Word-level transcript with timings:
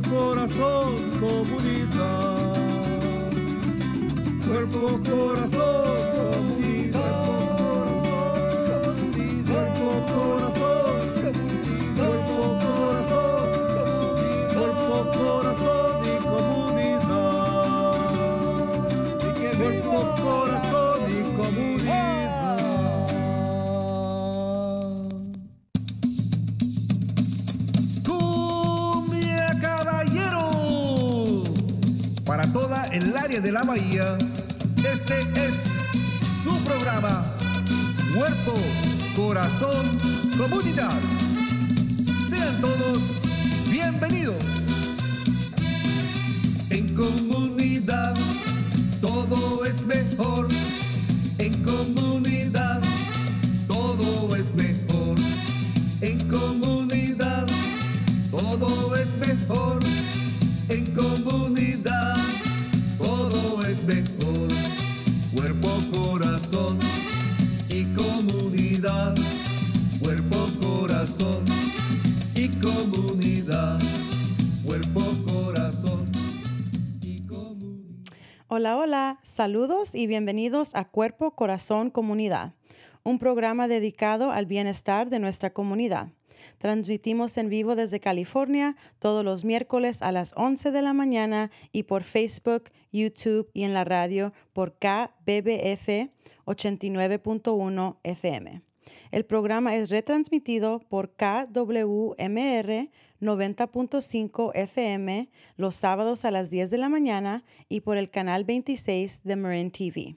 Corazón, 0.00 0.94
comunidad. 1.20 2.52
Cuerpo, 4.46 4.98
corazón, 5.06 5.61
Toda 32.92 33.04
el 33.04 33.16
área 33.16 33.40
de 33.40 33.52
la 33.52 33.62
bahía, 33.62 34.18
este 34.76 35.20
es 35.22 35.54
su 36.44 36.54
programa. 36.62 37.24
Cuerpo, 38.14 38.54
corazón, 39.16 39.98
comunidad. 40.36 41.11
Hola, 78.54 78.76
hola, 78.76 79.18
saludos 79.22 79.94
y 79.94 80.06
bienvenidos 80.06 80.74
a 80.74 80.84
Cuerpo, 80.84 81.30
Corazón, 81.30 81.88
Comunidad, 81.88 82.52
un 83.02 83.18
programa 83.18 83.66
dedicado 83.66 84.30
al 84.30 84.44
bienestar 84.44 85.08
de 85.08 85.18
nuestra 85.18 85.54
comunidad. 85.54 86.10
Transmitimos 86.58 87.38
en 87.38 87.48
vivo 87.48 87.76
desde 87.76 87.98
California 87.98 88.76
todos 88.98 89.24
los 89.24 89.46
miércoles 89.46 90.02
a 90.02 90.12
las 90.12 90.34
11 90.36 90.70
de 90.70 90.82
la 90.82 90.92
mañana 90.92 91.50
y 91.72 91.84
por 91.84 92.02
Facebook, 92.02 92.64
YouTube 92.92 93.48
y 93.54 93.62
en 93.62 93.72
la 93.72 93.84
radio 93.84 94.34
por 94.52 94.74
KBBF 94.74 96.10
89.1 96.44 97.96
FM. 98.02 98.60
El 99.12 99.24
programa 99.24 99.76
es 99.76 99.88
retransmitido 99.88 100.80
por 100.90 101.14
KWMR 101.14 102.90
90.5 103.22 104.50
FM 104.54 105.28
los 105.56 105.74
sábados 105.76 106.24
a 106.26 106.30
las 106.30 106.50
10 106.50 106.70
de 106.70 106.76
la 106.78 106.88
mañana 106.90 107.42
y 107.68 107.80
por 107.80 107.96
el 107.96 108.10
canal 108.10 108.44
26 108.44 109.20
de 109.24 109.36
Marin 109.36 109.70
TV. 109.70 110.16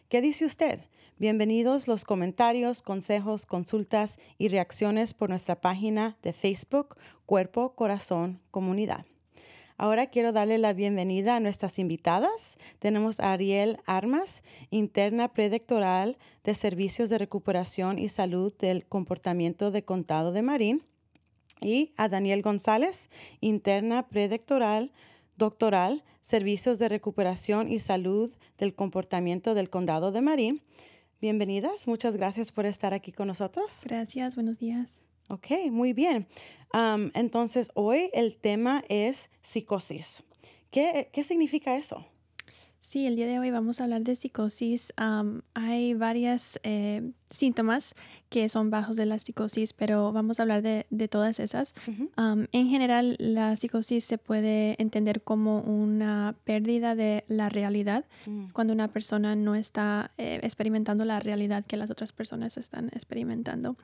¿Qué 0.09 0.23
dice 0.23 0.45
usted? 0.45 0.81
Bienvenidos 1.21 1.89
los 1.89 2.05
comentarios, 2.05 2.81
consejos, 2.81 3.45
consultas 3.45 4.21
y 4.39 4.47
reacciones 4.47 5.15
por 5.15 5.31
nuestra 5.31 5.61
página 5.61 6.17
de 6.23 6.33
Facebook 6.33 6.95
Cuerpo, 7.27 7.75
Corazón, 7.75 8.41
Comunidad. 8.53 9.05
Ahora 9.77 10.07
quiero 10.07 10.31
darle 10.31 10.59
la 10.59 10.75
bienvenida 10.75 11.35
a 11.35 11.41
nuestras 11.41 11.81
invitadas. 11.81 12.57
Tenemos 12.79 13.19
a 13.19 13.33
Ariel 13.33 13.79
Armas, 13.85 14.45
interna 14.71 15.33
predoctoral 15.33 16.19
de 16.45 16.55
Servicios 16.55 17.11
de 17.11 17.19
Recuperación 17.19 17.99
y 17.99 18.09
Salud 18.09 18.53
del 18.57 18.87
Comportamiento 18.87 19.73
de 19.73 19.85
Condado 19.85 20.31
de 20.31 20.43
Marín, 20.43 20.85
y 21.61 21.95
a 21.97 22.09
Daniel 22.09 22.43
González, 22.43 23.11
interna 23.41 24.07
predoctoral 24.07 24.93
doctoral, 25.37 26.05
Servicios 26.23 26.79
de 26.79 26.89
Recuperación 26.89 27.73
y 27.73 27.81
Salud 27.81 28.33
del 28.57 28.73
Comportamiento 28.77 29.55
del 29.55 29.69
Condado 29.69 30.13
de 30.13 30.21
Marín. 30.21 30.63
Bienvenidas, 31.21 31.89
muchas 31.89 32.17
gracias 32.17 32.53
por 32.53 32.65
estar 32.65 32.95
aquí 32.95 33.11
con 33.11 33.27
nosotros. 33.27 33.73
Gracias, 33.83 34.37
buenos 34.37 34.61
días. 34.61 35.01
Ok, 35.29 35.49
muy 35.69 35.93
bien. 35.93 36.29
Entonces, 37.13 37.73
hoy 37.75 38.09
el 38.13 38.37
tema 38.37 38.85
es 38.89 39.29
psicosis. 39.41 40.23
¿Qué, 40.71 41.11
qué 41.13 41.25
significa 41.25 41.77
eso? 41.77 42.07
Sí, 42.81 43.07
el 43.07 43.17
día 43.17 43.27
de 43.27 43.39
hoy 43.39 43.51
vamos 43.51 43.81
a 43.81 43.85
hablar 43.85 44.03
de 44.03 44.15
psicosis. 44.15 44.93
Hay 45.55 45.95
varias 45.95 46.59
eh, 46.63 47.11
síntomas 47.29 47.95
que 48.31 48.49
son 48.49 48.71
bajos 48.71 48.97
de 48.97 49.05
la 49.05 49.19
psicosis, 49.19 49.73
pero 49.73 50.13
vamos 50.13 50.39
a 50.39 50.43
hablar 50.45 50.63
de, 50.63 50.87
de 50.89 51.09
todas 51.09 51.41
esas. 51.41 51.75
En 52.17 52.69
general, 52.69 53.17
la 53.19 53.57
psicosis 53.57 54.05
se 54.05 54.17
puede 54.17 54.81
entender 54.81 55.23
como 55.23 55.61
una 55.61 56.37
pérdida 56.45 56.95
de 56.95 57.25
la 57.27 57.49
realidad. 57.49 58.07
mm. 58.27 58.47
Es 58.47 58.53
cuando 58.53 58.73
una 58.73 58.89
persona 58.89 59.35
no 59.35 59.55
está 59.55 60.13
eh, 60.17 60.41
experimentando 60.43 61.05
la 61.05 61.21
realidad 61.21 61.67
que 61.67 61.77
las 61.77 61.91
otras 61.91 62.13
personas 62.13 62.57
están 62.57 62.89
experimentando. 62.95 63.77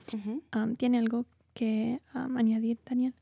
¿Tiene 0.78 0.98
algo 0.98 1.26
que 1.52 2.00
añadir, 2.12 2.78
Daniel? 2.86 3.12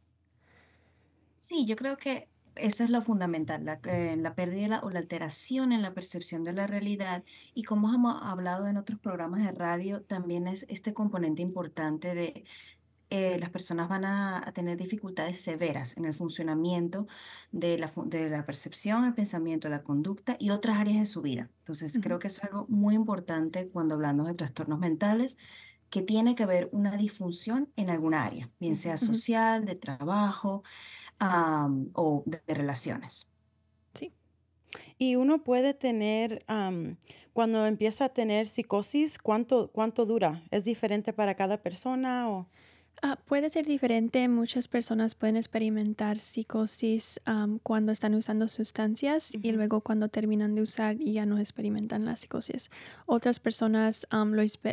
Sí, 1.35 1.65
yo 1.65 1.75
creo 1.77 1.97
que 1.97 2.29
eso 2.57 2.85
es 2.85 2.91
lo 2.91 3.03
fundamental, 3.03 3.65
la, 3.65 3.81
eh, 3.85 4.17
la 4.19 4.35
pérdida 4.35 4.81
o 4.83 4.91
la 4.91 4.99
alteración 4.99 5.73
en 5.73 5.83
la 5.83 5.95
percepción 5.95 6.45
de 6.45 6.53
la 6.53 6.67
realidad. 6.67 7.25
Y 7.55 7.65
como 7.65 7.93
hemos 7.93 8.23
hablado 8.23 8.67
en 8.69 8.77
otros 8.77 8.99
programas 8.99 9.43
de 9.45 9.53
radio, 9.53 10.03
también 10.03 10.47
es 10.47 10.67
este 10.69 10.95
componente 10.95 11.43
importante 11.43 12.15
de 12.15 12.45
eh, 13.11 13.39
las 13.39 13.51
personas 13.51 13.91
van 13.91 14.07
a, 14.07 14.39
a 14.39 14.53
tener 14.53 14.79
dificultades 14.79 15.39
severas 15.39 15.99
en 15.99 16.07
el 16.07 16.15
funcionamiento 16.15 17.07
de 17.51 17.77
la, 17.77 17.93
de 18.07 18.31
la 18.31 18.47
percepción, 18.47 19.05
el 19.05 19.13
pensamiento, 19.13 19.69
la 19.69 19.83
conducta 19.83 20.37
y 20.39 20.49
otras 20.49 20.79
áreas 20.79 20.99
de 20.99 21.05
su 21.07 21.21
vida. 21.21 21.51
Entonces, 21.59 21.99
creo 22.03 22.19
que 22.19 22.29
eso 22.29 22.41
es 22.43 22.45
algo 22.45 22.67
muy 22.71 22.95
importante 22.95 23.69
cuando 23.69 23.97
hablamos 23.97 24.29
de 24.29 24.35
trastornos 24.35 24.79
mentales, 24.79 25.37
que 25.91 26.01
tiene 26.01 26.35
que 26.35 26.45
haber 26.45 26.71
una 26.73 26.97
disfunción 26.97 27.71
en 27.77 27.91
alguna 27.91 28.25
área, 28.25 28.51
bien 28.59 28.77
sea 28.77 28.97
social, 28.97 29.67
de 29.67 29.75
trabajo 29.75 30.63
am, 31.19 31.91
o 31.95 32.23
de, 32.27 32.41
relaciones. 32.49 33.31
Sí. 33.95 34.13
Y 34.99 35.17
uno 35.17 35.43
puede 35.45 35.75
tener, 35.75 36.45
am, 36.47 36.97
cuando 37.33 37.67
empieza 37.67 38.07
a 38.07 38.09
tener 38.11 38.47
psicosis, 38.47 39.19
¿cuánto, 39.19 39.71
cuánto 39.73 40.07
dura? 40.07 40.43
¿Es 40.51 40.65
diferente 40.65 41.13
para 41.13 41.35
cada 41.35 41.63
persona 41.63 42.31
o? 42.31 42.49
Ah, 43.05 43.19
puede 43.27 43.51
ser 43.51 43.67
diferente. 43.67 44.29
Muchas 44.29 44.69
personas 44.69 45.17
pueden 45.17 45.37
experimentar 45.37 46.19
psicosis 46.19 47.21
am, 47.25 47.59
cuando 47.59 47.91
están 47.91 48.15
usando 48.15 48.47
sustancias 48.47 49.35
y 49.35 49.51
luego 49.51 49.81
cuando 49.81 50.09
terminan 50.09 50.55
de 50.55 50.63
usar 50.63 50.95
y 51.01 51.15
ya 51.15 51.27
no 51.27 51.39
experimentan 51.39 52.05
la 52.05 52.15
psicosis. 52.15 52.71
Otras 53.07 53.41
personas 53.41 54.07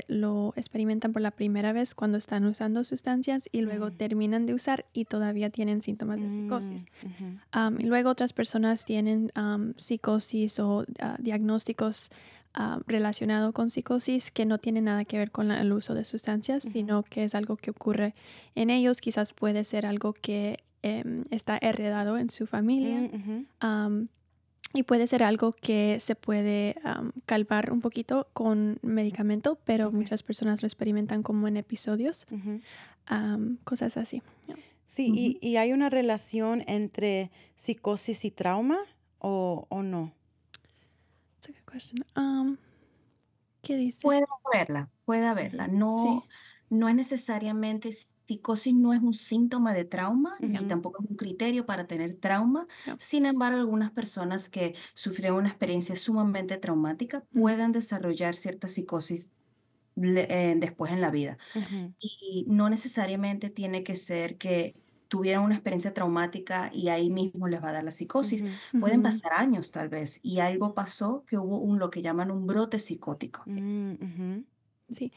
lo, 0.08 0.54
experimentan 0.56 1.12
por 1.12 1.24
la 1.24 1.32
primera 1.32 1.74
vez 1.74 1.96
cuando 1.96 2.20
están 2.20 2.46
usando 2.46 2.84
sustancias 2.84 3.50
y 3.52 3.62
luego 3.62 3.88
mm, 3.88 3.94
terminan 3.94 4.46
de 4.46 4.54
usar 4.54 4.86
y 4.94 5.06
todavía 5.06 5.50
tienen 5.50 5.82
síntomas 5.82 6.22
de 6.22 6.30
psicosis. 6.30 6.86
Am, 7.52 7.82
y 7.82 7.86
luego 7.86 8.12
otras 8.12 8.34
personas 8.34 8.86
tienen 8.86 9.32
psicosis 9.76 10.60
o 10.60 10.86
ah, 11.00 11.16
diagnósticos 11.18 12.12
ah, 12.54 12.80
relacionados 12.88 13.54
con 13.54 13.70
psicosis 13.70 14.32
que 14.32 14.46
no 14.46 14.58
tienen 14.58 14.86
nada 14.86 15.06
que 15.06 15.18
ver 15.18 15.32
con 15.32 15.48
la- 15.48 15.62
el 15.62 15.72
uso 15.72 15.94
de 15.94 16.04
sustancias, 16.04 16.64
sino 16.64 17.04
que 17.04 17.24
es 17.24 17.36
algo 17.36 17.56
que 17.58 17.72
ocurre 17.72 18.16
en 18.56 18.70
ellos. 18.70 19.02
Quizás 19.02 19.34
puede 19.34 19.64
ser 19.64 19.86
algo 19.86 20.14
que 20.14 20.60
em, 20.82 21.24
está 21.30 21.58
heredado 21.62 22.18
en 22.18 22.30
su 22.30 22.48
familia. 22.48 23.02
mm, 23.62 24.08
y 24.74 24.84
puede 24.84 25.08
ser 25.08 25.24
algo 25.24 25.52
que 25.52 25.98
se 26.00 26.16
puede 26.16 26.76
am, 26.84 27.12
calmar 27.26 27.72
un 27.74 27.82
poquito 27.82 28.28
con 28.34 28.78
medicamento, 28.84 29.58
pero 29.66 29.92
muchas 29.92 30.22
personas 30.24 30.62
lo 30.62 30.68
experimentan 30.68 31.24
como 31.24 31.48
en 31.48 31.58
episodios, 31.58 32.28
cosas 33.64 33.98
así. 33.98 34.22
Yeah. 34.48 34.56
Sí, 34.86 35.12
y, 35.14 35.40
y 35.48 35.58
hay 35.58 35.72
una 35.74 35.90
relación 35.90 36.64
entre 36.68 37.32
psicosis 37.56 38.26
y 38.26 38.32
trauma 38.32 38.78
o, 39.20 39.66
o 39.70 39.84
no? 39.84 40.14
Question. 41.72 42.04
Um, 42.16 42.58
¿Qué 43.62 43.76
dice? 43.78 44.02
Puede 44.02 44.26
haberla, 44.46 44.92
puede. 45.06 45.28
Sí. 45.88 46.08
No, 46.10 46.28
no 46.70 46.88
es 46.90 46.96
necesariamente 46.96 47.92
psicosis, 48.28 48.74
no 48.74 48.94
es 48.94 49.02
un 49.02 49.14
síntoma 49.14 49.74
de 49.74 49.84
trauma 49.86 50.42
y 50.54 50.66
Ujú, 50.66 50.68
tampoco 50.68 51.04
es 51.04 51.10
un 51.10 51.16
criterio 51.18 51.66
para 51.66 51.86
tener 51.88 52.16
trauma. 52.20 52.68
Sin 52.98 53.26
embargo, 53.26 53.58
algunas 53.60 53.92
personas 53.92 54.50
que 54.50 54.76
sufrieron 54.96 55.40
una 55.40 55.50
experiencia 55.50 55.96
sumamente 55.98 56.58
traumática 56.58 57.26
pueden 57.34 57.72
desarrollar 57.74 58.36
cierta 58.36 58.68
psicosis 58.70 59.34
le- 59.96 60.52
eh, 60.54 60.56
después 60.58 60.92
en 60.94 61.02
la 61.02 61.12
vida. 61.12 61.38
Y 62.00 62.46
no 62.50 62.70
necesariamente 62.70 63.50
tiene 63.50 63.84
que 63.84 63.96
ser 63.96 64.38
que 64.38 64.76
tuvieron 65.10 65.44
una 65.44 65.56
experiencia 65.56 65.94
traumática 65.94 66.72
y 66.74 66.88
ahí 66.88 67.10
mismo 67.10 67.48
les 67.48 67.62
va 67.62 67.70
a 67.70 67.74
dar 67.74 67.84
la 67.84 67.92
psicosis. 67.92 68.46
Pueden 68.80 69.02
pasar 69.04 69.34
años 69.36 69.72
tal 69.72 69.90
vez 69.90 70.20
y 70.24 70.40
algo 70.40 70.74
pasó 70.74 71.26
que 71.26 71.38
hubo 71.38 71.60
un 71.60 71.80
lo 71.80 71.90
que 71.90 72.02
llaman 72.02 72.32
un 72.32 72.48
brote 72.48 72.80
psicótico. 72.80 73.44
mm, 73.46 74.44
Sí. 74.92 75.12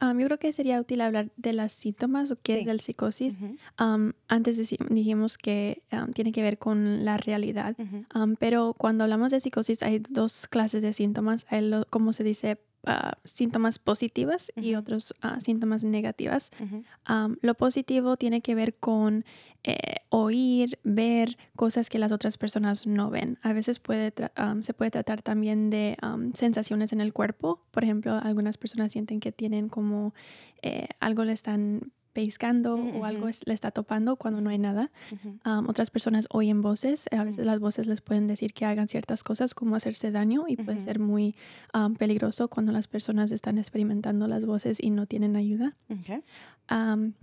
Um, 0.00 0.16
yo 0.20 0.26
creo 0.26 0.38
que 0.38 0.52
sería 0.52 0.80
útil 0.80 1.00
hablar 1.00 1.32
de 1.36 1.52
las 1.52 1.72
síntomas 1.72 2.30
o 2.30 2.36
qué 2.40 2.60
es 2.60 2.66
el 2.68 2.78
psicosis. 2.78 3.36
Um, 3.80 4.12
antes 4.28 4.76
dijimos 4.90 5.38
que 5.38 5.82
um, 5.90 6.12
tiene 6.12 6.30
que 6.30 6.42
ver 6.42 6.58
con 6.58 7.04
la 7.04 7.16
realidad, 7.16 7.76
Um, 8.14 8.36
pero 8.36 8.74
cuando 8.74 9.04
hablamos 9.04 9.32
de 9.32 9.40
psicosis 9.40 9.82
hay 9.82 9.98
dos 9.98 10.46
clases 10.46 10.82
de 10.82 10.92
síntomas. 10.92 11.46
Hay 11.50 11.62
lo, 11.68 11.84
como 11.90 12.12
se 12.12 12.22
dice, 12.22 12.60
ah, 12.86 13.18
síntomas 13.24 13.78
positivas 13.78 14.52
y 14.56 14.74
otros 14.74 15.14
ah, 15.20 15.40
síntomas 15.40 15.84
negativas. 15.84 16.50
Um, 17.08 17.36
lo 17.40 17.54
positivo 17.54 18.16
tiene 18.16 18.40
que 18.40 18.54
ver 18.54 18.74
con 18.74 19.24
eh, 19.64 19.96
oír, 20.08 20.78
ver 20.84 21.36
cosas 21.56 21.90
que 21.90 21.98
las 21.98 22.12
otras 22.12 22.38
personas 22.38 22.86
no 22.86 23.10
ven. 23.10 23.38
A 23.42 23.52
veces 23.52 23.78
puede 23.80 24.12
um, 24.38 24.62
se 24.62 24.72
puede 24.72 24.90
tratar 24.90 25.22
también 25.22 25.70
de 25.70 25.96
um, 26.02 26.32
sensaciones 26.32 26.92
en 26.92 27.00
el 27.00 27.12
cuerpo. 27.12 27.60
Por 27.70 27.84
ejemplo, 27.84 28.14
algunas 28.14 28.56
personas 28.56 28.92
sienten 28.92 29.20
que 29.20 29.32
tienen 29.32 29.68
como 29.68 30.14
eh, 30.62 30.88
algo 31.00 31.24
le 31.24 31.32
están 31.32 31.92
pescando 32.22 32.76
mm, 32.78 32.96
o 32.96 33.04
algo 33.04 33.28
es- 33.28 33.46
le 33.46 33.54
está 33.54 33.70
topando 33.70 34.16
cuando 34.16 34.40
no 34.40 34.50
hay 34.50 34.58
nada. 34.58 34.90
ujú, 35.12 35.28
Um, 35.46 35.68
otras 35.68 35.90
personas 35.90 36.26
oyen 36.30 36.62
voces. 36.62 37.06
A 37.12 37.22
veces 37.24 37.46
las 37.46 37.60
voces 37.60 37.86
les 37.86 38.00
pueden 38.00 38.26
decir 38.26 38.52
que 38.52 38.64
hagan 38.64 38.88
ciertas 38.88 39.22
cosas 39.22 39.54
como 39.54 39.76
hacerse 39.76 40.10
daño 40.10 40.44
y 40.48 40.56
puede 40.56 40.80
ser 40.80 40.98
muy 40.98 41.36
um, 41.74 41.94
peligroso 41.94 42.48
cuando 42.48 42.72
las 42.72 42.86
personas 42.88 43.30
están 43.32 43.56
experimentando 43.56 44.26
las 44.26 44.44
voces 44.44 44.78
y 44.82 44.90
no 44.90 45.06
tienen 45.06 45.36
ayuda. 45.36 45.70
ok, 45.90 46.22
Am, 46.66 47.14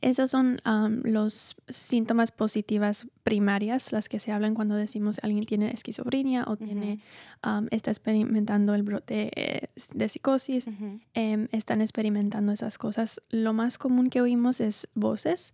esos 0.00 0.30
son 0.30 0.60
am, 0.64 1.02
los 1.04 1.56
síntomas 1.68 2.32
positivas 2.32 3.06
primarias, 3.22 3.92
las 3.92 4.08
que 4.08 4.18
se 4.18 4.32
hablan 4.32 4.54
cuando 4.54 4.74
decimos 4.74 5.18
alguien 5.22 5.44
tiene 5.44 5.70
esquizofrenia 5.70 6.44
o 6.46 6.56
tiene, 6.56 7.00
am, 7.42 7.68
está 7.70 7.90
experimentando 7.90 8.74
el 8.74 8.82
brote 8.82 9.30
eh, 9.34 9.68
de 9.94 10.08
psicosis, 10.08 10.68
em, 11.14 11.48
están 11.52 11.80
experimentando 11.80 12.52
esas 12.52 12.78
cosas. 12.78 13.22
Lo 13.30 13.52
más 13.52 13.78
común 13.78 14.10
que 14.10 14.20
oímos 14.20 14.60
es 14.60 14.88
voces. 14.94 15.52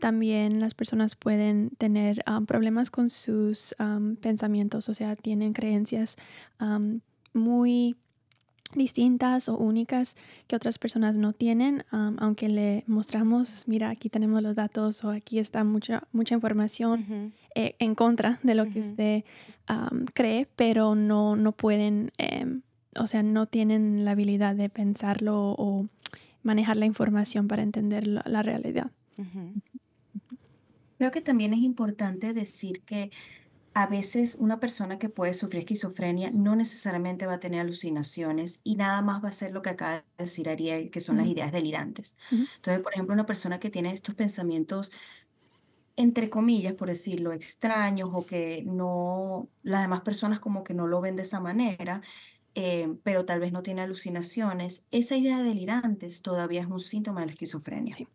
también 0.00 0.60
las 0.60 0.74
personas 0.74 1.14
pueden 1.14 1.70
tener 1.78 2.24
problemas 2.46 2.90
con 2.90 3.10
sus 3.10 3.74
am, 3.78 4.16
pensamientos, 4.16 4.88
o 4.88 4.94
sea, 4.94 5.16
tienen 5.16 5.52
creencias 5.52 6.16
muy 7.32 7.96
distintas 8.74 9.48
o 9.48 9.56
únicas 9.56 10.16
que 10.46 10.56
otras 10.56 10.78
personas 10.78 11.16
no 11.16 11.32
tienen, 11.32 11.84
aunque 11.90 12.48
le 12.48 12.84
mostramos, 12.86 13.64
mira, 13.66 13.90
aquí 13.90 14.08
tenemos 14.08 14.42
los 14.42 14.54
datos 14.54 15.04
o 15.04 15.10
aquí 15.10 15.38
está 15.38 15.64
mucha, 15.64 16.04
mucha 16.12 16.34
información 16.34 17.32
eh, 17.54 17.76
en 17.78 17.94
contra 17.94 18.40
de 18.42 18.54
lo 18.54 18.68
que 18.68 18.80
usted 18.80 19.24
cree, 20.14 20.48
pero 20.56 20.94
no, 20.94 21.36
no 21.36 21.52
pueden, 21.52 22.10
em, 22.18 22.62
o 22.98 23.06
sea, 23.06 23.22
no 23.22 23.46
tienen 23.46 24.04
la 24.04 24.12
habilidad 24.12 24.54
de 24.54 24.68
pensarlo 24.68 25.54
o 25.58 25.86
manejar 26.42 26.76
la 26.76 26.86
información 26.86 27.48
para 27.48 27.62
entender 27.62 28.06
la, 28.06 28.22
la 28.26 28.42
realidad. 28.42 28.90
Creo 30.98 31.10
que 31.10 31.20
también 31.20 31.52
es 31.52 31.60
importante 31.60 32.32
decir 32.32 32.82
que 32.82 33.10
a 33.74 33.86
veces 33.86 34.36
una 34.36 34.60
persona 34.60 34.98
que 34.98 35.08
puede 35.08 35.34
sufrir 35.34 35.60
esquizofrenia 35.60 36.30
no 36.32 36.56
necesariamente 36.56 37.26
va 37.26 37.34
a 37.34 37.40
tener 37.40 37.60
alucinaciones 37.60 38.60
y 38.64 38.76
nada 38.76 39.00
más 39.02 39.24
va 39.24 39.28
a 39.30 39.32
ser 39.32 39.52
lo 39.52 39.62
que 39.62 39.70
acaba 39.70 39.94
de 40.00 40.04
decir 40.18 40.48
Ariel, 40.50 40.90
que 40.90 41.00
son 41.00 41.16
las 41.18 41.26
ideas 41.26 41.52
delirantes. 41.52 42.16
ujú, 42.30 42.46
Entonces, 42.56 42.82
por 42.82 42.92
ejemplo, 42.92 43.14
una 43.14 43.26
persona 43.26 43.60
que 43.60 43.70
tiene 43.70 43.92
estos 43.92 44.14
pensamientos, 44.14 44.92
entre 45.96 46.30
comillas, 46.30 46.74
por 46.74 46.88
decirlo, 46.88 47.32
extraños 47.32 48.10
o 48.12 48.24
que 48.26 48.64
no, 48.66 49.50
las 49.62 49.82
demás 49.82 50.00
personas 50.02 50.40
como 50.40 50.64
que 50.64 50.74
no 50.74 50.86
lo 50.86 51.00
ven 51.00 51.16
de 51.16 51.22
esa 51.22 51.40
manera, 51.40 52.02
eh, 52.54 52.96
pero 53.04 53.24
tal 53.26 53.40
vez 53.40 53.52
no 53.52 53.62
tiene 53.62 53.82
alucinaciones, 53.82 54.86
esa 54.90 55.16
idea 55.16 55.38
de 55.38 55.44
delirantes 55.44 56.22
todavía 56.22 56.62
es 56.62 56.66
un 56.68 56.80
síntoma 56.80 57.20
de 57.20 57.26
la 57.26 57.32
esquizofrenia. 57.32 57.96
Sí. 57.96 58.08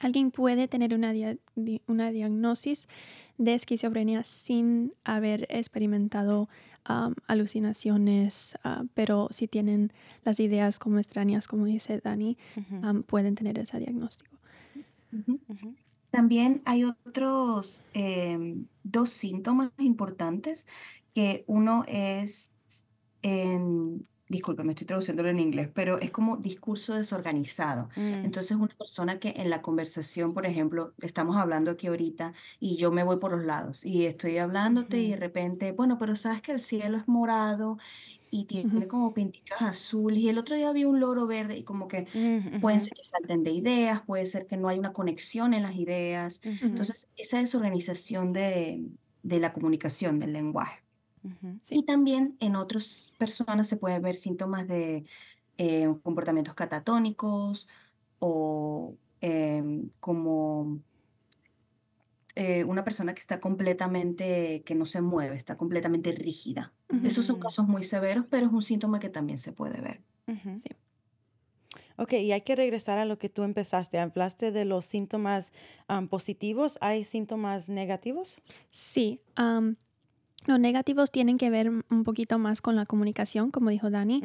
Alguien 0.00 0.30
puede 0.30 0.68
tener 0.68 0.94
una, 0.94 1.12
dia- 1.12 1.36
una 1.86 2.10
diagnosis 2.12 2.86
de 3.36 3.54
esquizofrenia 3.54 4.22
sin 4.24 4.92
haber 5.04 5.46
experimentado 5.50 6.48
alucinaciones, 7.26 8.56
ah, 8.64 8.84
pero 8.94 9.28
si 9.30 9.46
tienen 9.46 9.92
las 10.24 10.40
ideas 10.40 10.78
como 10.78 10.98
extrañas, 10.98 11.46
como 11.46 11.66
dice 11.66 12.00
Dani, 12.02 12.36
pueden 13.06 13.34
tener 13.34 13.58
ese 13.58 13.78
diagnóstico. 13.78 14.36
También 16.10 16.62
hay 16.64 16.84
otros 16.84 17.82
em, 17.92 18.66
dos 18.82 19.10
síntomas 19.10 19.70
importantes 19.78 20.66
que 21.14 21.44
uno 21.46 21.84
es, 21.86 22.52
en, 23.22 24.06
disculpa, 24.28 24.62
me 24.62 24.70
estoy 24.72 24.86
traduciéndolo 24.86 25.28
en 25.28 25.38
inglés, 25.40 25.70
pero 25.74 25.98
es 26.00 26.10
como 26.10 26.36
discurso 26.36 26.94
desorganizado. 26.94 27.88
Mm, 27.96 28.22
Entonces, 28.22 28.56
una 28.56 28.68
persona 28.78 29.18
que 29.18 29.34
en 29.36 29.50
la 29.50 29.62
conversación, 29.62 30.34
por 30.34 30.46
ejemplo, 30.46 30.94
estamos 31.00 31.36
hablando 31.36 31.70
aquí 31.70 31.86
ahorita 31.88 32.34
y 32.60 32.76
yo 32.76 32.90
me 32.92 33.04
voy 33.04 33.18
por 33.18 33.32
los 33.32 33.44
lados 33.44 33.84
y 33.84 34.06
estoy 34.06 34.38
hablándote 34.38 35.00
y 35.00 35.10
de 35.10 35.16
repente, 35.16 35.72
bueno, 35.72 35.98
pero 35.98 36.14
sabes 36.16 36.42
que 36.42 36.52
el 36.52 36.60
cielo 36.60 36.98
es 36.98 37.08
morado 37.08 37.78
y 38.30 38.46
tiene 38.46 38.86
como 38.88 39.14
pinticas 39.14 39.62
azules 39.62 40.18
y 40.20 40.28
el 40.28 40.38
otro 40.38 40.56
día 40.56 40.72
vi 40.72 40.84
un 40.84 41.00
loro 41.00 41.26
verde 41.26 41.56
y 41.58 41.64
como 41.64 41.88
que 41.88 42.06
mm, 42.12 42.38
pueden 42.58 42.80
ujú, 42.80 42.80
ser 42.80 42.92
que 42.94 43.04
salten 43.04 43.42
de 43.44 43.52
ideas, 43.52 44.02
puede 44.06 44.26
ser 44.26 44.46
que 44.46 44.56
no 44.56 44.68
hay 44.68 44.78
una 44.78 44.92
conexión 44.92 45.54
en 45.54 45.62
las 45.62 45.76
ideas. 45.76 46.40
ujú, 46.44 46.66
ujú, 46.66 46.68
Entonces, 46.70 47.10
esa 47.16 47.38
desorganización 47.40 48.32
de, 48.32 48.90
de 49.22 49.40
la 49.40 49.52
comunicación, 49.52 50.18
del 50.20 50.32
lenguaje. 50.32 50.84
Ujú, 51.28 51.58
Sí. 51.62 51.76
Y 51.78 51.82
también 51.84 52.36
en 52.40 52.56
otras 52.56 53.12
personas 53.18 53.68
se 53.68 53.76
pueden 53.76 54.02
ver 54.02 54.14
síntomas 54.14 54.66
de 54.68 55.04
eh, 55.58 55.88
comportamientos 56.02 56.54
catatónicos 56.54 57.68
o 58.18 58.94
em, 59.20 59.90
como 60.00 60.78
eh, 62.34 62.64
una 62.64 62.84
persona 62.84 63.14
que 63.14 63.20
está 63.20 63.40
completamente, 63.40 64.62
que 64.64 64.74
no 64.74 64.86
se 64.86 65.00
mueve, 65.00 65.36
está 65.36 65.56
completamente 65.56 66.12
rígida. 66.12 66.72
Ujú, 66.90 67.06
Esos 67.06 67.26
son 67.26 67.40
casos 67.40 67.66
muy 67.66 67.84
severos, 67.84 68.26
pero 68.30 68.46
es 68.46 68.52
un 68.52 68.62
síntoma 68.62 69.00
que 69.00 69.08
también 69.08 69.38
se 69.38 69.52
puede 69.52 69.80
ver. 69.80 70.02
ujú. 70.26 70.58
Sí. 70.60 70.70
Ok, 71.96 72.12
y 72.12 72.30
hay 72.32 72.42
que 72.42 72.54
regresar 72.54 72.98
a 72.98 73.04
lo 73.04 73.18
que 73.18 73.28
tú 73.28 73.42
empezaste. 73.42 73.98
Hablaste 73.98 74.52
de 74.52 74.64
los 74.64 74.84
síntomas 74.84 75.52
am, 75.88 76.08
positivos. 76.08 76.78
¿Hay 76.80 77.04
síntomas 77.04 77.68
negativos? 77.68 78.40
Sí, 78.70 79.20
am, 79.34 79.76
los 80.48 80.58
negativos 80.58 81.10
tienen 81.10 81.36
que 81.36 81.50
ver 81.50 81.70
un 81.70 82.04
poquito 82.04 82.38
más 82.38 82.62
con 82.62 82.74
la 82.74 82.86
comunicación, 82.86 83.50
como 83.50 83.70
dijo 83.70 83.90
Dani. 83.90 84.22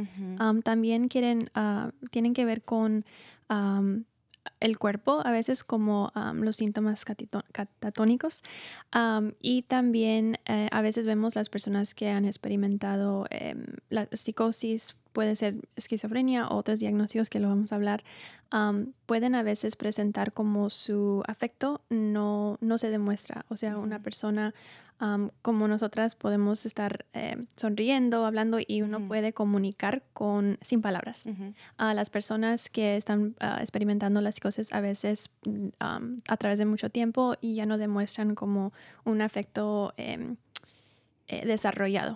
También 0.64 1.10
quieren, 1.10 1.50
ah, 1.54 1.92
tienen 2.12 2.34
que 2.34 2.46
ver 2.46 2.64
con 2.64 3.06
el 4.60 4.78
cuerpo, 4.78 5.22
a 5.26 5.32
veces 5.32 5.64
como 5.64 6.12
los 6.36 6.56
síntomas 6.56 7.04
catatónicos. 7.52 8.42
Y 9.42 9.64
también 9.64 10.40
eh, 10.46 10.70
a 10.72 10.82
veces 10.82 11.06
vemos 11.06 11.36
las 11.36 11.50
personas 11.50 11.94
que 11.94 12.10
han 12.10 12.26
experimentado 12.26 13.26
em, 13.30 13.66
la 13.90 14.08
psicosis, 14.12 14.96
puede 15.14 15.36
ser 15.36 15.56
esquizofrenia 15.76 16.48
o 16.48 16.58
otros 16.58 16.80
diagnósticos 16.80 17.30
que 17.30 17.40
lo 17.40 17.48
vamos 17.48 17.72
a 17.72 17.76
hablar, 17.76 18.04
pueden 19.06 19.34
a 19.34 19.42
veces 19.42 19.76
presentar 19.76 20.32
como 20.32 20.70
su 20.70 21.24
afecto 21.28 21.82
no, 21.90 22.58
no 22.62 22.78
se 22.78 22.90
demuestra. 22.90 23.46
O 23.50 23.56
sea, 23.56 23.78
una 23.78 24.00
persona 24.00 24.54
como 25.42 25.68
nosotras 25.68 26.16
podemos 26.16 26.66
estar 26.66 27.06
em, 27.12 27.46
sonriendo, 27.58 28.26
hablando 28.26 28.60
y 28.66 28.82
uno 28.84 29.06
puede 29.06 29.34
comunicar 29.34 30.04
con, 30.14 30.58
sin 30.62 30.82
palabras. 30.82 31.26
A 31.78 31.94
las 31.94 32.10
personas 32.10 32.70
que 32.70 32.96
están 32.96 33.36
ah, 33.40 33.58
experimentando 33.60 34.22
la 34.22 34.32
psicosis 34.32 34.72
a 34.72 34.80
veces 34.80 35.30
mm, 35.46 35.68
a 36.28 36.38
través 36.38 36.58
de 36.60 36.66
mucho 36.66 36.90
tiempo 36.90 37.36
y 37.42 37.56
ya 37.56 37.66
no 37.66 37.78
demuestran 37.78 38.34
como 38.34 38.72
un 39.04 39.22
afecto 39.22 39.94
em, 39.98 40.38
eh, 41.28 41.46
desarrollado. 41.46 42.16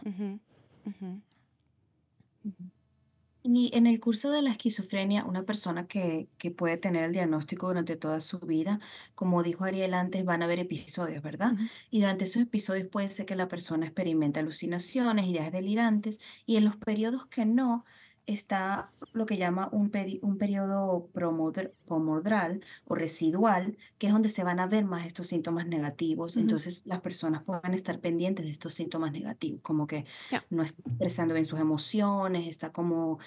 Y 3.50 3.72
en 3.74 3.88
el 3.88 4.02
curso 4.02 4.30
de 4.32 4.42
la 4.42 4.52
esquizofrenia, 4.52 5.24
una 5.24 5.44
persona 5.44 5.88
que, 5.88 6.30
que 6.38 6.52
puede 6.52 6.78
tener 6.78 7.06
el 7.06 7.14
diagnóstico 7.14 7.68
durante 7.68 7.96
toda 7.96 8.20
su 8.20 8.40
vida, 8.40 8.82
como 9.16 9.42
dijo 9.42 9.64
Ariel 9.64 9.94
antes, 9.94 10.26
van 10.26 10.42
a 10.42 10.46
haber 10.46 10.60
episodios, 10.60 11.24
¿verdad? 11.24 11.54
Y 11.90 12.02
durante 12.02 12.26
esos 12.26 12.42
episodios 12.42 12.90
puede 12.90 13.10
ser 13.10 13.26
que 13.26 13.38
la 13.38 13.48
persona 13.48 13.86
experimente 13.86 14.42
alucinaciones, 14.42 15.28
ideas 15.28 15.54
delirantes, 15.54 16.20
y 16.46 16.58
en 16.58 16.66
los 16.66 16.76
periodos 16.76 17.26
que 17.28 17.46
no, 17.46 17.86
está 18.28 18.94
lo 19.14 19.26
que 19.26 19.38
llama 19.38 19.70
un, 19.72 19.92
peri- 19.92 20.20
un 20.22 20.38
periodo 20.38 21.10
promodr- 21.14 21.74
promodral 21.86 22.64
o 22.86 22.96
residual, 22.96 23.78
que 23.98 24.08
es 24.08 24.14
donde 24.14 24.30
se 24.30 24.44
van 24.44 24.60
a 24.60 24.68
ver 24.68 24.86
más 24.86 25.08
estos 25.08 25.28
síntomas 25.28 25.68
negativos. 25.68 26.38
ujú, 26.38 26.42
Entonces, 26.42 26.84
las 26.86 27.02
personas 27.02 27.44
pueden 27.44 27.74
estar 27.74 28.00
pendientes 28.02 28.46
de 28.46 28.52
estos 28.52 28.76
síntomas 28.76 29.12
negativos, 29.12 29.62
como 29.64 29.88
que 29.88 30.06
ya, 30.32 30.44
no 30.50 30.64
está 30.64 30.82
expresando 30.86 31.34
bien 31.34 31.46
sus 31.46 31.60
emociones, 31.60 32.48
está 32.48 32.72
como 32.72 33.20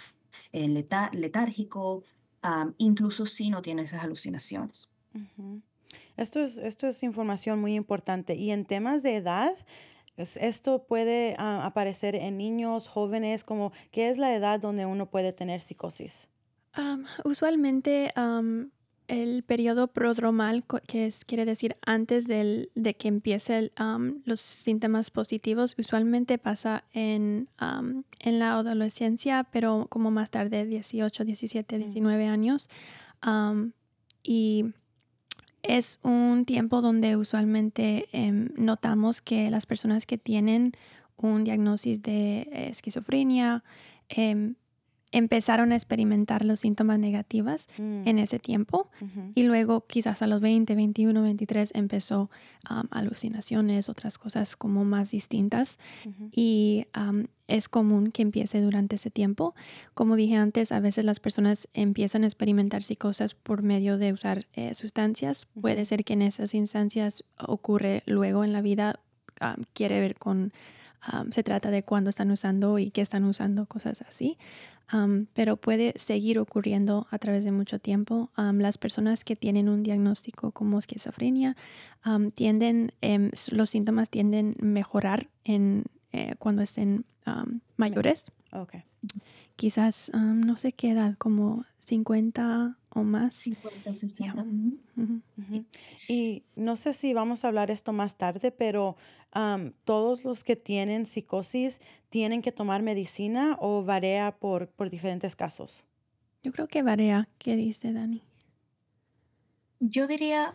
eh, 0.53 0.69
letárgico, 1.13 2.05
am, 2.43 2.75
incluso 2.79 3.27
si 3.27 3.51
no 3.51 3.63
tiene 3.63 3.83
esas 3.83 4.05
alucinaciones. 4.05 4.93
ujú. 5.15 5.63
Esto 6.17 6.41
es, 6.41 6.59
esto 6.59 6.89
es 6.89 7.03
información 7.03 7.61
muy 7.61 7.75
importante. 7.75 8.35
Y 8.37 8.53
en 8.53 8.65
temas 8.67 9.03
de 9.03 9.17
edad, 9.17 9.57
esto 10.17 10.85
puede 10.87 11.35
ah, 11.39 11.65
aparecer 11.65 12.15
en 12.15 12.37
niños, 12.39 12.89
jóvenes, 12.89 13.45
como 13.45 13.73
¿qué 13.91 14.11
es 14.11 14.19
la 14.19 14.35
edad 14.35 14.61
donde 14.61 14.87
uno 14.87 15.11
puede 15.11 15.33
tener 15.33 15.61
psicosis? 15.61 16.29
Usualmente 17.25 18.13
el 19.09 19.43
periodo 19.43 19.89
prodromal, 19.89 20.65
que 20.87 21.07
es, 21.07 21.25
quiere 21.25 21.45
decir 21.45 21.77
antes 21.85 22.29
del- 22.29 22.71
de 22.77 22.95
que 22.95 23.09
empiecen 23.09 23.73
los 24.25 24.41
síntomas 24.41 25.11
positivos, 25.11 25.75
usualmente 25.79 26.39
pasa 26.39 26.85
en, 26.93 27.49
en 28.21 28.39
la 28.39 28.53
adolescencia, 28.53 29.49
pero 29.51 29.87
como 29.91 30.11
más 30.13 30.31
tarde, 30.31 30.65
18, 30.65 31.25
17, 31.25 31.77
Mm, 31.77 31.81
19 31.81 32.27
años. 32.27 32.69
Y 34.23 34.67
es 35.63 35.99
un 36.03 36.45
tiempo 36.45 36.81
donde 36.81 37.17
usualmente 37.17 38.09
em, 38.13 38.51
notamos 38.57 39.21
que 39.21 39.51
las 39.51 39.67
personas 39.67 40.07
que 40.07 40.19
tienen 40.19 40.73
un 41.17 41.45
diagnóstico 41.45 42.03
de 42.03 42.41
eh, 42.41 42.69
esquizofrenia 42.71 43.63
em, 44.09 44.55
empezaron 45.13 45.73
a 45.73 45.75
experimentar 45.75 46.45
los 46.45 46.61
síntomas 46.61 46.99
negativos 46.99 47.69
mm, 47.79 48.07
en 48.07 48.19
ese 48.19 48.39
tiempo 48.39 48.91
y 49.35 49.43
luego 49.43 49.87
quizás 49.87 50.23
a 50.23 50.27
los 50.27 50.41
20, 50.41 50.75
21, 50.75 51.23
23 51.23 51.73
empezó 51.75 52.31
am, 52.65 52.87
alucinaciones, 52.91 53.89
otras 53.89 54.19
cosas 54.19 54.57
como 54.57 54.85
más 54.85 55.11
distintas 55.11 55.79
y 56.31 56.87
am, 56.93 57.27
es 57.49 57.69
común 57.69 58.13
que 58.13 58.23
empiece 58.23 58.61
durante 58.61 58.97
ese 58.97 59.11
tiempo. 59.11 59.55
Como 59.95 60.15
dije 60.15 60.37
antes, 60.37 60.71
a 60.71 60.79
veces 60.79 61.05
las 61.05 61.19
personas 61.19 61.69
empiezan 61.75 62.23
a 62.23 62.27
experimentar 62.27 62.83
psicosis 62.83 63.35
por 63.35 63.63
medio 63.63 63.99
de 63.99 64.13
usar 64.13 64.47
eh, 64.53 64.75
sustancias. 64.75 65.47
Puede 65.61 65.85
ser 65.85 66.05
que 66.05 66.13
en 66.13 66.23
esas 66.23 66.55
instancias 66.55 67.25
ocurre 67.37 68.05
luego 68.07 68.45
en 68.45 68.53
la 68.53 68.63
vida, 68.63 69.01
am, 69.41 69.65
quiere 69.73 70.01
ver 70.01 70.15
con, 70.17 70.53
am, 71.01 71.33
se 71.33 71.43
trata 71.43 71.73
de 71.73 71.83
cuándo 71.83 72.11
están 72.11 72.31
usando 72.31 72.79
y 72.79 72.93
qué 72.93 73.01
están 73.01 73.25
usando, 73.25 73.67
cosas 73.67 74.03
así. 74.03 74.39
Am, 74.93 75.27
pero 75.35 75.57
puede 75.57 75.93
seguir 75.97 76.39
ocurriendo 76.39 77.07
a 77.11 77.19
través 77.19 77.45
de 77.45 77.53
mucho 77.53 77.79
tiempo. 77.79 78.31
Am, 78.35 78.59
las 78.59 78.77
personas 78.77 79.25
que 79.25 79.37
tienen 79.37 79.69
un 79.69 79.83
diagnóstico 79.83 80.51
como 80.51 80.79
esquizofrenia 80.79 81.57
tienden, 82.35 82.93
em, 83.01 83.31
los 83.53 83.71
síntomas 83.71 84.11
tienden 84.11 84.57
a 84.61 84.65
mejorar 84.65 85.29
en, 85.45 85.85
eh, 86.13 86.35
cuando 86.39 86.63
estén 86.63 87.05
mayores. 87.77 88.33
ok. 88.53 88.75
Quizás, 89.55 90.11
no 90.15 90.57
sé 90.57 90.73
qué 90.73 90.91
edad, 90.91 91.15
como 91.19 91.65
50 91.79 92.77
o 92.95 93.03
más. 93.03 93.35
50, 93.35 93.91
Ya. 93.91 93.97
60. 93.97 94.43
ujú. 94.43 94.79
Ujú. 94.97 95.21
Ujú. 95.39 95.65
Y 96.09 96.43
no 96.57 96.77
sé 96.77 96.93
si 96.93 97.15
vamos 97.15 97.45
a 97.45 97.49
hablar 97.49 97.71
esto 97.71 97.93
más 97.93 98.17
tarde, 98.17 98.51
pero 98.53 98.97
todos 99.85 100.25
los 100.25 100.43
que 100.43 100.57
tienen 100.57 101.07
psicosis 101.07 101.81
tienen 102.09 102.43
que 102.43 102.51
tomar 102.51 102.83
medicina 102.83 103.57
o 103.61 103.85
varía 103.85 104.33
por, 104.39 104.67
por 104.69 104.91
diferentes 104.91 105.37
casos. 105.37 105.85
Yo 106.43 106.51
creo 106.53 106.67
que 106.67 106.83
varía. 106.83 107.29
¿Qué 107.39 107.55
dice 107.55 107.93
Dani? 107.93 108.23
Yo 109.79 110.07
diría 110.07 110.55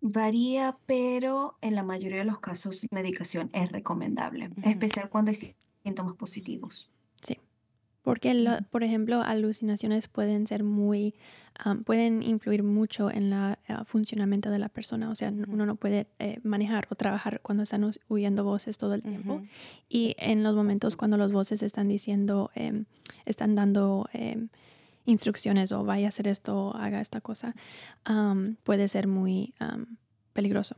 varía, 0.00 0.78
pero 0.86 1.56
en 1.60 1.74
la 1.74 1.82
mayoría 1.82 2.18
de 2.18 2.24
los 2.24 2.40
casos 2.40 2.86
medicación 2.90 3.50
es 3.52 3.70
recomendable, 3.70 4.46
en 4.46 4.52
Ujú, 4.58 4.68
especial 4.70 5.10
cuando 5.10 5.30
hay 5.30 5.34
sí- 5.36 5.54
síntomas 5.84 6.14
positivos. 6.16 6.90
Porque, 8.10 8.34
lo- 8.34 8.58
por 8.70 8.82
ejemplo, 8.84 9.22
alucinaciones 9.22 10.08
pueden 10.08 10.46
ser 10.46 10.62
muy, 10.64 11.14
pueden 11.84 12.22
influir 12.22 12.62
mucho 12.62 13.10
en 13.10 13.32
el 13.32 13.56
funcionamiento 13.84 14.50
de 14.50 14.58
la 14.58 14.68
persona. 14.68 15.10
O 15.10 15.14
sea, 15.14 15.30
uno 15.30 15.66
no 15.66 15.76
puede 15.76 16.06
eh, 16.18 16.38
manejar 16.42 16.86
o 16.90 16.94
trabajar 16.94 17.40
cuando 17.42 17.62
están 17.62 17.88
oyendo 18.08 18.44
voces 18.44 18.78
todo 18.78 18.94
el 18.94 19.02
tiempo. 19.02 19.42
Y 19.88 19.98
Sí, 20.08 20.14
en 20.18 20.42
los 20.42 20.54
momentos 20.54 20.96
cuando 20.96 21.16
las 21.16 21.32
voces 21.32 21.62
están 21.62 21.88
diciendo, 21.88 22.50
em, 22.54 22.84
están 23.26 23.54
dando 23.54 24.08
em, 24.12 24.48
instrucciones 25.06 25.72
o 25.72 25.84
vaya 25.84 26.06
a 26.06 26.08
hacer 26.08 26.28
esto, 26.28 26.74
haga 26.76 27.00
esta 27.00 27.20
cosa, 27.20 27.54
puede 28.64 28.88
ser 28.88 29.06
muy 29.06 29.52
peligroso. 30.32 30.76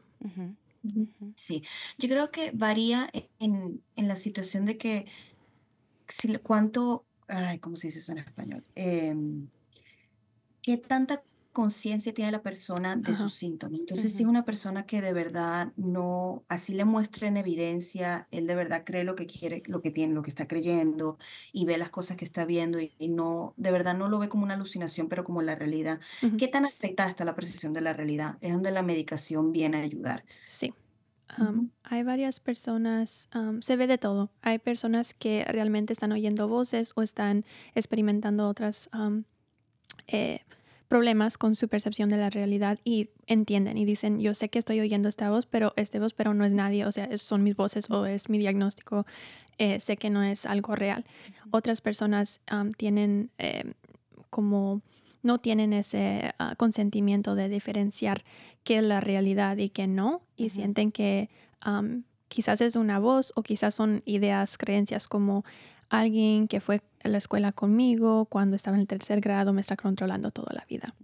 Sí, 1.36 1.62
yo 1.98 2.08
creo 2.08 2.30
que 2.30 2.50
varía 2.52 3.08
en, 3.38 3.82
en 3.96 4.08
la 4.08 4.16
situación 4.16 4.64
de 4.66 4.78
que 4.78 5.06
si, 6.08 6.36
cuánto, 6.38 7.04
ay, 7.32 7.58
¿cómo 7.58 7.76
se 7.76 7.88
dice 7.88 8.00
eso 8.00 8.12
en 8.12 8.18
español? 8.18 8.64
Em, 8.74 9.48
¿qué 10.62 10.76
tanta 10.76 11.22
conciencia 11.52 12.14
tiene 12.14 12.32
la 12.32 12.42
persona 12.42 12.96
de 12.96 13.12
Ajá. 13.12 13.22
sus 13.22 13.34
síntomas. 13.34 13.78
Entonces, 13.78 14.14
si 14.14 14.22
es 14.22 14.28
una 14.28 14.44
persona 14.44 14.86
que 14.86 15.02
de 15.02 15.12
verdad 15.12 15.72
no, 15.76 16.44
así 16.48 16.72
le 16.74 16.84
muestra 16.84 17.28
en 17.28 17.36
evidencia, 17.36 18.26
él 18.30 18.46
de 18.46 18.54
verdad 18.54 18.84
cree 18.84 19.04
lo 19.04 19.14
que 19.16 19.26
quiere, 19.26 19.62
lo 19.66 19.82
que 19.82 19.90
tiene, 19.90 20.14
lo 20.14 20.22
que 20.22 20.30
está 20.30 20.48
creyendo 20.48 21.18
y 21.52 21.66
ve 21.66 21.76
las 21.76 21.90
cosas 21.90 22.16
que 22.16 22.24
está 22.24 22.46
viendo 22.46 22.80
y, 22.80 22.94
y 22.98 23.08
no, 23.08 23.52
de 23.58 23.70
verdad 23.70 23.96
no 23.96 24.08
lo 24.08 24.18
ve 24.18 24.30
como 24.30 24.44
una 24.44 24.54
alucinación, 24.54 25.08
pero 25.08 25.24
como 25.24 25.42
la 25.42 25.54
realidad. 25.54 26.00
¿Qué 26.38 26.48
tan 26.48 26.64
afectada 26.64 27.10
está 27.10 27.24
la 27.24 27.34
percepción 27.34 27.74
de 27.74 27.82
la 27.82 27.92
realidad? 27.92 28.38
Es 28.40 28.52
donde 28.52 28.70
la 28.70 28.82
medicación 28.82 29.52
viene 29.52 29.78
a 29.78 29.82
ayudar. 29.82 30.24
Sí. 30.46 30.72
Ujú. 31.38 31.68
hay 31.84 32.02
varias 32.02 32.40
personas, 32.40 33.28
am, 33.32 33.62
se 33.62 33.76
ve 33.76 33.86
de 33.86 33.98
todo. 33.98 34.30
Hay 34.42 34.58
personas 34.58 35.14
que 35.14 35.44
realmente 35.46 35.92
están 35.92 36.12
oyendo 36.12 36.48
voces 36.48 36.92
o 36.96 37.02
están 37.02 37.44
experimentando 37.74 38.48
otras 38.48 38.88
am, 38.92 39.24
eh, 40.08 40.40
problemas 40.88 41.38
con 41.38 41.54
su 41.54 41.68
percepción 41.68 42.10
de 42.10 42.18
la 42.18 42.30
realidad 42.30 42.78
y 42.84 43.10
entienden 43.26 43.78
y 43.78 43.84
dicen, 43.86 44.18
yo 44.18 44.34
sé 44.34 44.50
que 44.50 44.58
estoy 44.58 44.80
oyendo 44.80 45.08
esta 45.08 45.30
voz, 45.30 45.46
pero 45.46 45.72
este 45.76 45.98
voz, 46.00 46.12
pero 46.14 46.34
no 46.34 46.44
es 46.44 46.54
nadie, 46.54 46.84
o 46.86 46.92
sea, 46.92 47.04
es- 47.06 47.22
son 47.22 47.42
mis 47.42 47.56
voces 47.56 47.90
o 47.90 48.04
es 48.06 48.28
mi 48.28 48.38
diagnóstico, 48.38 49.06
eh, 49.58 49.80
sé 49.80 49.96
que 49.96 50.10
no 50.10 50.22
es 50.22 50.44
algo 50.46 50.76
real. 50.76 51.04
Otras 51.50 51.80
personas 51.80 52.42
tienen 52.76 53.30
eh, 53.38 53.72
como, 54.30 54.82
no 55.22 55.38
tienen 55.38 55.72
ese 55.72 56.34
ah, 56.38 56.54
consentimiento 56.56 57.34
de 57.36 57.48
diferenciar 57.48 58.22
qué 58.64 58.78
es 58.78 58.84
la 58.84 59.00
realidad 59.00 59.56
y 59.56 59.68
qué 59.68 59.86
no, 59.86 60.22
y 60.36 60.50
sienten 60.50 60.92
que 60.92 61.30
quizás 62.28 62.60
es 62.60 62.76
una 62.76 62.98
voz 62.98 63.32
o 63.36 63.42
quizás 63.42 63.74
son 63.74 64.02
ideas, 64.04 64.58
creencias 64.58 65.08
como 65.08 65.44
alguien 65.90 66.48
que 66.48 66.60
fue 66.60 66.80
a 67.04 67.08
la 67.08 67.18
escuela 67.18 67.52
conmigo 67.52 68.24
cuando 68.26 68.56
estaba 68.56 68.76
en 68.76 68.80
el 68.80 68.86
tercer 68.86 69.20
grado 69.20 69.52
me 69.52 69.60
está 69.60 69.76
controlando 69.76 70.30
toda 70.30 70.52
la 70.54 70.64
vida. 70.64 70.94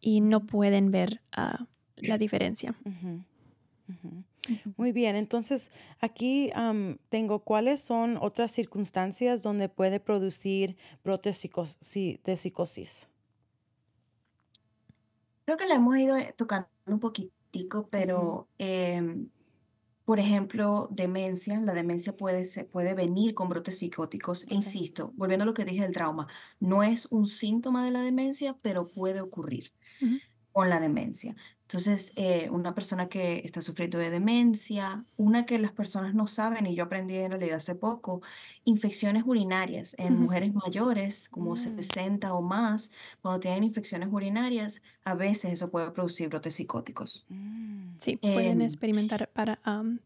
Y 0.00 0.20
no 0.20 0.40
pueden 0.46 0.90
ver 0.90 1.22
ah, 1.32 1.64
la 1.96 2.18
diferencia. 2.18 2.74
Muy 4.76 4.92
bien, 4.92 5.16
entonces 5.16 5.70
aquí 6.00 6.50
am, 6.54 6.98
tengo 7.08 7.40
cuáles 7.40 7.80
son 7.80 8.18
otras 8.20 8.50
circunstancias 8.50 9.42
donde 9.42 9.68
puede 9.68 10.00
producir 10.00 10.76
brotes 11.04 11.40
de 11.42 12.36
psicosis. 12.36 13.09
Creo 15.50 15.58
que 15.58 15.66
la 15.66 15.74
hemos 15.74 15.98
ido 15.98 16.16
eh, 16.16 16.32
tocando 16.36 16.68
un 16.86 17.00
poquitico, 17.00 17.88
pero 17.90 18.48
em, 18.58 19.30
por 20.04 20.20
ejemplo, 20.20 20.86
demencia, 20.92 21.60
la 21.60 21.74
demencia 21.74 22.16
puede, 22.16 22.44
se- 22.44 22.64
puede 22.64 22.94
venir 22.94 23.34
con 23.34 23.48
brotes 23.48 23.78
psicóticos. 23.78 24.44
E 24.48 24.54
insisto, 24.54 25.12
volviendo 25.16 25.42
a 25.42 25.46
lo 25.46 25.54
que 25.54 25.64
dije 25.64 25.82
del 25.82 25.92
trauma, 25.92 26.28
no 26.60 26.84
es 26.84 27.06
un 27.10 27.26
síntoma 27.26 27.84
de 27.84 27.90
la 27.90 28.02
demencia, 28.02 28.58
pero 28.62 28.86
puede 28.92 29.20
ocurrir 29.20 29.72
con 30.52 30.70
la 30.70 30.78
demencia. 30.78 31.34
Entonces, 31.70 32.12
eh, 32.16 32.48
una 32.50 32.74
persona 32.74 33.08
que 33.08 33.42
está 33.44 33.62
sufriendo 33.62 33.96
de 33.98 34.10
demencia, 34.10 35.04
una 35.16 35.46
que 35.46 35.56
las 35.60 35.70
personas 35.70 36.14
no 36.16 36.26
saben, 36.26 36.66
y 36.66 36.74
yo 36.74 36.82
aprendí 36.82 37.14
en 37.14 37.30
realidad 37.30 37.58
hace 37.58 37.76
poco, 37.76 38.22
infecciones 38.64 39.22
urinarias 39.24 39.94
en 39.96 40.18
mujeres 40.18 40.52
mayores, 40.52 41.28
como 41.28 41.54
Mm. 41.54 41.58
60 41.58 42.34
o 42.34 42.42
más, 42.42 42.90
cuando 43.22 43.38
tienen 43.38 43.62
infecciones 43.62 44.08
urinarias, 44.10 44.82
a 45.04 45.14
veces 45.14 45.52
eso 45.52 45.70
puede 45.70 45.92
producir 45.92 46.28
brotes 46.28 46.54
psicóticos. 46.56 47.24
Mm. 47.28 47.98
Sí, 48.00 48.16
pueden 48.16 48.62
Em, 48.62 48.62
experimentar 48.62 49.28
para, 49.28 49.60
am, 49.62 50.00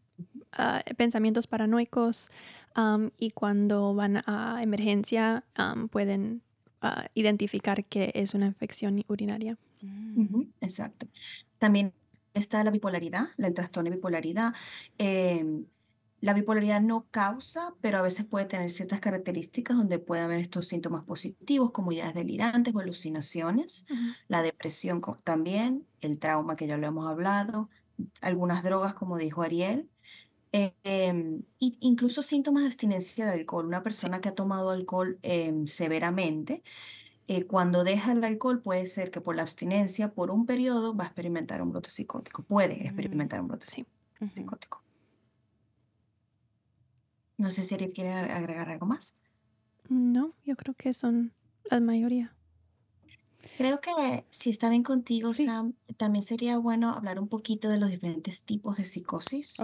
ah, 0.51 0.83
pensamientos 0.97 1.47
paranoicos 1.47 2.29
am, 2.75 3.09
y 3.17 3.31
cuando 3.31 3.95
van 3.95 4.17
a 4.27 4.59
emergencia 4.61 5.43
am, 5.55 5.89
pueden 5.89 6.43
ah, 6.81 7.07
identificar 7.15 7.83
que 7.85 8.11
es 8.13 8.35
una 8.35 8.45
infección 8.45 9.03
urinaria. 9.07 9.57
Mm. 9.81 10.41
Exacto. 10.61 11.07
También 11.57 11.93
está 12.33 12.63
la 12.63 12.71
bipolaridad, 12.71 13.27
la- 13.37 13.47
el 13.47 13.53
trastorno 13.53 13.89
de 13.89 13.95
bipolaridad. 13.97 14.53
Em, 14.97 15.65
la 16.21 16.33
bipolaridad 16.33 16.81
no 16.81 17.07
causa, 17.11 17.75
pero 17.81 17.99
a 17.99 18.01
veces 18.01 18.25
puede 18.25 18.45
tener 18.45 18.71
ciertas 18.71 18.99
características 18.99 19.77
donde 19.77 19.99
puede 19.99 20.21
haber 20.23 20.39
estos 20.39 20.67
síntomas 20.67 21.03
positivos 21.03 21.71
como 21.71 21.91
ideas 21.91 22.13
delirantes 22.13 22.73
o 22.75 22.79
alucinaciones. 22.79 23.85
La 24.27 24.41
depresión 24.41 25.01
también, 25.23 25.87
el 26.01 26.19
trauma 26.19 26.55
que 26.55 26.67
ya 26.67 26.77
lo 26.77 26.87
hemos 26.87 27.07
hablado, 27.09 27.69
algunas 28.21 28.63
drogas 28.63 28.93
como 28.95 29.17
dijo 29.17 29.41
Ariel. 29.43 29.89
eh, 30.51 30.73
em, 30.83 31.43
incluso 31.59 32.21
síntomas 32.23 32.63
de 32.63 32.67
abstinencia 32.67 33.25
de 33.25 33.33
alcohol. 33.33 33.65
Una 33.67 33.83
persona 33.83 34.21
que 34.21 34.29
ha 34.29 34.35
tomado 34.35 34.69
alcohol 34.71 35.19
em, 35.21 35.67
severamente 35.67 36.63
eh, 37.27 37.45
cuando 37.45 37.83
deja 37.83 38.11
el 38.11 38.23
alcohol 38.23 38.61
puede 38.61 38.85
ser 38.85 39.09
que 39.11 39.21
por 39.21 39.35
la 39.35 39.41
abstinencia, 39.41 40.13
por 40.13 40.29
un 40.31 40.45
periodo, 40.45 40.95
va 40.95 41.05
a 41.05 41.07
experimentar 41.07 41.61
un 41.61 41.71
brote 41.71 41.89
psicótico. 41.89 42.43
Puede 42.43 42.75
Mm. 42.77 42.85
experimentar 42.85 43.41
un 43.41 43.47
brote 43.47 43.65
psicótico. 43.65 44.81
No 47.37 47.51
sé 47.51 47.63
si 47.63 47.75
Ariel 47.75 47.93
quiere 47.93 48.11
ag- 48.13 48.31
agregar 48.31 48.69
algo 48.69 48.85
más. 48.85 49.15
No, 49.89 50.33
yo 50.45 50.55
creo 50.55 50.73
que 50.73 50.93
son 50.93 51.33
la 51.69 51.79
mayoría. 51.79 52.33
Creo 53.57 53.79
que 53.81 54.25
si 54.31 54.49
está 54.49 54.69
bien 54.69 54.83
contigo, 54.83 55.33
Sí. 55.33 55.45
Sam, 55.45 55.73
también 55.97 56.23
sería 56.23 56.57
bueno 56.57 56.89
hablar 56.91 57.19
un 57.19 57.27
poquito 57.27 57.69
de 57.69 57.77
los 57.77 57.89
diferentes 57.91 58.43
tipos 58.43 58.77
de 58.77 58.85
psicosis. 58.85 59.59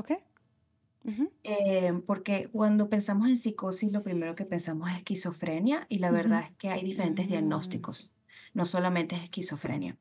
Ok. 1.06 1.12
Ujú. 1.14 1.32
Eh, 1.44 1.94
porque 2.06 2.50
cuando 2.52 2.90
pensamos 2.90 3.28
en 3.30 3.38
psicosis, 3.38 3.92
lo 3.92 4.04
primero 4.04 4.36
que 4.36 4.46
pensamos 4.46 4.90
es 4.92 4.98
esquizofrenia 4.98 5.88
y 5.90 6.00
la 6.00 6.12
Ujú. 6.12 6.12
verdad 6.12 6.44
es 6.44 6.56
que 6.58 6.70
hay 6.70 6.84
diferentes 6.84 7.28
Mm. 7.30 7.30
diagnósticos, 7.30 8.14
no 8.54 8.66
solamente 8.66 9.16
es 9.16 9.24
esquizofrenia. 9.24 10.00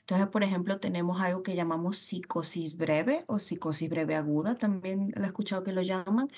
Entonces, 0.00 0.28
por 0.28 0.44
ejemplo, 0.44 0.80
tenemos 0.80 1.20
algo 1.22 1.42
que 1.44 1.54
llamamos 1.56 1.98
psicosis 1.98 2.76
breve 2.78 3.24
o 3.28 3.38
psicosis 3.40 3.88
breve 3.90 4.16
aguda, 4.16 4.56
también 4.56 5.12
lo 5.16 5.24
he 5.24 5.28
escuchado 5.28 5.64
que 5.64 5.72
lo 5.72 5.82
llaman, 5.82 6.28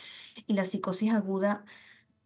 y 0.46 0.54
la 0.54 0.64
psicosis 0.64 1.12
aguda 1.14 1.64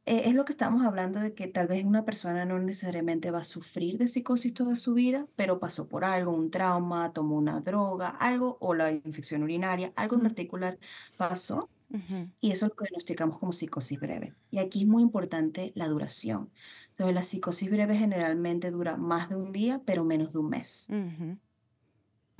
eh, 0.06 0.22
es 0.28 0.34
lo 0.34 0.44
que 0.44 0.52
estamos 0.52 0.84
hablando 0.86 1.20
de 1.20 1.34
que 1.34 1.48
tal 1.48 1.66
vez 1.68 1.84
una 1.84 2.04
persona 2.04 2.44
no 2.44 2.58
necesariamente 2.60 3.30
va 3.32 3.40
a 3.40 3.44
sufrir 3.44 3.98
de 3.98 4.08
psicosis 4.08 4.54
toda 4.54 4.76
su 4.76 4.94
vida, 4.94 5.28
pero 5.36 5.58
pasó 5.60 5.88
por 5.88 6.04
algo, 6.04 6.32
un 6.32 6.50
trauma, 6.50 7.12
tomó 7.12 7.36
una 7.36 7.60
droga, 7.60 8.08
algo, 8.10 8.56
o 8.60 8.74
la 8.74 8.92
infección 8.92 9.42
urinaria, 9.42 9.92
algo 9.96 10.16
en 10.16 10.22
particular 10.22 10.78
pasó 11.16 11.70
Ujú. 11.88 12.30
y 12.40 12.50
eso 12.50 12.66
lo 12.66 12.74
diagnosticamos 12.80 13.38
como 13.38 13.52
psicosis 13.52 14.00
breve. 14.00 14.34
Y 14.50 14.58
aquí 14.58 14.82
es 14.82 14.88
muy 14.88 15.02
importante 15.02 15.72
la 15.74 15.88
duración. 15.88 16.52
Entonces, 16.90 17.14
la 17.14 17.22
psicosis 17.22 17.70
breve 17.70 17.96
generalmente 17.96 18.70
dura 18.70 18.96
más 18.96 19.28
de 19.28 19.36
un 19.36 19.52
día, 19.52 19.82
pero 19.86 20.04
menos 20.04 20.32
de 20.32 20.38
un 20.38 20.48
mes. 20.50 20.88
Ujú. 20.90 21.38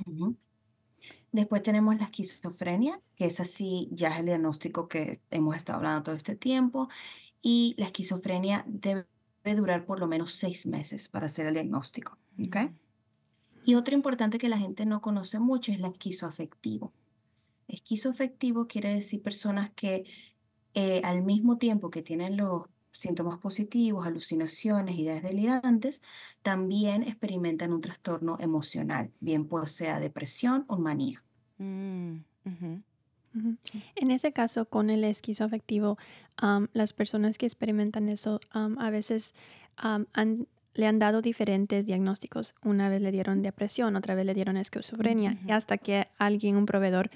Ujú. 0.07 0.37
Después 1.33 1.63
tenemos 1.63 1.97
la 1.99 2.05
esquizofrenia, 2.05 3.03
que 3.17 3.27
es 3.27 3.41
así, 3.41 3.89
ya 3.93 4.09
es 4.15 4.21
el 4.21 4.27
diagnóstico 4.27 4.89
que 4.89 5.21
hemos 5.31 5.57
estado 5.57 5.79
hablando 5.79 6.05
todo 6.05 6.15
este 6.17 6.37
tiempo. 6.37 6.89
Y 7.43 7.75
la 7.79 7.87
esquizofrenia 7.87 8.65
debe 8.69 9.07
durar 9.57 9.87
por 9.87 10.01
lo 10.01 10.09
menos 10.09 10.35
seis 10.35 10.67
meses 10.67 11.09
para 11.09 11.27
hacer 11.27 11.47
el 11.47 11.55
diagnóstico. 11.55 12.19
¿ok? 12.41 12.57
Mm. 12.57 12.79
Y 13.65 13.75
otro 13.75 13.95
importante 13.95 14.39
que 14.39 14.49
la 14.49 14.59
gente 14.59 14.87
no 14.87 15.01
conoce 15.03 15.41
mucho 15.41 15.73
es 15.73 15.81
la 15.81 15.89
esquizoafectivo. 15.89 16.95
Esquizoafectivo 17.68 18.66
quiere 18.66 18.94
decir 18.94 19.22
personas 19.22 19.70
que 19.70 20.05
eh, 20.74 21.00
al 21.05 21.22
mismo 21.22 21.59
tiempo 21.59 21.90
que 21.90 22.02
tienen 22.02 22.37
los 22.37 22.64
síntomas 22.92 23.38
positivos, 23.38 24.07
alucinaciones, 24.07 24.98
ideas 24.98 25.22
delirantes, 25.22 26.02
también 26.42 27.02
experimentan 27.02 27.72
un 27.72 27.81
trastorno 27.81 28.38
emocional, 28.40 29.11
bien 29.20 29.46
pues 29.46 29.72
sea 29.72 30.00
depresión 30.00 30.64
o 30.68 30.79
manía. 30.79 31.22
Mm. 31.59 32.16
En 33.96 34.11
ese 34.11 34.33
caso, 34.33 34.66
con 34.66 34.88
el 34.88 35.05
esquizoafectivo, 35.05 35.98
las 36.72 36.92
personas 36.92 37.37
que 37.38 37.46
experimentan 37.46 38.09
eso 38.09 38.40
a 38.50 38.90
veces 38.90 39.35
han- 39.76 40.46
le 40.77 40.87
han 40.87 40.99
dado 40.99 41.23
diferentes 41.23 41.87
diagnósticos. 41.87 42.55
Una 42.62 42.89
vez 42.89 43.01
le 43.03 43.11
dieron 43.11 43.43
depresión, 43.43 43.97
otra 43.97 44.15
vez 44.15 44.27
le 44.27 44.35
dieron 44.35 44.57
esquizofrenia, 44.57 45.39
y 45.47 45.51
hasta 45.51 45.79
que 45.79 46.07
alguien, 46.19 46.57
un 46.57 46.67
proveedor, 46.67 47.11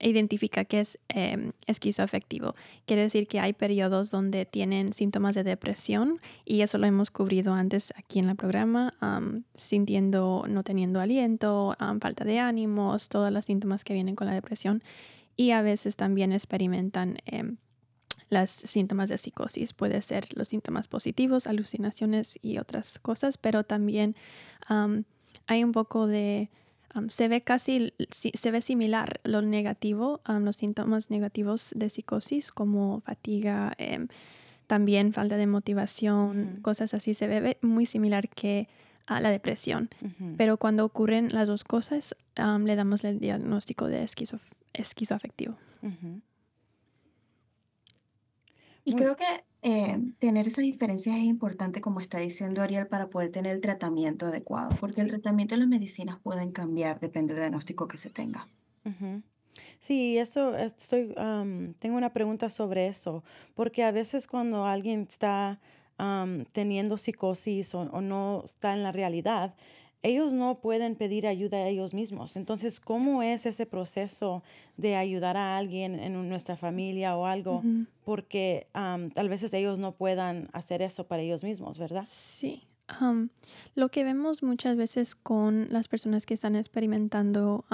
identifica 0.00 0.64
que 0.64 0.80
es 0.80 0.98
em, 1.08 1.52
esquizoafectivo. 1.68 2.56
Quiere 2.86 3.02
decir 3.02 3.28
que 3.28 3.38
hay 3.38 3.52
periodos 3.52 4.10
donde 4.10 4.46
tienen 4.46 4.92
síntomas 4.92 5.36
de 5.36 5.44
depresión, 5.44 6.18
y 6.44 6.62
eso 6.62 6.76
lo 6.78 6.86
hemos 6.86 7.12
cubrido 7.12 7.54
antes 7.54 7.94
aquí 7.96 8.18
en 8.18 8.30
el 8.30 8.36
programa, 8.36 8.92
am, 8.98 9.44
sintiendo, 9.54 10.44
no 10.48 10.64
teniendo 10.64 11.00
aliento, 11.00 11.76
falta 12.00 12.24
de 12.24 12.40
ánimos, 12.40 13.08
todos 13.08 13.30
los 13.30 13.44
síntomas 13.44 13.84
que 13.84 13.94
vienen 13.94 14.16
con 14.16 14.26
la 14.26 14.34
depresión 14.34 14.82
y 15.36 15.50
a 15.50 15.62
veces 15.62 15.96
también 15.96 16.32
experimentan 16.32 17.18
em, 17.26 17.56
los 18.30 18.50
síntomas 18.50 19.08
de 19.08 19.18
psicosis. 19.18 19.72
Puede 19.72 20.00
ser 20.02 20.26
los 20.36 20.48
síntomas 20.48 20.88
positivos, 20.88 21.46
alucinaciones 21.46 22.38
y 22.42 22.58
otras 22.58 22.98
cosas, 22.98 23.38
pero 23.38 23.64
también 23.64 24.14
am, 24.66 25.04
hay 25.46 25.62
un 25.64 25.72
poco 25.72 26.06
de... 26.06 26.48
am, 26.90 27.10
se 27.10 27.28
ve 27.28 27.40
casi, 27.42 27.92
si- 28.10 28.32
se 28.34 28.50
ve 28.50 28.60
similar 28.60 29.20
lo 29.24 29.42
negativo, 29.42 30.20
am, 30.24 30.44
los 30.44 30.56
síntomas 30.56 31.10
negativos 31.10 31.70
de 31.76 31.88
psicosis 31.90 32.50
como 32.50 33.00
fatiga, 33.00 33.72
em, 33.78 34.08
también 34.66 35.12
falta 35.12 35.36
de 35.36 35.46
motivación, 35.46 36.60
cosas 36.62 36.94
así. 36.94 37.12
Se 37.14 37.26
ve 37.28 37.58
muy 37.60 37.84
similar 37.86 38.28
que 38.30 38.66
a 39.06 39.20
la 39.20 39.28
depresión. 39.30 39.90
Pero 40.38 40.56
cuando 40.56 40.86
ocurren 40.86 41.28
las 41.34 41.48
dos 41.48 41.62
cosas, 41.64 42.16
am, 42.36 42.64
le 42.64 42.74
damos 42.74 43.04
el 43.04 43.20
diagnóstico 43.20 43.86
de 43.88 44.02
esquizo- 44.02 44.40
esquizoafectivo. 44.72 45.56
Y 48.84 48.94
creo 48.94 49.16
que 49.16 49.24
eh, 49.62 49.98
tener 50.18 50.46
esas 50.46 50.62
diferencias 50.62 51.16
es 51.16 51.24
importante, 51.24 51.80
como 51.80 52.00
está 52.00 52.18
diciendo 52.18 52.60
Ariel, 52.62 52.86
para 52.86 53.08
poder 53.08 53.32
tener 53.32 53.52
el 53.54 53.60
tratamiento 53.60 54.26
adecuado, 54.26 54.76
porque 54.78 55.00
el 55.00 55.08
tratamiento 55.08 55.54
y 55.54 55.58
las 55.58 55.68
medicinas 55.68 56.18
pueden 56.22 56.52
cambiar, 56.52 57.00
depende 57.00 57.32
del 57.32 57.44
diagnóstico 57.44 57.88
que 57.88 57.96
se 57.96 58.10
tenga. 58.10 58.46
Ujú. 58.84 59.22
Sí, 59.80 60.18
eso 60.18 60.56
estoy, 60.56 61.14
am, 61.16 61.74
tengo 61.78 61.96
una 61.96 62.12
pregunta 62.12 62.50
sobre 62.50 62.88
eso, 62.88 63.24
porque 63.54 63.84
a 63.84 63.92
veces 63.92 64.26
cuando 64.26 64.66
alguien 64.66 65.06
está 65.08 65.60
am, 65.96 66.44
teniendo 66.52 66.98
psicosis 66.98 67.74
o, 67.74 67.82
o 67.82 68.00
no 68.00 68.42
está 68.44 68.74
en 68.74 68.82
la 68.82 68.92
realidad, 68.92 69.54
ellos 70.04 70.34
no 70.34 70.60
pueden 70.60 70.96
pedir 70.96 71.26
ayuda 71.26 71.56
a 71.56 71.66
ellos 71.66 71.94
mismos. 71.94 72.36
Entonces, 72.36 72.78
¿cómo 72.78 73.22
es 73.22 73.46
ese 73.46 73.64
proceso 73.64 74.44
de 74.76 74.96
ayudar 74.96 75.38
a 75.38 75.56
alguien 75.56 75.98
en 75.98 76.28
nuestra 76.28 76.56
familia 76.56 77.16
o 77.16 77.24
algo? 77.24 77.62
Porque 78.04 78.68
am, 78.74 79.10
tal 79.10 79.30
veces 79.30 79.52
ellos 79.54 79.78
no 79.78 79.92
puedan 79.92 80.50
hacer 80.52 80.82
eso 80.82 81.06
para 81.08 81.22
ellos 81.22 81.42
mismos, 81.42 81.78
¿verdad? 81.78 82.04
Sí. 82.06 82.68
lo 83.74 83.88
que 83.88 84.04
vemos 84.04 84.42
muchas 84.42 84.76
veces 84.76 85.14
con 85.14 85.68
las 85.70 85.88
personas 85.88 86.26
que 86.26 86.34
están 86.34 86.54
experimentando 86.54 87.64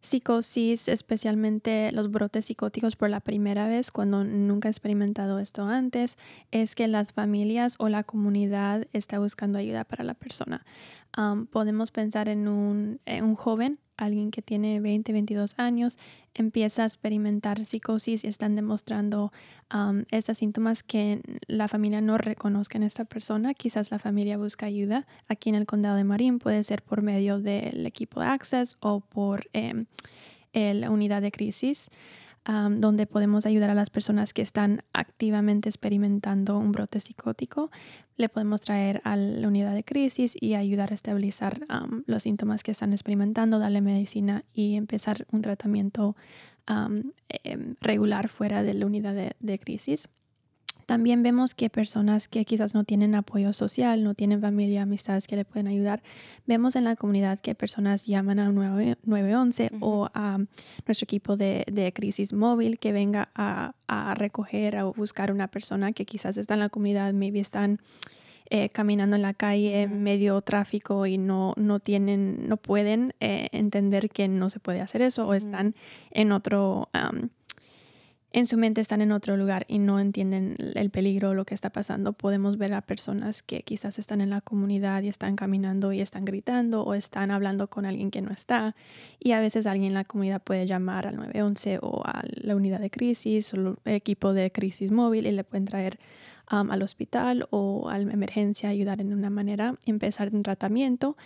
psicosis, 0.00 0.88
especialmente 0.88 1.90
los 1.92 2.10
brotes 2.10 2.44
psicóticos 2.44 2.96
por 2.96 3.10
la 3.10 3.20
primera 3.20 3.66
vez, 3.66 3.90
cuando 3.90 4.24
nunca 4.24 4.68
ha 4.68 4.70
experimentado 4.70 5.38
esto 5.38 5.64
antes, 5.64 6.16
es 6.52 6.74
que 6.74 6.86
las 6.86 7.12
familias 7.12 7.76
o 7.78 7.88
la 7.88 8.04
comunidad 8.04 8.86
está 8.92 9.18
buscando 9.18 9.58
ayuda 9.58 9.84
para 9.84 10.04
la 10.04 10.14
persona. 10.14 10.64
Am, 11.16 11.46
podemos 11.46 11.90
pensar 11.90 12.28
en 12.28 12.46
un, 12.46 13.00
un 13.06 13.34
joven, 13.34 13.78
alguien 13.96 14.30
que 14.30 14.42
tiene 14.42 14.80
20, 14.80 15.12
22 15.12 15.54
años, 15.58 15.98
empieza 16.34 16.82
a 16.82 16.86
experimentar 16.86 17.64
psicosis 17.64 18.24
y 18.24 18.28
están 18.28 18.54
demostrando 18.54 19.32
am, 19.70 20.04
estos 20.10 20.38
síntomas 20.38 20.82
que 20.82 21.22
la 21.46 21.68
familia 21.68 22.00
no 22.02 22.18
reconozca 22.18 22.76
en 22.76 22.84
esta 22.84 23.06
persona. 23.06 23.54
Quizás 23.54 23.90
la 23.90 23.98
familia 23.98 24.36
busca 24.36 24.66
ayuda. 24.66 25.06
Aquí 25.28 25.48
en 25.48 25.54
el 25.54 25.66
condado 25.66 25.96
de 25.96 26.04
Marín 26.04 26.38
puede 26.38 26.62
ser 26.62 26.82
por 26.82 27.02
medio 27.02 27.40
del 27.40 27.86
equipo 27.86 28.20
de 28.20 28.26
Access 28.26 28.76
o 28.80 29.00
por 29.00 29.48
em, 29.54 29.86
la 30.52 30.90
unidad 30.90 31.22
de 31.22 31.32
crisis, 31.32 31.90
donde 32.46 33.06
podemos 33.06 33.44
ayudar 33.44 33.70
a 33.70 33.74
las 33.74 33.90
personas 33.90 34.32
que 34.32 34.42
están 34.42 34.82
activamente 34.92 35.68
experimentando 35.68 36.58
un 36.58 36.70
brote 36.70 37.00
psicótico. 37.00 37.70
Le 38.16 38.28
podemos 38.28 38.60
traer 38.60 39.00
a 39.04 39.16
la 39.16 39.48
unidad 39.48 39.74
de 39.74 39.84
crisis 39.84 40.36
y 40.40 40.54
ayudar 40.54 40.92
a 40.92 40.94
estabilizar 40.94 41.66
los 42.06 42.22
síntomas 42.22 42.62
que 42.62 42.70
están 42.70 42.92
experimentando, 42.92 43.58
darle 43.58 43.80
medicina 43.80 44.44
y 44.52 44.76
empezar 44.76 45.26
un 45.32 45.42
tratamiento 45.42 46.16
am, 46.66 47.12
em, 47.28 47.74
regular 47.80 48.28
fuera 48.28 48.62
de 48.62 48.74
la 48.74 48.86
unidad 48.86 49.14
de, 49.14 49.34
de 49.40 49.58
crisis. 49.58 50.08
También 50.86 51.22
vemos 51.22 51.54
que 51.54 51.68
personas 51.68 52.28
que 52.28 52.44
quizás 52.44 52.74
no 52.74 52.84
tienen 52.84 53.14
apoyo 53.14 53.52
social, 53.52 54.04
no 54.04 54.14
tienen 54.14 54.40
familia, 54.40 54.82
amistades 54.82 55.26
que 55.26 55.36
le 55.36 55.44
pueden 55.44 55.66
ayudar, 55.66 56.02
vemos 56.46 56.76
en 56.76 56.84
la 56.84 56.96
comunidad 56.96 57.40
que 57.40 57.54
personas 57.54 58.06
llaman 58.06 58.38
al 58.38 58.54
9- 58.54 58.96
911 59.04 59.72
o 59.80 60.08
a 60.14 60.38
nuestro 60.86 61.04
equipo 61.04 61.36
de, 61.36 61.64
de 61.70 61.92
crisis 61.92 62.32
móvil 62.32 62.78
que 62.78 62.92
venga 62.92 63.28
a, 63.34 63.74
a 63.88 64.14
recoger 64.14 64.76
o 64.78 64.92
buscar 64.92 65.32
una 65.32 65.48
persona 65.48 65.92
que 65.92 66.04
quizás 66.04 66.36
está 66.38 66.54
en 66.54 66.60
la 66.60 66.68
comunidad, 66.68 67.12
maybe 67.12 67.40
están 67.40 67.80
eh, 68.48 68.68
caminando 68.68 69.16
en 69.16 69.22
la 69.22 69.34
calle, 69.34 69.88
medio 69.88 70.40
tráfico 70.40 71.04
y 71.06 71.18
no, 71.18 71.52
no 71.56 71.80
tienen, 71.80 72.48
no 72.48 72.56
pueden 72.56 73.12
eh, 73.18 73.48
entender 73.50 74.08
que 74.08 74.28
no 74.28 74.50
se 74.50 74.60
puede 74.60 74.80
hacer 74.80 75.02
eso 75.02 75.26
o 75.26 75.34
están 75.34 75.74
en 76.12 76.30
otro, 76.30 76.88
am, 76.92 77.30
en 78.36 78.46
su 78.46 78.58
mente 78.58 78.82
están 78.82 79.00
en 79.00 79.12
otro 79.12 79.38
lugar 79.38 79.64
y 79.66 79.78
no 79.78 79.98
entienden 79.98 80.56
el 80.74 80.90
peligro 80.90 81.32
lo 81.32 81.46
que 81.46 81.54
está 81.54 81.70
pasando. 81.70 82.12
Podemos 82.12 82.58
ver 82.58 82.74
a 82.74 82.82
personas 82.82 83.42
que 83.42 83.62
quizás 83.62 83.98
están 83.98 84.20
en 84.20 84.28
la 84.28 84.42
comunidad 84.42 85.02
y 85.04 85.08
están 85.08 85.36
caminando 85.36 85.90
y 85.90 86.02
están 86.02 86.26
gritando 86.26 86.82
o 86.82 86.92
están 86.92 87.30
hablando 87.30 87.68
con 87.68 87.86
alguien 87.86 88.10
que 88.10 88.20
no 88.20 88.30
está. 88.30 88.76
Y 89.18 89.32
a 89.32 89.40
veces 89.40 89.64
alguien 89.64 89.92
en 89.92 89.94
la 89.94 90.04
comunidad 90.04 90.42
puede 90.42 90.66
llamar 90.66 91.06
al 91.06 91.16
911 91.16 91.78
o 91.80 92.02
a 92.04 92.24
la 92.26 92.54
unidad 92.54 92.78
de 92.78 92.90
crisis 92.90 93.54
o 93.54 93.56
el 93.56 93.94
equipo 93.94 94.34
de 94.34 94.52
crisis 94.52 94.90
móvil 94.90 95.26
y 95.26 95.32
le 95.32 95.42
pueden 95.42 95.64
traer 95.64 95.98
um, 96.52 96.70
al 96.70 96.82
hospital 96.82 97.48
o 97.48 97.88
a 97.88 97.96
la 97.98 98.12
emergencia, 98.12 98.68
ayudar 98.68 99.00
en 99.00 99.14
una 99.14 99.30
manera, 99.30 99.76
empezar 99.86 100.28
un 100.34 100.42
tratamiento 100.42 101.16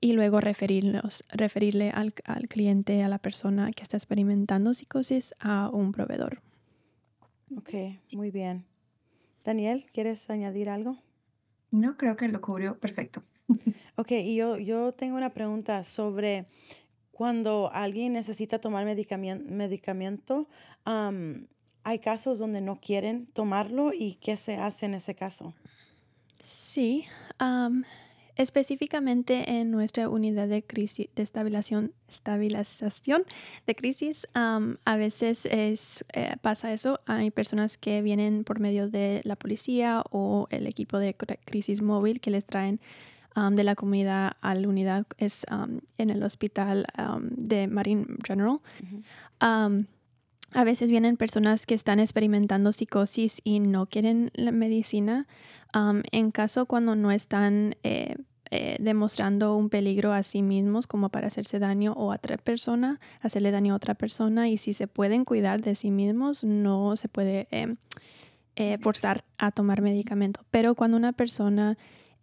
y 0.00 0.12
luego 0.12 0.40
referirlos, 0.40 1.24
referirle 1.28 1.90
al 1.90 2.12
cliente, 2.48 3.02
a 3.02 3.08
la 3.08 3.18
persona 3.18 3.72
que 3.72 3.82
está 3.82 3.96
experimentando 3.96 4.74
psicosis, 4.74 5.34
a 5.40 5.68
un 5.68 5.90
proveedor. 5.90 6.40
Ok, 7.56 7.70
muy 8.12 8.30
bien. 8.30 8.64
Daniel, 9.44 9.86
¿quieres 9.92 10.28
añadir 10.30 10.68
algo? 10.68 10.96
No, 11.70 11.96
creo 11.96 12.16
que 12.16 12.28
lo 12.28 12.40
cubrió 12.40 12.78
perfecto. 12.78 13.22
Ok, 13.96 14.12
y 14.12 14.36
yo, 14.36 14.56
yo 14.58 14.92
tengo 14.92 15.16
una 15.16 15.30
pregunta 15.30 15.84
sobre 15.84 16.46
cuando 17.10 17.70
alguien 17.72 18.12
necesita 18.12 18.60
tomar 18.60 18.86
medicamien- 18.86 19.44
medicamento, 19.46 20.48
am, 20.84 21.46
hay 21.84 21.98
casos 21.98 22.38
donde 22.38 22.60
no 22.60 22.80
quieren 22.80 23.26
tomarlo 23.26 23.92
y 23.92 24.14
¿qué 24.14 24.36
se 24.36 24.56
hace 24.56 24.86
en 24.86 24.94
ese 24.94 25.14
caso? 25.14 25.54
Sí, 26.44 27.04
am, 27.38 27.84
específicamente 28.36 29.58
en 29.60 29.70
nuestra 29.70 30.08
unidad 30.08 30.48
de 30.48 30.62
crisis 30.62 31.08
de 31.14 31.22
estabilización, 31.22 31.92
estabilización 32.08 33.24
de 33.66 33.74
crisis, 33.74 34.26
am, 34.34 34.76
a 34.84 34.96
veces 34.96 35.46
es, 35.46 36.04
eh, 36.12 36.36
pasa 36.40 36.72
eso. 36.72 37.00
Hay 37.06 37.30
personas 37.30 37.78
que 37.78 38.02
vienen 38.02 38.44
por 38.44 38.58
medio 38.60 38.88
de 38.88 39.20
la 39.24 39.36
policía 39.36 40.02
o 40.10 40.46
el 40.50 40.66
equipo 40.66 40.98
de 40.98 41.16
cr- 41.16 41.38
crisis 41.44 41.82
móvil 41.82 42.20
que 42.20 42.30
les 42.30 42.44
traen 42.46 42.80
am, 43.34 43.54
de 43.56 43.64
la 43.64 43.74
comunidad 43.74 44.32
a 44.40 44.54
la 44.54 44.68
unidad 44.68 45.06
es 45.18 45.44
am, 45.48 45.80
en 45.98 46.10
el 46.10 46.22
hospital 46.22 46.86
de 47.20 47.66
Marine 47.66 48.06
General. 48.26 48.60
A 50.54 50.64
veces 50.64 50.90
vienen 50.90 51.16
personas 51.16 51.66
que 51.66 51.74
están 51.74 52.00
experimentando 52.00 52.72
psicosis 52.72 53.40
y 53.44 53.60
no 53.60 53.86
quieren 53.86 54.30
la 54.34 54.52
medicina. 54.52 55.26
Am, 55.72 56.02
en 56.12 56.30
caso 56.30 56.66
cuando 56.66 56.94
no 56.96 57.10
están 57.10 57.76
eh, 57.82 58.16
eh, 58.54 58.76
demostrando 58.80 59.56
un 59.56 59.70
peligro 59.70 60.12
a 60.12 60.22
sí 60.22 60.42
mismos 60.42 60.86
como 60.86 61.08
para 61.08 61.28
hacerse 61.28 61.58
daño 61.58 61.94
o 61.94 62.12
a 62.12 62.16
otra 62.16 62.36
persona, 62.36 63.00
hacerle 63.22 63.50
daño 63.50 63.72
a 63.72 63.76
otra 63.76 63.94
persona 63.94 64.50
y 64.50 64.58
si 64.58 64.74
se 64.74 64.86
pueden 64.86 65.24
cuidar 65.24 65.62
de 65.62 65.74
sí 65.74 65.90
mismos, 65.90 66.44
no 66.44 66.94
se 66.98 67.08
puede 67.08 67.48
eh, 67.50 67.76
eh, 68.56 68.76
forzar 68.82 69.24
a 69.38 69.52
tomar 69.52 69.80
medicamento. 69.80 70.44
Pero 70.50 70.74
cuando 70.74 70.98
una 70.98 71.14
persona 71.14 71.78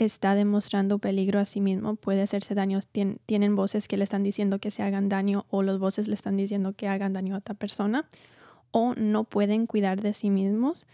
está 0.06 0.36
demostrando 0.36 1.00
peligro 1.00 1.40
a 1.40 1.46
sí 1.46 1.62
mismo, 1.62 1.96
puede 1.96 2.22
hacerse 2.22 2.56
daño. 2.56 2.80
Tien- 2.92 3.18
tienen 3.26 3.56
voces 3.56 3.88
que 3.88 3.98
le 3.98 4.04
están 4.04 4.24
diciendo 4.24 4.60
que 4.60 4.72
se 4.72 4.84
hagan 4.84 5.10
daño 5.10 5.46
o 5.50 5.64
los 5.64 5.80
voces 5.80 6.08
le 6.08 6.14
están 6.16 6.38
diciendo 6.38 6.74
que 6.74 6.88
hagan 6.88 7.14
daño 7.14 7.36
a 7.36 7.40
otra 7.40 7.56
persona 7.56 8.06
o 8.72 8.94
no 8.96 9.24
pueden 9.24 9.66
cuidar 9.68 10.02
de 10.02 10.14
sí 10.14 10.30
mismos, 10.30 10.86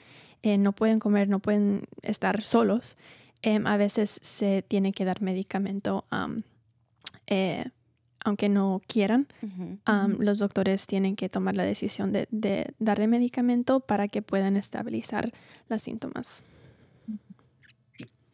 eh, 0.43 0.57
no 0.57 0.71
pueden 0.73 0.99
comer, 0.99 1.27
no 1.27 1.39
pueden 1.39 1.83
estar 2.01 2.43
solos. 2.43 2.97
Em, 3.41 3.67
a 3.67 3.77
veces 3.77 4.19
se 4.21 4.63
tiene 4.67 4.91
que 4.91 5.05
dar 5.05 5.21
medicamento 5.21 6.05
am, 6.09 6.43
eh, 7.27 7.65
aunque 8.23 8.49
no 8.49 8.81
quieran. 8.87 9.27
Am, 9.85 10.17
los 10.19 10.39
doctores 10.39 10.87
tienen 10.87 11.15
que 11.15 11.29
tomar 11.29 11.55
la 11.55 11.63
decisión 11.63 12.11
de, 12.11 12.27
de 12.31 12.73
darle 12.79 13.07
medicamento 13.07 13.81
para 13.81 14.07
que 14.07 14.21
puedan 14.23 14.57
estabilizar 14.57 15.31
los 15.69 15.81
síntomas. 15.83 16.41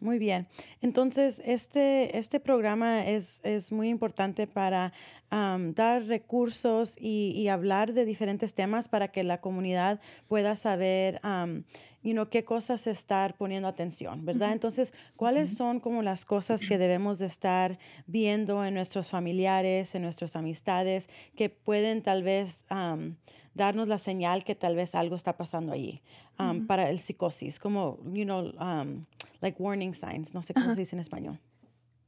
Muy 0.01 0.17
bien. 0.17 0.47
Entonces, 0.81 1.41
este, 1.45 2.17
este 2.17 2.39
programa 2.39 3.05
es, 3.07 3.39
es 3.43 3.71
muy 3.71 3.87
importante 3.87 4.47
para 4.47 4.91
dar 5.29 6.03
recursos 6.07 6.97
y, 6.99 7.31
y 7.37 7.47
hablar 7.47 7.93
de 7.93 8.03
diferentes 8.03 8.53
temas 8.53 8.89
para 8.89 9.13
que 9.13 9.23
la 9.23 9.39
comunidad 9.39 10.01
pueda 10.27 10.57
saber, 10.57 11.21
am, 11.23 11.63
you 12.03 12.11
know, 12.11 12.27
qué 12.27 12.43
cosas 12.43 12.85
estar 12.85 13.37
poniendo 13.37 13.69
atención, 13.69 14.25
¿verdad? 14.25 14.51
Entonces, 14.51 14.91
¿cuáles 15.15 15.55
son 15.55 15.79
como 15.79 16.01
las 16.01 16.25
cosas 16.25 16.61
que 16.61 16.77
debemos 16.77 17.17
de 17.17 17.27
estar 17.27 17.79
viendo 18.07 18.65
en 18.65 18.73
nuestros 18.73 19.07
familiares, 19.07 19.95
en 19.95 20.01
nuestras 20.01 20.35
amistades, 20.35 21.09
que 21.37 21.49
pueden 21.49 22.01
tal 22.01 22.23
vez 22.23 22.61
am, 22.67 23.15
darnos 23.53 23.87
la 23.87 23.97
señal 23.99 24.43
que 24.43 24.55
tal 24.55 24.75
vez 24.75 24.95
algo 24.95 25.15
está 25.15 25.37
pasando 25.37 25.71
allí 25.73 25.99
um, 26.39 26.67
para 26.67 26.89
el 26.89 26.99
psicosis, 26.99 27.59
como, 27.59 27.99
you 28.11 28.23
know, 28.23 28.51
um, 28.59 29.05
like 29.41 29.61
warning 29.61 29.93
signs, 29.93 30.33
no 30.33 30.41
sé 30.41 30.53
cómo 30.53 30.67
Ajá. 30.67 30.75
se 30.75 30.81
dice 30.81 30.95
en 30.95 30.99
español. 30.99 31.39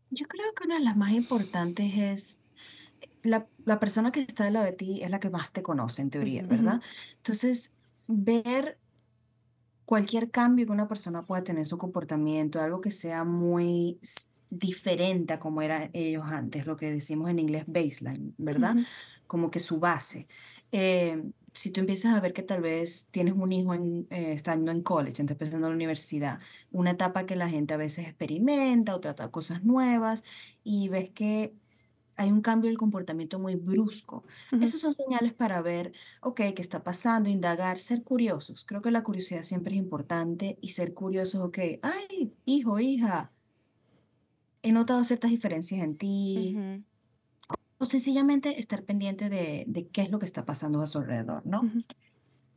Yo 0.10 0.28
creo 0.28 0.54
que 0.54 0.66
una 0.66 0.76
de 0.76 0.84
las 0.84 0.96
más 0.96 1.12
importantes 1.12 1.92
es 1.96 2.40
la, 3.24 3.48
la 3.66 3.80
persona 3.80 4.12
que 4.12 4.22
está 4.22 4.46
al 4.46 4.54
lado 4.54 4.66
de 4.66 4.74
ti 4.74 5.02
es 5.02 5.10
la 5.10 5.20
que 5.20 5.30
más 5.30 5.52
te 5.52 5.64
conoce 5.64 6.02
en 6.02 6.10
teoría. 6.10 6.44
¿verdad? 6.44 6.82
Entonces, 7.18 7.74
ver 8.08 8.78
cualquier 9.86 10.30
cambio 10.30 10.66
que 10.66 10.72
una 10.72 10.88
persona 10.88 11.24
pueda 11.24 11.44
tener 11.44 11.62
en 11.62 11.66
su 11.66 11.78
comportamiento, 11.78 12.62
algo 12.62 12.80
que 12.80 12.92
sea 12.92 13.24
muy, 13.24 14.00
diferente 14.60 15.34
a 15.34 15.40
como 15.40 15.62
eran 15.62 15.90
ellos 15.94 16.26
antes, 16.28 16.66
lo 16.66 16.78
que 16.78 16.92
decimos 16.92 17.30
en 17.30 17.40
inglés 17.40 17.64
baseline, 17.68 18.34
¿verdad? 18.38 18.76
Ujú. 18.76 18.86
Como 19.28 19.52
que 19.52 19.60
su 19.60 19.80
base. 19.80 20.28
Eh, 20.72 21.24
si 21.54 21.70
tú 21.72 21.80
empiezas 21.80 22.16
a 22.16 22.20
ver 22.20 22.34
que 22.34 22.42
tal 22.42 22.62
vez 22.62 23.08
tienes 23.12 23.36
un 23.36 23.52
hijo 23.52 23.74
en, 23.74 24.08
eh, 24.10 24.34
estando 24.34 24.72
en 24.72 24.82
college, 24.82 25.22
entonces 25.22 25.36
empezando 25.42 25.70
la 25.70 25.76
universidad, 25.76 26.40
una 26.72 26.92
etapa 26.92 27.26
que 27.26 27.36
la 27.36 27.50
gente 27.50 27.74
a 27.74 27.78
veces 27.78 28.08
experimenta 28.08 28.96
o 28.96 29.00
trata 29.00 29.30
cosas 29.30 29.64
nuevas 29.64 30.24
y 30.64 30.90
ves 30.90 31.12
que 31.12 31.54
hay 32.18 32.32
un 32.32 32.42
cambio 32.42 32.70
del 32.70 32.78
comportamiento 32.78 33.40
muy 33.40 33.56
brusco. 33.56 34.24
Ujú. 34.52 34.64
Esos 34.64 34.82
son 34.82 34.94
señales 34.94 35.34
para 35.34 35.62
ver, 35.62 35.94
ok, 36.22 36.42
qué 36.56 36.62
está 36.62 36.84
pasando, 36.84 37.30
indagar, 37.30 37.80
ser 37.80 38.04
curiosos. 38.04 38.66
Creo 38.66 38.82
que 38.82 38.92
la 38.92 39.04
curiosidad 39.04 39.44
siempre 39.44 39.76
es 39.76 39.80
importante 39.80 40.58
y 40.62 40.70
ser 40.70 40.94
curiosos, 40.94 41.42
ok, 41.42 41.60
ay, 41.82 42.34
hijo, 42.46 42.80
hija, 42.80 43.32
he 44.64 44.72
notado 44.72 45.04
ciertas 45.04 45.32
diferencias 45.32 45.82
en 45.82 45.98
ti, 45.98 46.84
o 47.84 47.86
sencillamente 47.86 48.60
estar 48.60 48.84
pendiente 48.86 49.30
de, 49.30 49.66
de 49.68 49.90
qué 49.90 50.02
es 50.04 50.12
lo 50.12 50.20
que 50.20 50.26
está 50.26 50.46
pasando 50.46 50.82
a 50.82 50.88
su 50.88 51.00
alrededor, 51.00 51.46
¿no? 51.46 51.62
Ujú. 51.62 51.84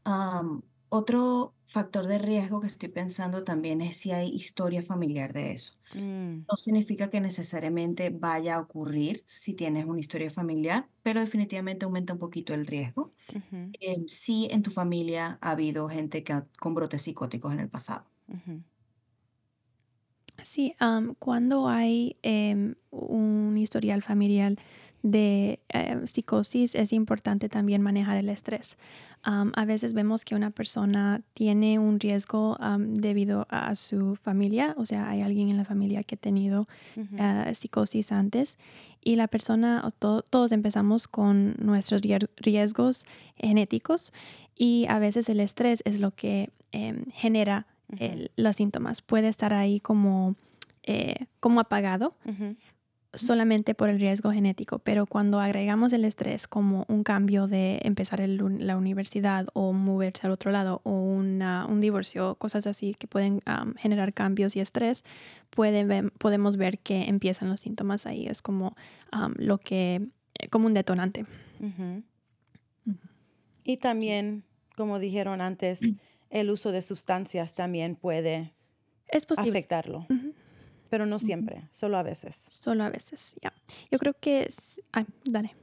Am, 0.05 0.63
otro 0.89 1.57
factor 1.67 2.07
de 2.07 2.19
riesgo 2.19 2.61
que 2.61 2.69
estoy 2.69 2.89
pensando 2.91 3.45
también 3.45 3.81
es 3.83 3.97
si 3.99 4.13
hay 4.13 4.29
historia 4.31 4.83
familiar 4.83 5.33
de 5.33 5.53
eso. 5.53 5.75
mm, 5.95 6.47
No 6.51 6.57
significa 6.57 7.11
que 7.11 7.21
necesariamente 7.21 8.11
vaya 8.11 8.57
a 8.57 8.61
ocurrir 8.61 9.23
si 9.27 9.55
tienes 9.55 9.87
una 9.87 10.01
historia 10.01 10.31
familiar, 10.31 10.91
pero 11.03 11.21
definitivamente 11.21 11.85
aumenta 11.87 12.13
un 12.15 12.21
poquito 12.21 12.55
el 12.55 12.67
riesgo. 12.67 13.15
ujú, 13.35 13.77
Em, 13.81 14.09
si 14.09 14.49
en 14.51 14.63
tu 14.63 14.71
familia 14.73 15.39
ha 15.43 15.53
habido 15.53 15.89
gente 15.91 16.25
que 16.25 16.33
ha- 16.35 16.49
con 16.61 16.75
brotes 16.75 17.03
psicóticos 17.03 17.53
en 17.55 17.61
el 17.61 17.71
pasado. 17.71 18.11
ujú, 18.29 18.63
Sí, 20.43 20.75
am, 20.79 21.15
cuando 21.19 21.67
hay 21.69 22.19
em, 22.23 22.75
un 22.91 23.57
historial 23.57 24.03
familiar 24.03 24.55
de 25.11 25.61
eh, 25.69 26.01
psicosis, 26.05 26.75
es 26.75 26.93
importante 26.93 27.49
también 27.49 27.81
manejar 27.83 28.17
el 28.17 28.29
estrés. 28.29 28.77
A 29.23 29.65
veces 29.65 29.93
vemos 29.93 30.25
que 30.25 30.37
una 30.37 30.51
persona 30.51 31.21
tiene 31.35 31.81
un 31.81 31.99
riesgo 31.99 32.57
debido 32.79 33.47
a 33.51 33.75
su 33.75 34.15
familia, 34.15 34.75
o 34.79 34.85
sea, 34.87 35.09
hay 35.11 35.21
alguien 35.21 35.49
en 35.49 35.57
la 35.57 35.65
familia 35.65 36.05
que 36.05 36.15
ha 36.15 36.19
tenido 36.19 36.69
eh, 37.19 37.53
psicosis 37.55 38.13
antes 38.13 38.57
y 39.03 39.17
la 39.17 39.27
persona, 39.27 39.83
o 39.85 39.91
to- 39.91 40.23
todos 40.23 40.53
empezamos 40.53 41.09
con 41.09 41.57
nuestros 41.59 42.03
riesgos 42.37 43.05
genéticos 43.37 44.13
y 44.57 44.87
a 44.89 45.01
veces 45.01 45.29
el 45.29 45.41
estrés 45.41 45.83
es 45.85 45.99
lo 45.99 46.13
que 46.13 46.51
em, 46.71 47.05
genera 47.13 47.67
el- 47.99 48.31
los 48.37 48.55
síntomas. 48.57 49.03
Puede 49.03 49.27
estar 49.29 49.53
ahí 49.53 49.81
como, 49.81 50.37
eh, 50.85 51.27
como 51.41 51.59
apagado 51.59 52.15
solamente 53.17 53.75
por 53.75 53.89
el 53.89 53.99
riesgo 54.01 54.31
genético, 54.31 54.79
pero 54.79 55.07
cuando 55.07 55.41
agregamos 55.41 55.93
el 55.93 56.05
estrés 56.05 56.47
como 56.47 56.85
un 56.89 57.03
cambio 57.03 57.47
de 57.47 57.81
empezar 57.83 58.21
el 58.21 58.37
la 58.67 58.77
universidad 58.77 59.47
o 59.55 59.73
moverse 59.73 60.27
al 60.27 60.33
otro 60.33 60.51
lado 60.53 60.81
o 60.85 60.93
una- 61.01 61.67
un 61.67 61.81
divorcio, 61.81 62.35
cosas 62.37 62.67
así 62.67 62.95
que 62.95 63.07
pueden 63.07 63.41
generar 63.77 64.13
cambios 64.13 64.55
y 64.57 64.61
estrés, 64.61 65.05
pueden 65.51 65.89
ver- 65.89 66.13
podemos 66.19 66.57
ver 66.57 66.79
que 66.79 67.05
empiezan 67.05 67.49
los 67.49 67.61
síntomas 67.61 68.07
ahí. 68.07 68.27
Es 68.27 68.43
como 68.43 68.77
am, 69.11 69.35
lo 69.39 69.59
que, 69.59 70.07
eh, 70.39 70.49
como 70.51 70.67
un 70.67 70.75
detonante. 70.75 71.27
Y 73.65 73.79
también, 73.79 74.45
como 74.77 74.99
dijeron 74.99 75.41
antes, 75.41 75.81
el 76.31 76.51
uso 76.51 76.73
de 76.73 76.83
sustancias 76.83 77.55
también 77.55 77.97
puede 77.97 78.53
Es 79.09 79.27
posible. 79.27 79.51
afectarlo. 79.51 80.07
Pero 80.91 81.07
no 81.07 81.19
siempre, 81.19 81.69
solo 81.73 81.97
a 81.99 82.03
veces. 82.03 82.37
Solo 82.49 82.85
a 82.85 82.91
veces, 82.91 83.35
ya. 83.43 83.53
Yo 83.91 83.99
creo 83.99 84.15
que 84.19 84.45
es... 84.45 84.83
Ay, 84.93 85.07
dale. 85.25 85.55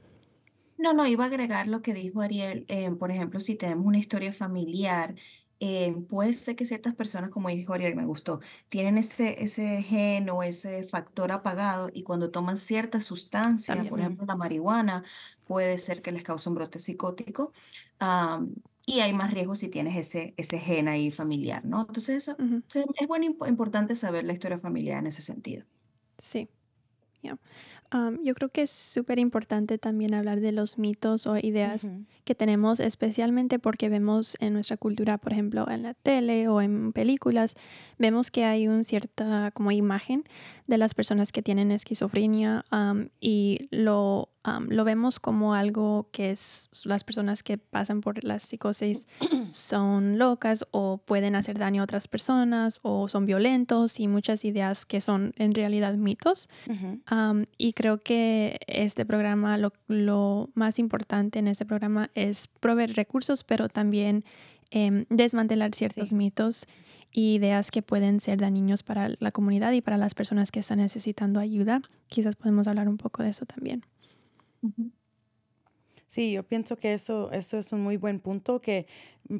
No, 0.76 0.92
no, 0.92 1.06
iba 1.06 1.24
a 1.24 1.28
agregar 1.28 1.68
lo 1.68 1.82
que 1.82 1.94
dijo 1.94 2.20
Ariel. 2.20 2.64
eh, 2.68 2.90
por 2.92 3.10
ejemplo, 3.10 3.40
si 3.40 3.54
tenemos 3.54 3.86
una 3.86 3.98
historia 3.98 4.32
familiar, 4.32 5.14
eh, 5.60 5.94
puede 6.08 6.32
ser 6.32 6.56
que 6.56 6.66
ciertas 6.66 6.94
personas, 6.94 7.30
como 7.30 7.48
dijo 7.48 7.72
Ariel, 7.72 7.96
me 7.96 8.04
gustó, 8.04 8.40
tienen 8.68 8.98
ese, 8.98 9.42
ese 9.42 9.82
gen 9.82 10.28
o 10.30 10.42
ese 10.42 10.84
factor 10.84 11.32
apagado 11.32 11.90
y 11.92 12.02
cuando 12.02 12.30
toman 12.30 12.58
cierta 12.58 13.00
sustancia, 13.00 13.74
También. 13.74 13.90
por 13.90 14.00
ejemplo, 14.00 14.26
la 14.26 14.36
marihuana, 14.36 15.04
puede 15.44 15.78
ser 15.78 16.02
que 16.02 16.12
les 16.12 16.22
cause 16.22 16.48
un 16.48 16.56
brote 16.56 16.78
psicótico. 16.78 17.52
am, 17.98 18.54
y 18.86 19.00
hay 19.00 19.12
más 19.12 19.32
riesgo 19.32 19.54
si 19.56 19.68
tienes 19.68 19.96
ese, 19.96 20.34
ese 20.36 20.58
gen 20.58 20.88
ahí 20.88 21.10
familiar, 21.10 21.64
¿no? 21.64 21.82
Entonces, 21.82 22.16
eso 22.18 22.36
es 23.00 23.08
bueno, 23.08 23.26
impo- 23.26 23.48
importante 23.48 23.96
saber 23.96 24.24
la 24.24 24.32
historia 24.32 24.58
familiar 24.58 24.98
en 24.98 25.06
ese 25.08 25.22
sentido. 25.22 25.66
Sí. 26.18 26.48
ya. 27.22 27.38
Am, 27.94 28.18
yo 28.24 28.34
creo 28.34 28.48
que 28.48 28.62
es 28.62 28.70
súper 28.70 29.20
importante 29.20 29.78
también 29.78 30.14
hablar 30.14 30.40
de 30.40 30.50
los 30.50 30.78
mitos 30.78 31.28
o 31.28 31.36
ideas 31.38 31.84
Ujú, 31.84 32.04
que 32.24 32.34
tenemos, 32.34 32.80
especialmente 32.80 33.60
porque 33.60 33.88
vemos 33.88 34.36
en 34.40 34.52
nuestra 34.54 34.76
cultura, 34.76 35.16
por 35.18 35.32
ejemplo, 35.32 35.70
en 35.70 35.84
la 35.84 35.94
tele 35.94 36.48
o 36.48 36.60
en 36.60 36.92
películas, 36.92 37.54
vemos 37.98 38.32
que 38.32 38.44
hay 38.44 38.66
una 38.66 38.82
cierta 38.82 39.52
como 39.52 39.70
imagen 39.70 40.24
de 40.66 40.76
las 40.78 40.94
personas 40.94 41.30
que 41.30 41.42
tienen 41.42 41.70
esquizofrenia 41.70 42.64
am, 42.70 43.10
y 43.20 43.68
lo, 43.70 44.30
am, 44.42 44.66
lo 44.70 44.82
vemos 44.84 45.20
como 45.20 45.54
algo 45.54 46.08
que 46.10 46.30
es 46.32 46.70
las 46.86 47.04
personas 47.04 47.42
que 47.44 47.58
pasan 47.58 48.00
por 48.00 48.24
la 48.24 48.38
psicosis 48.40 49.06
son 49.50 50.18
locas 50.18 50.66
o 50.72 50.98
pueden 50.98 51.36
hacer 51.36 51.58
daño 51.58 51.82
a 51.82 51.84
otras 51.84 52.08
personas 52.08 52.80
o 52.82 53.06
son 53.08 53.26
violentos 53.26 54.00
y 54.00 54.08
muchas 54.08 54.44
ideas 54.44 54.84
que 54.86 55.00
son 55.00 55.32
en 55.36 55.54
realidad 55.54 55.94
mitos. 55.94 56.48
ujú, 56.68 57.00
Am, 57.06 57.44
y 57.58 57.74
creo 57.74 57.83
que 57.98 58.58
este 58.66 59.04
programa, 59.04 59.56
lo, 59.58 59.72
lo 59.88 60.50
más 60.54 60.78
importante 60.78 61.38
en 61.38 61.48
este 61.48 61.64
programa 61.66 62.10
es 62.14 62.48
proveer 62.60 62.94
recursos, 62.94 63.44
pero 63.44 63.68
también 63.68 64.24
em, 64.70 65.04
desmantelar 65.10 65.74
ciertos 65.74 66.08
Sí. 66.08 66.14
mitos 66.14 66.66
y 67.12 67.34
ideas 67.34 67.70
que 67.70 67.80
pueden 67.82 68.18
ser 68.18 68.38
dañinos 68.38 68.82
para 68.82 69.10
la 69.20 69.30
comunidad 69.30 69.70
y 69.72 69.80
para 69.80 69.96
las 69.98 70.14
personas 70.14 70.50
que 70.50 70.60
están 70.60 70.78
necesitando 70.78 71.38
ayuda. 71.38 71.80
Quizás 72.08 72.34
podemos 72.34 72.66
hablar 72.66 72.88
un 72.88 72.96
poco 72.96 73.22
de 73.22 73.28
eso 73.28 73.46
también. 73.46 73.84
Sí, 76.14 76.30
yo 76.30 76.44
pienso 76.44 76.76
que 76.76 76.94
eso, 76.94 77.32
eso 77.32 77.58
es 77.58 77.72
un 77.72 77.80
muy 77.82 77.96
buen 77.96 78.20
punto, 78.20 78.60
que 78.60 78.86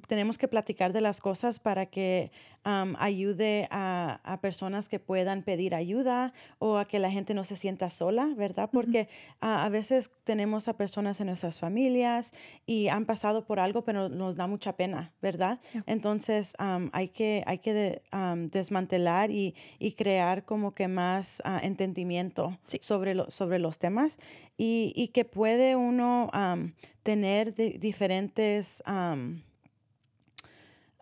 tenemos 0.08 0.38
que 0.38 0.48
platicar 0.48 0.92
de 0.92 1.00
las 1.02 1.20
cosas 1.20 1.60
para 1.60 1.86
que 1.86 2.32
am, 2.64 2.96
ayude 2.98 3.68
a, 3.70 4.18
a 4.24 4.40
personas 4.40 4.88
que 4.88 4.98
puedan 4.98 5.42
pedir 5.42 5.74
ayuda 5.74 6.32
o 6.58 6.78
a 6.78 6.86
que 6.86 6.98
la 6.98 7.10
gente 7.12 7.32
no 7.34 7.44
se 7.44 7.54
sienta 7.54 7.90
sola, 7.90 8.28
¿verdad? 8.36 8.70
Porque 8.72 9.08
ah, 9.40 9.64
a 9.64 9.68
veces 9.68 10.10
tenemos 10.24 10.66
a 10.66 10.76
personas 10.76 11.20
en 11.20 11.26
nuestras 11.28 11.60
familias 11.60 12.32
y 12.66 12.88
han 12.88 13.04
pasado 13.04 13.44
por 13.44 13.60
algo, 13.60 13.84
pero 13.84 14.08
nos 14.08 14.34
da 14.36 14.46
mucha 14.48 14.74
pena, 14.76 15.12
¿verdad? 15.22 15.60
Entonces 15.86 16.54
am, 16.58 16.90
hay 16.92 17.08
que, 17.08 17.44
hay 17.46 17.58
que 17.58 17.72
de- 17.74 18.02
desmantelar 18.50 19.30
y, 19.30 19.54
y 19.78 19.92
crear 19.92 20.44
como 20.44 20.72
que 20.72 20.88
más 20.88 21.40
ah, 21.44 21.60
entendimiento 21.62 22.58
Sí. 22.66 22.78
sobre, 22.80 23.14
lo- 23.14 23.30
sobre 23.30 23.58
los 23.60 23.78
temas 23.78 24.18
y, 24.56 24.92
y 24.94 25.08
que 25.08 25.24
puede 25.24 25.76
uno 25.76 26.30
am, 26.32 26.74
tener 27.02 27.54
di- 27.54 27.78
diferentes 27.78 28.82
am, 28.86 29.42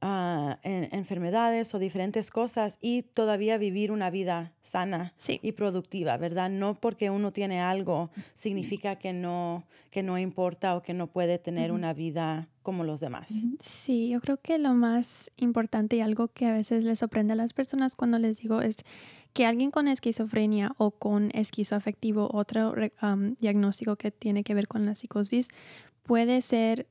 ah, 0.03 0.59
en- 0.62 0.88
enfermedades 0.95 1.75
o 1.75 1.79
diferentes 1.79 2.31
cosas 2.31 2.77
y 2.83 3.03
todavía 3.03 3.57
vivir 3.57 3.91
una 3.93 4.11
vida 4.11 4.53
sana 4.61 5.15
Sí. 5.17 5.38
y 5.43 5.53
productiva, 5.53 6.17
¿verdad? 6.19 6.51
No 6.51 6.75
porque 6.75 7.09
uno 7.09 7.33
tiene 7.33 7.61
algo 7.61 8.11
significa 8.35 8.97
que 8.97 9.12
no, 9.15 9.65
que 9.91 10.03
no 10.03 10.19
importa 10.19 10.77
o 10.77 10.83
que 10.83 10.93
no 10.93 11.07
puede 11.07 11.38
tener 11.38 11.73
una 11.73 11.95
vida 11.95 12.49
como 12.62 12.85
los 12.85 13.01
demás. 13.01 13.33
Sí, 13.61 14.09
yo 14.11 14.21
creo 14.21 14.37
que 14.37 14.59
lo 14.59 14.75
más 14.75 15.31
importante 15.37 15.97
y 15.97 16.01
algo 16.01 16.29
que 16.29 16.47
a 16.47 16.53
veces 16.53 16.85
les 16.85 16.99
sorprende 16.99 17.33
a 17.33 17.37
las 17.37 17.53
personas 17.55 17.97
cuando 17.97 18.19
les 18.19 18.38
digo 18.38 18.61
es 18.61 18.85
que 19.33 19.47
alguien 19.47 19.71
con 19.71 19.88
esquizofrenia 19.88 20.75
o 20.79 20.91
con 20.91 21.31
esquizoafectivo, 21.35 22.29
otro 22.35 22.75
diagnóstico 23.41 23.97
que 23.97 24.11
tiene 24.11 24.45
que 24.45 24.55
ver 24.55 24.69
con 24.69 24.85
la 24.87 24.95
psicosis, 24.95 25.49
puede 26.03 26.43
ser, 26.43 26.87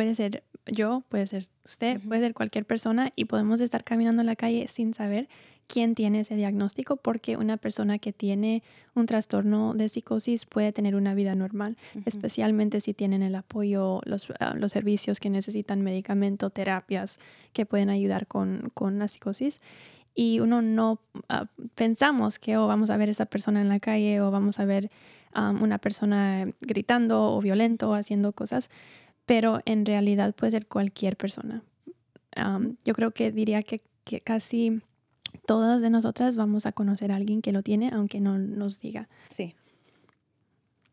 puede 0.00 0.14
ser 0.14 0.44
yo, 0.64 1.02
puede 1.10 1.26
ser 1.26 1.48
usted, 1.62 2.00
puede 2.00 2.22
ser 2.22 2.32
cualquier 2.32 2.64
persona 2.64 3.12
y 3.16 3.26
podemos 3.26 3.60
estar 3.60 3.84
caminando 3.84 4.22
en 4.22 4.26
la 4.26 4.34
calle 4.34 4.66
sin 4.66 4.94
saber 4.94 5.28
quién 5.66 5.94
tiene 5.94 6.20
ese 6.20 6.36
diagnóstico 6.36 6.96
porque 6.96 7.36
una 7.36 7.58
persona 7.58 7.98
que 7.98 8.14
tiene 8.14 8.62
un 8.94 9.04
trastorno 9.04 9.74
de 9.74 9.90
psicosis 9.90 10.46
puede 10.46 10.72
tener 10.72 10.96
una 10.96 11.12
vida 11.12 11.34
normal 11.34 11.76
especialmente 12.06 12.80
si 12.80 12.94
tienen 12.94 13.22
el 13.22 13.34
apoyo, 13.34 14.00
los, 14.06 14.32
ah, 14.40 14.54
los 14.56 14.72
servicios 14.72 15.20
que 15.20 15.28
necesitan, 15.28 15.82
medicamento, 15.82 16.48
terapias 16.48 17.20
que 17.52 17.66
pueden 17.66 17.90
ayudar 17.90 18.26
con, 18.26 18.70
con 18.72 18.98
la 18.98 19.06
psicosis. 19.06 19.60
Y 20.14 20.40
uno 20.40 20.62
no 20.62 21.00
ah, 21.28 21.46
pensamos 21.74 22.38
que 22.38 22.56
oh, 22.56 22.66
vamos 22.66 22.88
a 22.88 22.96
ver 22.96 23.10
esa 23.10 23.26
persona 23.26 23.60
en 23.60 23.68
la 23.68 23.80
calle 23.80 24.22
o 24.22 24.30
vamos 24.30 24.60
a 24.60 24.64
ver 24.64 24.90
ah, 25.34 25.50
una 25.60 25.76
persona 25.76 26.48
gritando 26.62 27.34
o 27.34 27.40
violento 27.42 27.90
o 27.90 27.94
haciendo 27.94 28.32
cosas, 28.32 28.70
pero 29.30 29.60
en 29.64 29.86
realidad 29.86 30.34
puede 30.34 30.50
ser 30.50 30.66
cualquier 30.66 31.16
persona. 31.16 31.62
Am, 32.34 32.78
yo 32.84 32.94
creo 32.94 33.12
que 33.12 33.30
diría 33.30 33.62
que, 33.62 33.80
que 34.02 34.20
casi 34.20 34.82
todas 35.46 35.80
de 35.80 35.88
nosotras 35.88 36.34
vamos 36.34 36.66
a 36.66 36.72
conocer 36.72 37.12
a 37.12 37.14
alguien 37.14 37.40
que 37.40 37.52
lo 37.52 37.62
tiene, 37.62 37.90
aunque 37.92 38.18
no 38.18 38.38
nos 38.38 38.80
diga. 38.80 39.08
Sí. 39.28 39.54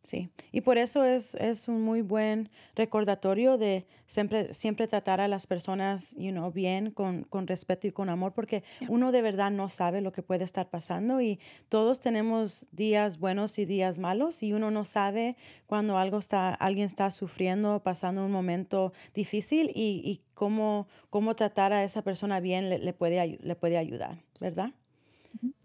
Sí, 0.03 0.29
y 0.53 0.61
por 0.61 0.77
eso 0.77 1.03
es, 1.03 1.35
es 1.35 1.67
un 1.67 1.81
muy 1.81 2.01
buen 2.01 2.49
recordatorio 2.75 3.57
de 3.57 3.85
siempre, 4.05 4.53
siempre 4.53 4.87
tratar 4.87 5.19
a 5.19 5.27
las 5.27 5.47
personas 5.47 6.15
you 6.17 6.31
know, 6.31 6.49
bien, 6.49 6.91
con, 6.91 7.23
con 7.25 7.45
respeto 7.45 7.87
y 7.87 7.91
con 7.91 8.07
amor, 8.07 8.33
porque 8.33 8.63
Yeah. 8.79 8.89
uno 8.89 9.11
de 9.11 9.21
verdad 9.21 9.51
no 9.51 9.67
sabe 9.67 9.99
lo 9.99 10.13
que 10.13 10.23
puede 10.23 10.45
estar 10.45 10.69
pasando 10.69 11.19
y 11.21 11.39
todos 11.67 11.99
tenemos 11.99 12.67
días 12.71 13.19
buenos 13.19 13.59
y 13.59 13.65
días 13.65 13.99
malos 13.99 14.43
y 14.43 14.53
uno 14.53 14.71
no 14.71 14.85
sabe 14.85 15.35
cuando 15.65 15.97
algo 15.97 16.19
está, 16.19 16.53
alguien 16.53 16.85
está 16.85 17.11
sufriendo, 17.11 17.83
pasando 17.83 18.23
un 18.25 18.31
momento 18.31 18.93
difícil 19.13 19.71
y, 19.75 20.01
y 20.05 20.21
cómo, 20.33 20.87
cómo 21.09 21.35
tratar 21.35 21.73
a 21.73 21.83
esa 21.83 22.01
persona 22.01 22.39
bien 22.39 22.69
le, 22.69 22.79
le 22.79 22.93
puede, 22.93 23.37
le 23.41 23.55
puede 23.57 23.77
ayudar, 23.77 24.23
¿verdad? 24.39 24.71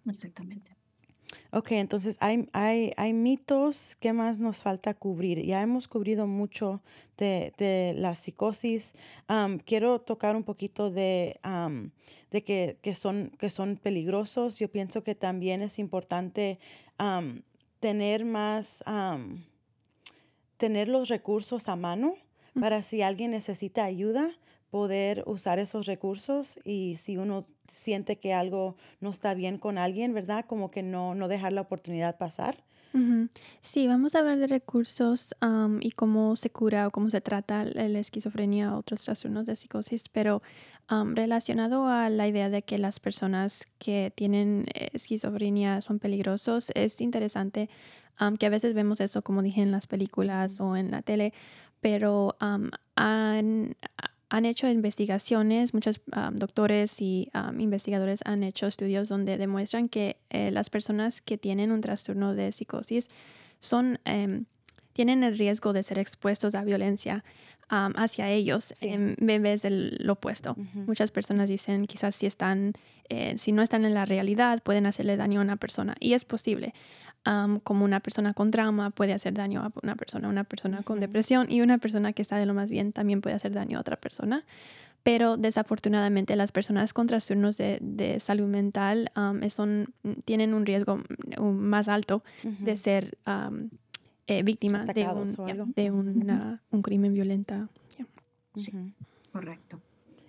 Exactamente. 0.07 0.77
Ok, 1.51 1.73
entonces 1.73 2.17
hay, 2.21 2.49
hay, 2.53 2.93
hay 2.97 3.13
mitos 3.13 3.97
que 3.97 4.13
más 4.13 4.41
nos 4.41 4.63
falta 4.63 4.95
cubrir. 4.95 5.45
Ya 5.45 5.63
hemos 5.63 5.89
cubrido 5.89 6.27
mucho 6.27 6.83
de, 7.17 7.53
de 7.59 7.95
la 7.97 8.15
psicosis. 8.15 8.95
Am, 9.29 9.59
quiero 9.59 10.01
tocar 10.01 10.37
un 10.37 10.45
poquito 10.45 10.91
de, 10.91 11.39
am, 11.43 11.91
de 12.31 12.43
que, 12.43 12.79
que 12.83 12.95
son, 12.95 13.33
que 13.39 13.51
son 13.51 13.77
peligrosos. 13.77 14.59
Yo 14.59 14.69
pienso 14.69 15.03
que 15.03 15.15
también 15.15 15.63
es 15.63 15.79
importante 15.79 16.59
am, 16.99 17.43
tener 17.81 18.25
más, 18.25 18.83
tener 20.57 20.89
los 20.89 21.09
recursos 21.09 21.69
a 21.69 21.77
mano 21.77 22.15
para 22.59 22.83
si 22.83 23.03
alguien 23.03 23.33
necesita 23.33 23.85
ayuda, 23.85 24.31
poder 24.73 25.23
usar 25.27 25.59
esos 25.59 25.85
recursos 25.85 26.59
y 26.65 26.97
si 26.97 27.19
uno 27.19 27.45
siente 27.71 28.19
que 28.19 28.33
algo 28.33 28.75
no 29.01 29.11
está 29.11 29.35
bien 29.35 29.59
con 29.59 29.77
alguien, 29.77 30.15
¿verdad? 30.15 30.47
Como 30.47 30.71
que 30.71 30.83
no, 30.83 31.15
no 31.15 31.29
dejar 31.29 31.53
la 31.53 31.61
oportunidad 31.61 32.17
pasar. 32.17 32.65
Ujú. 32.95 33.29
Sí, 33.61 33.87
vamos 33.87 34.15
a 34.15 34.21
hablar 34.21 34.39
de 34.39 34.47
recursos 34.47 35.35
am, 35.41 35.79
y 35.83 35.91
cómo 35.91 36.37
se 36.37 36.49
cura 36.49 36.87
o 36.87 36.91
cómo 36.91 37.11
se 37.11 37.21
trata 37.21 37.65
la 37.65 37.99
esquizofrenia 37.99 38.75
o 38.75 38.79
otros 38.79 39.03
trastornos 39.03 39.47
de 39.47 39.57
psicosis, 39.57 40.09
pero 40.09 40.41
am, 40.89 41.15
relacionado 41.17 41.87
a 41.87 42.09
la 42.09 42.27
idea 42.27 42.49
de 42.49 42.63
que 42.63 42.79
las 42.79 42.99
personas 42.99 43.69
que 43.79 44.11
tienen 44.15 44.65
eh, 44.75 44.89
esquizofrenia 44.95 45.83
son 45.83 45.99
peligrosos, 45.99 46.73
es 46.75 47.03
interesante 47.03 47.69
am, 48.17 48.39
que 48.39 48.47
a 48.47 48.51
veces 48.51 48.73
vemos 48.73 49.03
eso, 49.03 49.21
como 49.21 49.43
dije, 49.43 49.61
en 49.61 49.71
las 49.71 49.87
películas 49.87 50.61
o 50.61 50.77
en 50.79 50.91
la 50.91 51.03
tele, 51.03 51.35
pero 51.83 52.37
han, 52.41 53.77
han 54.35 54.47
hecho 54.47 54.67
investigaciones, 54.67 55.75
muchos 55.75 56.01
am, 56.11 56.37
doctores 56.37 57.03
y 57.03 57.29
am, 57.35 57.61
investigadores 57.61 58.21
han 58.25 58.43
hecho 58.43 58.67
estudios 58.67 59.11
donde 59.11 59.37
demuestran 59.37 59.91
que 59.91 60.17
eh, 60.31 60.51
las 60.51 60.71
personas 60.71 61.21
que 61.21 61.37
tienen 61.37 61.71
un 61.71 61.83
trastorno 61.83 62.35
de 62.35 62.51
psicosis 62.51 63.09
son, 63.61 63.99
em, 64.07 64.47
tienen 64.95 65.23
el 65.23 65.37
riesgo 65.37 65.75
de 65.75 65.83
ser 65.83 65.99
expuestos 65.99 66.55
a 66.55 66.65
violencia 66.65 67.25
am, 67.69 67.93
hacia 67.97 68.31
ellos 68.31 68.73
Sí. 68.75 68.89
en 68.89 69.17
vez 69.43 69.63
del 69.63 70.07
opuesto. 70.09 70.53
Ujú. 70.53 70.81
Muchas 70.87 71.11
personas 71.11 71.49
dicen 71.49 71.85
quizás 71.87 72.15
si 72.15 72.27
están, 72.27 72.73
eh, 73.11 73.35
si 73.37 73.53
no 73.53 73.61
están 73.63 73.85
en 73.85 73.93
la 73.95 74.05
realidad, 74.07 74.63
pueden 74.63 74.87
hacerle 74.87 75.17
daño 75.19 75.41
a 75.41 75.43
una 75.45 75.57
persona 75.57 75.95
y 76.01 76.15
es 76.15 76.25
posible. 76.25 76.73
Am, 77.25 77.61
como 77.61 77.85
una 77.85 78.01
persona 78.01 78.35
con 78.35 78.51
trauma 78.51 78.91
puede 78.91 79.13
hacer 79.13 79.33
daño 79.35 79.63
a 79.63 79.73
una 79.83 79.95
persona, 79.95 80.29
una 80.29 80.43
persona 80.45 80.83
con 80.83 80.99
depresión 80.99 81.51
y 81.53 81.61
una 81.61 81.79
persona 81.79 82.13
que 82.13 82.23
está 82.23 82.37
de 82.37 82.47
lo 82.47 82.55
más 82.55 82.69
bien 82.71 82.93
también 82.93 83.21
puede 83.21 83.37
hacer 83.37 83.53
daño 83.53 83.79
a 83.79 83.81
otra 83.81 83.97
persona. 83.97 84.45
Pero 85.05 85.37
desafortunadamente 85.37 86.35
las 86.37 86.53
personas 86.53 86.93
con 86.93 87.07
trastornos 87.07 87.57
de, 87.59 87.79
de 87.81 88.19
salud 88.21 88.47
mental 88.49 89.11
am, 89.15 89.49
son, 89.51 89.93
tienen 90.25 90.53
un 90.55 90.65
riesgo 90.67 90.97
mm, 90.97 91.43
más 91.51 91.89
alto 91.89 92.23
de 92.43 92.73
Ujú. 92.73 92.77
ser 92.77 93.19
am, 93.25 93.71
eh, 94.27 94.43
víctima 94.43 94.79
de, 94.85 94.91
Atacados 94.91 95.39
un, 95.39 95.45
o 95.45 95.47
ya, 95.49 95.53
algo. 95.55 95.67
de 95.77 95.91
una- 95.91 96.61
un 96.71 96.83
crimen 96.83 97.13
violento. 97.15 97.69
ya. 97.99 98.07
Sí. 98.55 98.73
Correcto. 99.33 99.81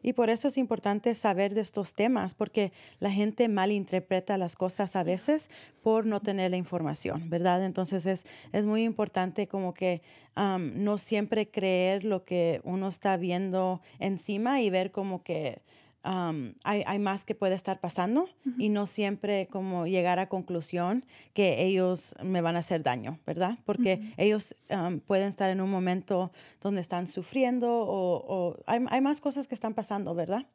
Y 0.04 0.13
por 0.13 0.30
eso 0.30 0.50
es 0.50 0.58
importante 0.58 1.16
saber 1.16 1.56
de 1.56 1.62
estos 1.62 1.94
temas, 1.94 2.36
porque 2.36 2.72
la 3.00 3.10
gente 3.10 3.48
malinterpreta 3.48 4.38
las 4.38 4.56
cosas 4.56 4.96
a 4.96 5.04
veces 5.04 5.50
por 5.82 6.06
no 6.06 6.20
tener 6.20 6.52
la 6.52 6.58
información, 6.58 7.30
¿verdad? 7.30 7.66
Entonces 7.66 8.06
es, 8.06 8.26
es 8.52 8.66
muy 8.66 8.84
importante 8.84 9.48
como 9.48 9.74
que 9.74 10.02
no 10.36 10.98
siempre 10.98 11.50
creer 11.50 12.04
lo 12.04 12.26
que 12.26 12.60
uno 12.63 12.88
está 12.88 13.18
viendo 13.18 13.82
encima 14.00 14.62
y 14.62 14.70
ver 14.70 14.92
como 14.92 15.24
que 15.24 15.62
am, 16.04 16.54
hay, 16.63 16.84
hay 16.86 17.00
más 17.00 17.26
que 17.26 17.36
puede 17.36 17.56
estar 17.56 17.80
pasando 17.80 18.30
y 18.58 18.70
no 18.70 18.86
siempre 18.86 19.48
como 19.48 19.88
llegar 19.88 20.20
a 20.20 20.30
conclusión 20.30 21.04
que 21.34 21.63
ellos 21.63 22.16
me 22.24 22.42
van 22.42 22.56
a 22.56 22.60
hacer 22.60 22.84
daño, 22.84 23.20
¿verdad? 23.26 23.58
Porque 23.66 24.13
ellos 24.18 24.56
am, 24.70 25.00
pueden 25.00 25.30
estar 25.30 25.50
en 25.50 25.62
un 25.62 25.70
momento 25.70 26.32
donde 26.62 26.82
están 26.82 27.08
sufriendo 27.08 27.72
o, 27.72 28.24
o 28.28 28.58
hay, 28.68 28.86
hay 28.89 29.02
más 29.02 29.22
cosas 29.22 29.48
que 29.48 29.56
están 29.56 29.74
pasando, 29.74 30.13
¿verdad? 30.13 30.46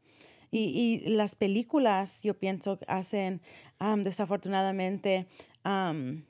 Y, 0.50 1.02
y 1.04 1.11
las 1.11 1.34
películas, 1.34 2.22
yo 2.22 2.38
pienso, 2.38 2.78
hacen, 2.87 3.40
am, 3.78 4.04
desafortunadamente, 4.04 5.26
am, 5.64 6.24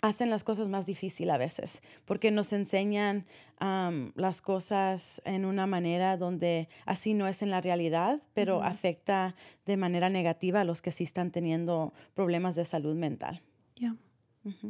hacen 0.00 0.30
las 0.30 0.44
cosas 0.44 0.68
más 0.68 0.86
difíciles 0.86 1.34
a 1.34 1.38
veces, 1.38 1.82
porque 2.04 2.30
nos 2.30 2.52
enseñan 2.52 3.26
am, 3.58 4.12
las 4.14 4.40
cosas 4.40 5.20
en 5.24 5.44
una 5.44 5.66
manera 5.66 6.16
donde 6.16 6.68
así 6.86 7.14
no 7.14 7.26
es 7.26 7.42
en 7.42 7.50
la 7.50 7.60
realidad, 7.60 8.22
pero 8.34 8.62
afecta 8.62 9.34
de 9.66 9.76
manera 9.76 10.08
negativa 10.08 10.60
a 10.60 10.64
los 10.64 10.82
que 10.82 10.92
sí 10.92 11.04
están 11.04 11.30
teniendo 11.30 11.92
problemas 12.14 12.54
de 12.54 12.64
salud 12.64 12.94
mental. 12.94 13.42
Ya. 13.76 13.96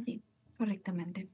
Sí, 0.05 0.21
correctamente. 0.57 1.29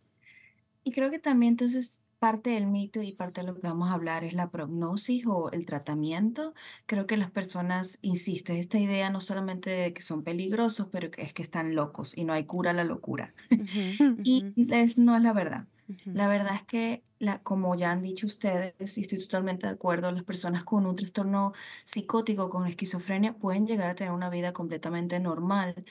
Y 0.83 0.91
creo 0.91 1.09
que 1.09 1.19
también 1.19 1.53
entonces 1.53 2.04
parte 2.25 2.51
del 2.51 2.67
mito 2.67 3.01
y 3.01 3.13
parte 3.13 3.41
de 3.41 3.47
lo 3.47 3.55
que 3.55 3.67
vamos 3.67 3.89
a 3.89 3.93
hablar 3.93 4.23
es 4.23 4.33
la 4.33 4.49
prognosis 4.51 5.25
o 5.27 5.51
el 5.51 5.65
tratamiento. 5.65 6.53
Creo 6.85 7.05
que 7.07 7.17
las 7.17 7.31
personas, 7.31 7.99
insisto, 8.01 8.53
es 8.53 8.59
esta 8.59 8.79
idea 8.79 9.09
no 9.11 9.21
solamente 9.21 9.69
de 9.69 9.93
que 9.93 10.01
son 10.01 10.23
peligrosos, 10.23 10.87
pero 10.91 11.11
que 11.11 11.21
es 11.23 11.33
que 11.33 11.43
están 11.43 11.75
locos 11.75 12.17
y 12.17 12.25
no 12.25 12.33
hay 12.33 12.45
cura 12.45 12.71
a 12.71 12.73
la 12.73 12.83
locura. 12.83 13.35
Y 14.23 14.49
es- 14.69 14.97
no 14.97 15.15
es 15.17 15.21
la 15.23 15.33
verdad. 15.33 15.67
La 16.13 16.27
verdad 16.27 16.55
es 16.55 16.63
que, 16.65 17.03
la, 17.19 17.43
como 17.43 17.75
ya 17.75 17.91
han 17.91 18.01
dicho 18.03 18.25
ustedes, 18.27 18.97
y 18.97 19.01
estoy 19.01 19.19
totalmente 19.19 19.67
de 19.67 19.73
acuerdo, 19.73 20.11
las 20.11 20.23
personas 20.23 20.63
con 20.63 20.85
un 20.85 20.95
trastorno 20.95 21.53
psicótico, 21.85 22.49
con 22.49 22.67
esquizofrenia, 22.67 23.37
pueden 23.37 23.67
llegar 23.67 23.89
a 23.89 23.95
tener 23.95 24.13
una 24.13 24.29
vida 24.29 24.53
completamente 24.53 25.19
normal. 25.19 25.85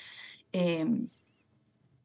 em, 0.53 1.11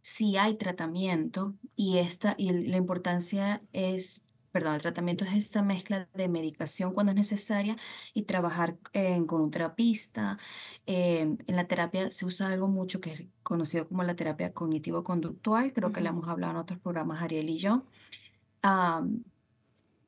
si 0.01 0.37
hay 0.37 0.55
tratamiento 0.55 1.55
y 1.75 1.97
esta 1.97 2.35
y 2.37 2.51
la 2.51 2.77
importancia 2.77 3.61
es, 3.73 4.25
perdón, 4.51 4.75
el 4.75 4.81
tratamiento 4.81 5.25
es 5.25 5.33
esta 5.33 5.61
mezcla 5.63 6.09
de 6.13 6.29
medicación 6.29 6.93
cuando 6.93 7.11
es 7.11 7.17
necesaria 7.17 7.77
y 8.13 8.23
trabajar 8.23 8.77
eh, 8.93 9.21
con 9.27 9.41
un 9.41 9.51
terapista. 9.51 10.37
Eh, 10.85 11.21
en 11.45 11.55
la 11.55 11.67
terapia 11.67 12.11
se 12.11 12.25
usa 12.25 12.47
algo 12.49 12.67
mucho 12.67 13.01
que 13.01 13.13
es 13.13 13.25
conocido 13.43 13.87
como 13.87 14.03
la 14.03 14.15
terapia 14.15 14.53
cognitivo-conductual, 14.53 15.73
creo 15.73 15.91
que 15.91 16.01
le 16.01 16.09
Ujú. 16.09 16.19
hemos 16.19 16.29
hablado 16.29 16.51
en 16.51 16.57
otros 16.57 16.79
programas, 16.79 17.21
Ariel 17.21 17.49
y 17.49 17.59
yo. 17.59 17.85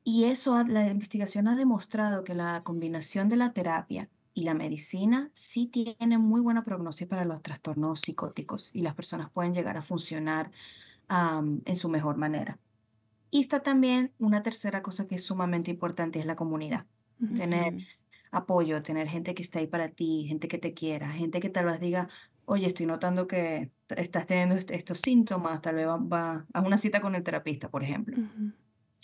Y 0.04 0.24
eso, 0.24 0.62
la 0.64 0.88
investigación 0.88 1.46
ha 1.48 1.56
demostrado 1.56 2.24
que 2.24 2.34
la 2.34 2.62
combinación 2.64 3.28
de 3.28 3.36
la 3.36 3.52
terapia 3.52 4.10
y 4.34 4.44
la 4.44 4.54
medicina 4.54 5.30
sí 5.34 5.66
tiene 5.66 6.18
muy 6.18 6.40
buena 6.40 6.62
prognosis 6.64 7.06
para 7.08 7.24
los 7.24 7.42
trastornos 7.42 8.00
psicóticos 8.00 8.70
y 8.74 8.82
las 8.82 8.94
personas 8.94 9.30
pueden 9.30 9.54
llegar 9.54 9.76
a 9.76 9.82
funcionar 9.82 10.50
en 11.64 11.76
su 11.76 11.88
mejor 11.88 12.16
manera. 12.16 12.58
Y 13.30 13.40
está 13.40 13.62
también 13.62 14.12
una 14.18 14.42
tercera 14.42 14.82
cosa 14.82 15.06
que 15.06 15.16
es 15.16 15.24
sumamente 15.24 15.70
importante, 15.70 16.18
es 16.18 16.26
la 16.26 16.36
comunidad. 16.36 16.86
Tener 17.34 17.74
apoyo, 18.30 18.82
tener 18.82 19.08
gente 19.08 19.34
que 19.34 19.42
está 19.42 19.58
ahí 19.58 19.66
para 19.66 19.88
ti, 19.90 20.26
gente 20.28 20.48
que 20.48 20.58
te 20.58 20.74
quiera, 20.74 21.10
gente 21.10 21.40
que 21.40 21.50
tal 21.50 21.66
vez 21.66 21.80
diga, 21.80 22.08
oye, 22.44 22.66
estoy 22.66 22.86
notando 22.86 23.26
que 23.26 23.70
estás 23.88 24.26
teniendo 24.26 24.54
est- 24.56 24.70
estos 24.70 25.00
síntomas, 25.00 25.60
tal 25.62 25.76
vez 25.76 25.86
va, 25.86 25.96
va 25.98 26.46
a 26.52 26.60
una 26.60 26.78
cita 26.78 27.00
con 27.00 27.14
el 27.14 27.22
terapista, 27.22 27.70
por 27.70 27.82
ejemplo. 27.82 28.16
Ujú. 28.16 28.52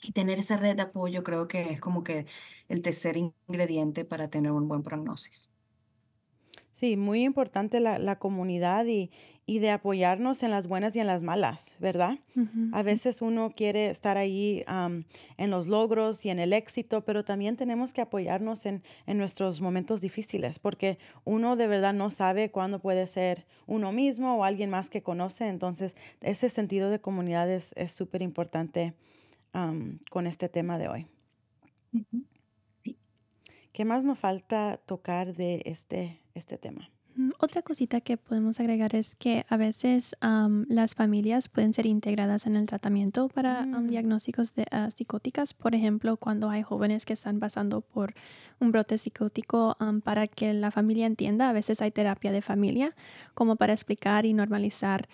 Y 0.02 0.12
tener 0.12 0.38
esa 0.38 0.56
red 0.56 0.76
de 0.76 0.82
apoyo 0.82 1.22
creo 1.24 1.48
que 1.48 1.72
es 1.72 1.80
como 1.80 2.02
que 2.04 2.26
el 2.68 2.82
tercer 2.82 3.16
ingrediente 3.16 4.04
para 4.04 4.28
tener 4.30 4.52
un 4.52 4.68
buen 4.68 4.82
prognosis. 4.82 5.52
Sí, 6.72 6.96
muy 6.96 7.24
importante 7.24 7.80
la, 7.80 7.98
la 7.98 8.20
comunidad 8.20 8.86
y, 8.86 9.10
y 9.46 9.58
de 9.58 9.70
apoyarnos 9.70 10.44
en 10.44 10.52
las 10.52 10.68
buenas 10.68 10.94
y 10.94 11.00
en 11.00 11.08
las 11.08 11.24
malas, 11.24 11.74
¿verdad? 11.80 12.20
A 12.70 12.82
veces 12.84 13.20
uno 13.20 13.50
quiere 13.50 13.88
estar 13.88 14.16
ahí 14.16 14.64
en 14.66 15.50
los 15.50 15.66
logros 15.66 16.24
y 16.24 16.30
en 16.30 16.38
el 16.38 16.52
éxito, 16.52 17.04
pero 17.04 17.24
también 17.24 17.56
tenemos 17.56 17.92
que 17.92 18.00
apoyarnos 18.02 18.64
en, 18.66 18.84
en 19.06 19.18
nuestros 19.18 19.60
momentos 19.60 20.00
difíciles, 20.02 20.60
porque 20.60 20.98
uno 21.24 21.56
de 21.56 21.66
verdad 21.66 21.94
no 21.94 22.10
sabe 22.10 22.50
cuándo 22.52 22.78
puede 22.78 23.08
ser 23.08 23.44
uno 23.66 23.90
mismo 23.90 24.36
o 24.36 24.44
alguien 24.44 24.70
más 24.70 24.88
que 24.90 25.02
conoce. 25.02 25.48
Entonces, 25.48 25.96
ese 26.20 26.48
sentido 26.48 26.90
de 26.90 27.00
comunidad 27.00 27.50
es 27.50 27.72
es 27.76 27.90
súper 27.90 28.22
importante 28.22 28.94
am, 29.52 29.98
con 30.10 30.26
este 30.26 30.48
tema 30.48 30.78
de 30.78 30.88
hoy. 30.88 31.06
¿Qué 33.72 33.84
más 33.84 34.04
nos 34.04 34.18
falta 34.18 34.78
tocar 34.78 35.34
de 35.34 35.62
este, 35.64 36.20
este 36.34 36.58
tema? 36.58 36.90
Otra 37.40 37.62
cosita 37.62 38.00
que 38.00 38.16
podemos 38.16 38.60
agregar 38.60 38.94
es 38.94 39.16
que 39.16 39.44
a 39.48 39.56
veces 39.56 40.14
am, 40.20 40.66
las 40.68 40.94
familias 40.94 41.48
pueden 41.48 41.72
ser 41.74 41.86
integradas 41.86 42.46
en 42.46 42.54
el 42.56 42.66
tratamiento 42.66 43.28
para 43.28 43.66
Mm. 43.66 43.86
diagnósticos 43.88 44.54
de 44.54 44.66
ah, 44.70 44.88
psicóticas. 44.90 45.52
Por 45.54 45.74
ejemplo, 45.74 46.16
cuando 46.16 46.48
hay 46.48 46.62
jóvenes 46.62 47.04
que 47.06 47.12
están 47.14 47.40
pasando 47.40 47.80
por 47.80 48.14
un 48.60 48.70
brote 48.70 48.98
psicótico, 48.98 49.76
am, 49.80 50.00
para 50.00 50.26
que 50.26 50.52
la 50.54 50.70
familia 50.70 51.06
entienda, 51.06 51.48
a 51.48 51.52
veces 51.52 51.82
hay 51.82 51.90
terapia 51.90 52.30
de 52.30 52.40
familia 52.42 52.94
como 53.34 53.56
para 53.56 53.72
explicar 53.72 54.24
y 54.26 54.32
normalizar 54.32 55.08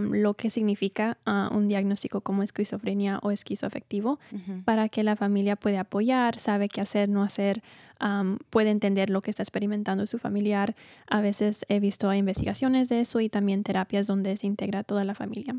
lo 0.00 0.32
que 0.32 0.48
significa 0.48 1.18
ah, 1.26 1.50
un 1.52 1.68
diagnóstico 1.68 2.22
como 2.22 2.42
esquizofrenia 2.42 3.18
o 3.22 3.30
esquizoafectivo 3.30 4.18
para 4.64 4.88
que 4.88 5.02
la 5.02 5.14
familia 5.14 5.56
pueda 5.56 5.80
apoyar, 5.80 6.38
sabe 6.38 6.68
qué 6.68 6.80
hacer, 6.80 7.10
no 7.10 7.22
hacer, 7.22 7.62
am, 7.98 8.38
puede 8.50 8.70
entender 8.70 9.10
lo 9.10 9.22
que 9.22 9.30
está 9.30 9.42
experimentando 9.42 10.06
su 10.06 10.18
familiar. 10.18 10.74
A 11.06 11.20
veces 11.20 11.64
he 11.68 11.80
visto 11.80 12.12
investigaciones 12.12 12.88
de 12.88 13.00
eso 13.00 13.20
y 13.20 13.28
también 13.28 13.62
terapias 13.62 14.06
donde 14.06 14.36
se 14.36 14.46
integra 14.46 14.84
toda 14.84 15.04
la 15.04 15.14
familia. 15.14 15.56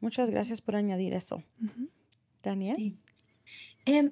Muchas 0.00 0.30
gracias 0.30 0.60
por 0.60 0.76
añadir 0.76 1.12
eso. 1.14 1.42
Daniel. 2.42 2.76
Sí. 2.76 2.96
Em, 3.86 4.10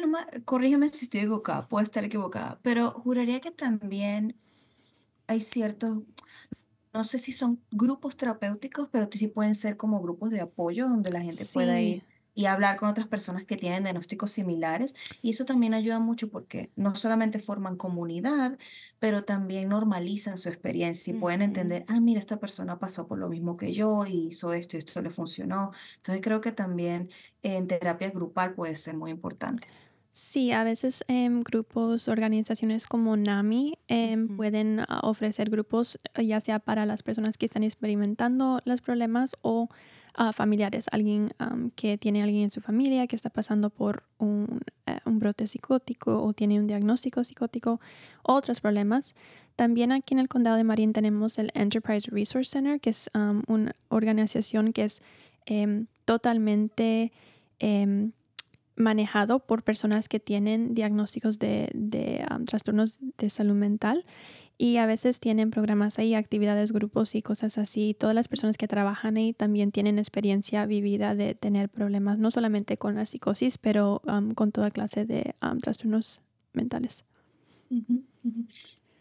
nomás, 0.00 0.26
corrígeme 0.44 0.88
si 0.88 1.04
estoy 1.04 1.20
equivocada, 1.20 1.68
puedo 1.68 1.82
estar 1.82 2.04
equivocada, 2.04 2.58
pero 2.62 2.90
juraría 2.92 3.40
que 3.40 3.50
también 3.50 4.36
hay 5.26 5.40
ciertos, 5.40 6.02
no 6.92 7.04
sé 7.04 7.18
si 7.18 7.32
son 7.32 7.60
grupos 7.70 8.16
terapéuticos, 8.16 8.88
pero 8.90 9.08
sí 9.10 9.28
pueden 9.28 9.54
ser 9.54 9.76
como 9.76 10.00
grupos 10.00 10.30
de 10.30 10.40
apoyo 10.40 10.88
donde 10.88 11.10
la 11.10 11.20
gente 11.20 11.44
pueda 11.44 11.76
Sí. 11.76 11.82
ir 11.86 12.02
y 12.36 12.44
hablar 12.44 12.76
con 12.76 12.90
otras 12.90 13.08
personas 13.08 13.44
que 13.46 13.56
tienen 13.56 13.82
diagnósticos 13.82 14.30
similares. 14.30 14.94
Y 15.22 15.30
eso 15.30 15.46
también 15.46 15.72
ayuda 15.72 15.98
mucho 15.98 16.28
porque 16.30 16.70
no 16.76 16.94
solamente 16.94 17.38
forman 17.38 17.76
comunidad, 17.76 18.58
pero 19.00 19.24
también 19.24 19.70
normalizan 19.70 20.36
su 20.36 20.50
experiencia 20.50 21.14
y 21.14 21.18
pueden 21.18 21.40
entender, 21.40 21.84
ah, 21.88 21.98
mira, 21.98 22.20
esta 22.20 22.38
persona 22.38 22.78
pasó 22.78 23.08
por 23.08 23.18
lo 23.18 23.30
mismo 23.30 23.56
que 23.56 23.72
yo 23.72 24.04
y 24.04 24.26
hizo 24.26 24.52
esto 24.52 24.76
y 24.76 24.80
esto 24.80 25.00
le 25.00 25.10
funcionó. 25.10 25.72
Entonces 25.96 26.22
creo 26.22 26.42
que 26.42 26.52
también 26.52 27.10
en 27.42 27.66
terapia 27.66 28.10
grupal 28.10 28.54
puede 28.54 28.76
ser 28.76 28.96
muy 28.96 29.10
importante. 29.10 29.66
Sí, 30.12 30.50
a 30.50 30.64
veces 30.64 31.04
em, 31.08 31.42
grupos, 31.42 32.08
organizaciones 32.08 32.86
como 32.86 33.18
NAMI 33.18 33.78
em, 33.88 34.34
pueden 34.36 34.80
ah, 34.80 35.00
ofrecer 35.02 35.50
grupos 35.50 36.00
eh, 36.14 36.26
ya 36.26 36.40
sea 36.40 36.58
para 36.58 36.86
las 36.86 37.02
personas 37.02 37.36
que 37.36 37.44
están 37.44 37.62
experimentando 37.62 38.60
los 38.64 38.80
problemas 38.80 39.36
o 39.42 39.68
familiares, 40.32 40.86
alguien 40.92 41.32
am, 41.38 41.70
que 41.70 41.98
tiene 41.98 42.22
alguien 42.22 42.44
en 42.44 42.50
su 42.50 42.60
familia 42.60 43.06
que 43.06 43.16
está 43.16 43.30
pasando 43.30 43.70
por 43.70 44.02
un, 44.18 44.60
un 45.04 45.18
brote 45.18 45.46
psicótico 45.46 46.22
o 46.22 46.32
tiene 46.32 46.58
un 46.58 46.66
diagnóstico 46.66 47.22
psicótico 47.22 47.80
otros 48.22 48.60
problemas. 48.60 49.14
También 49.56 49.92
aquí 49.92 50.14
en 50.14 50.20
el 50.20 50.28
condado 50.28 50.56
de 50.56 50.64
Marin 50.64 50.92
tenemos 50.92 51.38
el 51.38 51.50
Enterprise 51.54 52.10
Resource 52.10 52.50
Center, 52.50 52.80
que 52.80 52.90
es 52.90 53.10
una 53.46 53.74
organización 53.88 54.72
que 54.72 54.84
es 54.84 55.02
em, 55.46 55.86
totalmente... 56.04 57.12
em, 57.58 58.12
manejado 58.76 59.38
por 59.38 59.62
personas 59.62 60.08
que 60.08 60.20
tienen 60.20 60.74
diagnósticos 60.74 61.38
de, 61.38 62.26
um, 62.30 62.44
trastornos 62.44 63.00
de 63.16 63.30
salud 63.30 63.54
mental 63.54 64.04
y 64.58 64.78
a 64.78 64.86
veces 64.86 65.20
tienen 65.20 65.50
programas 65.50 65.98
ahí, 65.98 66.14
actividades, 66.14 66.72
grupos 66.72 67.14
y 67.14 67.22
cosas 67.22 67.58
así. 67.58 67.94
Todas 67.98 68.14
las 68.14 68.28
personas 68.28 68.56
que 68.56 68.66
trabajan 68.66 69.16
ahí 69.16 69.32
también 69.34 69.70
tienen 69.70 69.98
experiencia 69.98 70.64
vivida 70.64 71.14
de 71.14 71.34
tener 71.34 71.68
problemas, 71.68 72.18
no 72.18 72.30
solamente 72.30 72.78
con 72.78 72.94
la 72.94 73.04
psicosis, 73.04 73.58
pero 73.58 74.00
um, 74.06 74.32
con 74.32 74.52
toda 74.52 74.70
clase 74.70 75.04
de 75.04 75.34
um, 75.42 75.58
trastornos 75.58 76.22
mentales. 76.54 77.04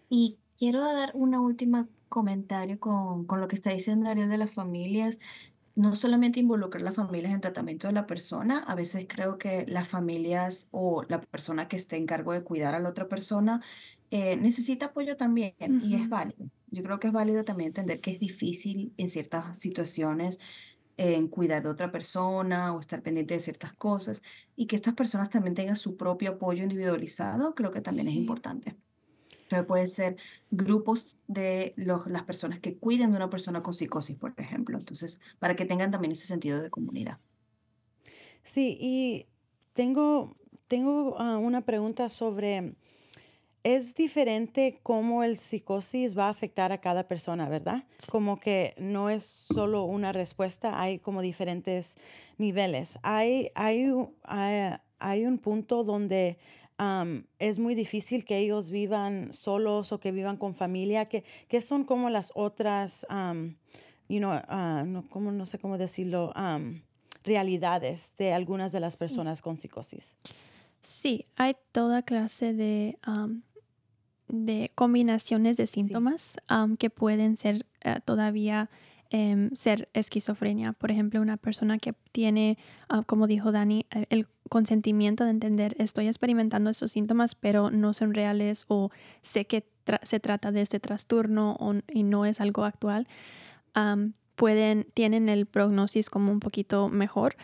Y 0.10 0.38
quiero 0.58 0.82
dar 0.82 1.12
una 1.14 1.40
última 1.40 1.88
comentario 2.10 2.80
con, 2.80 3.26
con 3.26 3.40
lo 3.40 3.48
que 3.48 3.56
está 3.56 3.72
diciendo 3.72 4.10
Ariel 4.10 4.30
de 4.30 4.38
las 4.38 4.54
familias. 4.54 5.20
No 5.76 5.96
solamente 5.96 6.40
involucrar 6.40 6.82
las 6.82 6.96
familias 6.96 7.34
en 7.34 7.42
tratamiento 7.42 7.88
de 7.88 7.94
la 7.94 8.08
persona, 8.08 8.60
a 8.60 8.76
veces 8.76 9.08
creo 9.10 9.38
que 9.38 9.66
las 9.68 9.88
familias 9.88 10.70
o 10.72 11.04
la 11.10 11.20
persona 11.20 11.68
que 11.68 11.76
esté 11.76 11.98
en 11.98 12.06
cargo 12.06 12.32
de 12.32 12.44
cuidar 12.44 12.76
a 12.76 12.80
la 12.80 12.90
otra 12.90 13.10
persona 13.10 13.62
eh, 14.12 14.38
necesita 14.38 14.88
apoyo 14.88 15.18
también 15.18 15.54
y 15.84 15.96
es 15.96 16.10
válido. 16.10 16.50
Yo 16.72 16.84
creo 16.84 17.00
que 17.00 17.08
es 17.08 17.14
válido 17.14 17.44
también 17.46 17.70
entender 17.70 18.02
que 18.02 18.12
es 18.12 18.20
difícil 18.20 18.94
en 18.98 19.10
ciertas 19.10 19.58
situaciones 19.58 20.40
en 20.98 21.28
cuidar 21.28 21.62
de 21.64 21.70
otra 21.70 21.92
persona 21.92 22.74
o 22.74 22.80
estar 22.80 23.02
pendiente 23.02 23.34
de 23.34 23.40
ciertas 23.42 23.74
cosas 23.74 24.22
y 24.56 24.68
que 24.68 24.76
estas 24.76 24.94
personas 24.94 25.30
también 25.30 25.56
tengan 25.56 25.76
su 25.76 25.98
propio 25.98 26.32
apoyo 26.32 26.64
individualizado, 26.64 27.54
creo 27.54 27.72
que 27.72 27.82
también 27.82 28.08
es 28.08 28.16
importante. 28.16 28.78
Entonces 29.44 29.68
pueden 29.68 29.90
ser 29.90 30.18
grupos 30.50 31.20
de 31.28 31.74
los- 31.78 32.08
las 32.08 32.24
personas 32.24 32.60
que 32.60 32.78
cuiden 32.78 33.12
de 33.12 33.18
una 33.18 33.30
persona 33.30 33.62
con 33.62 33.74
psicosis, 33.74 34.16
por 34.16 34.34
ejemplo. 34.38 34.78
Entonces, 34.78 35.20
para 35.40 35.56
que 35.56 35.66
tengan 35.66 35.92
también 35.92 36.14
ese 36.14 36.28
sentido 36.28 36.62
de 36.62 36.70
comunidad. 36.70 37.20
Sí, 38.44 38.78
y 38.80 39.28
tengo, 39.74 40.36
tengo 40.68 41.16
ah, 41.20 41.38
una 41.38 41.66
pregunta 41.66 42.10
sobre, 42.10 42.76
es 43.66 43.96
diferente 43.96 44.80
cómo 44.84 45.24
el 45.24 45.38
psicosis 45.38 46.16
va 46.16 46.28
a 46.28 46.30
afectar 46.30 46.72
a 46.72 46.80
cada 46.80 47.08
persona, 47.08 47.50
¿verdad? 47.50 47.84
Como 48.12 48.40
que 48.40 48.76
no 48.78 49.10
es 49.10 49.24
solo 49.26 49.86
una 49.86 50.12
respuesta, 50.12 50.80
hay 50.80 51.00
como 51.00 51.24
diferentes 51.24 51.98
niveles. 52.38 53.00
Hay, 53.02 53.50
hay, 53.56 53.90
u- 53.92 54.14
hay, 54.24 54.76
hay 55.00 55.26
un 55.26 55.40
punto 55.40 55.84
donde 55.84 56.38
am, 56.78 57.26
es 57.40 57.58
muy 57.58 57.74
difícil 57.74 58.24
que 58.24 58.38
ellos 58.38 58.70
vivan 58.70 59.34
solos 59.34 59.92
o 59.92 60.00
que 60.00 60.12
vivan 60.12 60.38
con 60.38 60.54
familia, 60.54 61.06
que, 61.10 61.24
que 61.48 61.60
son 61.60 61.86
como 61.86 62.12
las 62.12 62.32
otras, 62.36 63.04
you 64.08 64.20
know, 64.20 64.32
ah, 64.48 64.84
no, 64.86 65.10
como, 65.10 65.32
no 65.32 65.48
sé 65.48 65.58
cómo 65.58 65.80
decirlo, 65.80 66.32
realidades 67.24 68.14
de 68.20 68.32
algunas 68.34 68.72
de 68.72 68.80
las 68.80 68.94
Sí. 68.94 69.00
personas 69.00 69.42
con 69.42 69.58
psicosis. 69.58 70.14
Sí, 70.82 71.26
hay 71.36 71.56
toda 71.72 72.04
clase 72.04 72.54
de, 72.54 73.00
de 74.28 74.72
combinaciones 74.76 75.58
de 75.58 75.68
Sí. 75.68 75.74
síntomas 75.76 76.38
am, 76.48 76.78
que 76.78 76.90
pueden 76.90 77.38
ser 77.38 77.66
eh, 77.82 78.00
todavía 78.06 78.70
em, 79.12 79.52
ser 79.56 79.88
esquizofrenia. 79.94 80.74
Por 80.74 80.90
ejemplo, 80.92 81.22
una 81.22 81.38
persona 81.38 81.78
que 81.78 81.94
tiene, 82.12 82.58
ah, 82.90 83.04
como 83.06 83.28
dijo 83.28 83.52
Dani, 83.52 83.86
eh, 83.92 84.08
el 84.10 84.26
consentimiento 84.50 85.24
de 85.26 85.30
entender, 85.30 85.76
estoy 85.80 86.08
experimentando 86.08 86.72
estos 86.72 86.92
síntomas, 86.92 87.36
pero 87.36 87.70
no 87.70 87.94
son 87.94 88.14
reales 88.16 88.66
o 88.68 88.90
sé 89.22 89.46
que 89.46 89.64
tra- 89.86 90.00
se 90.04 90.20
trata 90.20 90.52
de 90.52 90.62
este 90.62 90.80
trastorno 90.80 91.56
o- 91.60 91.76
y 91.94 92.02
no 92.04 92.26
es 92.26 92.42
algo 92.42 92.64
actual. 92.66 93.08
pueden, 94.36 94.86
tienen 94.94 95.30
el 95.30 95.46
prognosis 95.46 96.10
como 96.10 96.32
un 96.32 96.40
poquito 96.42 96.90
mejor 96.90 97.36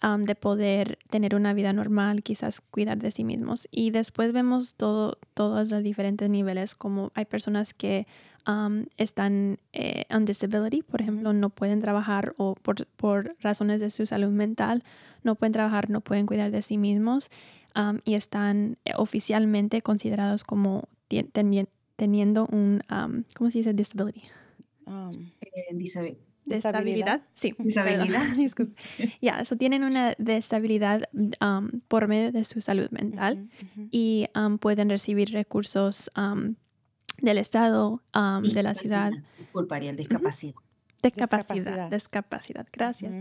am, 0.00 0.22
de 0.22 0.34
poder 0.34 0.98
tener 1.10 1.34
una 1.34 1.52
vida 1.54 1.72
normal, 1.72 2.22
quizás 2.22 2.60
cuidar 2.60 2.98
de 2.98 3.10
sí 3.10 3.24
mismos. 3.24 3.68
Y 3.70 3.90
después 3.90 4.32
vemos 4.32 4.74
todo, 4.74 5.18
todos 5.34 5.70
los 5.70 5.82
diferentes 5.82 6.30
niveles, 6.30 6.74
como 6.74 7.12
hay 7.14 7.24
personas 7.24 7.74
que 7.74 8.06
am, 8.44 8.86
están 8.96 9.58
eh, 9.72 10.04
on 10.10 10.24
disability, 10.24 10.82
por 10.82 11.00
ejemplo, 11.02 11.32
no 11.32 11.50
pueden 11.50 11.80
trabajar 11.80 12.34
o 12.38 12.54
por, 12.54 12.86
por 12.96 13.36
razones 13.40 13.80
de 13.80 13.90
su 13.90 14.06
salud 14.06 14.30
mental, 14.30 14.82
no 15.22 15.34
pueden 15.34 15.52
trabajar, 15.52 15.90
no 15.90 16.00
pueden 16.00 16.26
cuidar 16.26 16.50
de 16.50 16.62
sí 16.62 16.78
mismos 16.78 17.30
am, 17.74 18.00
y 18.04 18.14
están 18.14 18.78
eh, 18.84 18.92
oficialmente 18.96 19.82
considerados 19.82 20.44
como 20.44 20.88
teniendo 21.96 22.46
un, 22.46 22.82
¿cómo 23.34 23.50
se 23.50 23.58
dice? 23.58 23.74
Disability. 23.74 24.22
Am, 24.86 25.32
Eh, 25.40 25.74
Destabilidad. 26.50 27.22
Sí, 27.34 27.54
disculpe. 28.36 28.80
Ya, 29.20 29.40
eso 29.40 29.56
tienen 29.56 29.84
una 29.84 30.14
destabilidad 30.18 31.02
um, 31.12 31.80
por 31.88 32.08
medio 32.08 32.32
de 32.32 32.44
su 32.44 32.60
salud 32.60 32.88
mental 32.90 33.48
ujú, 33.62 33.80
ujú. 33.82 33.88
y 33.90 34.28
um, 34.34 34.58
pueden 34.58 34.88
recibir 34.88 35.30
recursos 35.30 36.10
um, 36.16 36.54
del 37.20 37.38
Estado, 37.38 38.02
um, 38.14 38.42
de 38.42 38.62
la 38.62 38.74
ciudad. 38.74 39.10
discapacidad. 39.10 39.38
Disculpa, 39.38 39.76
Ariel, 39.76 39.96
discapacidad. 39.96 40.54
Discapacidad, 41.02 41.90
Discapacidad. 41.90 42.66
gracias. 42.72 43.12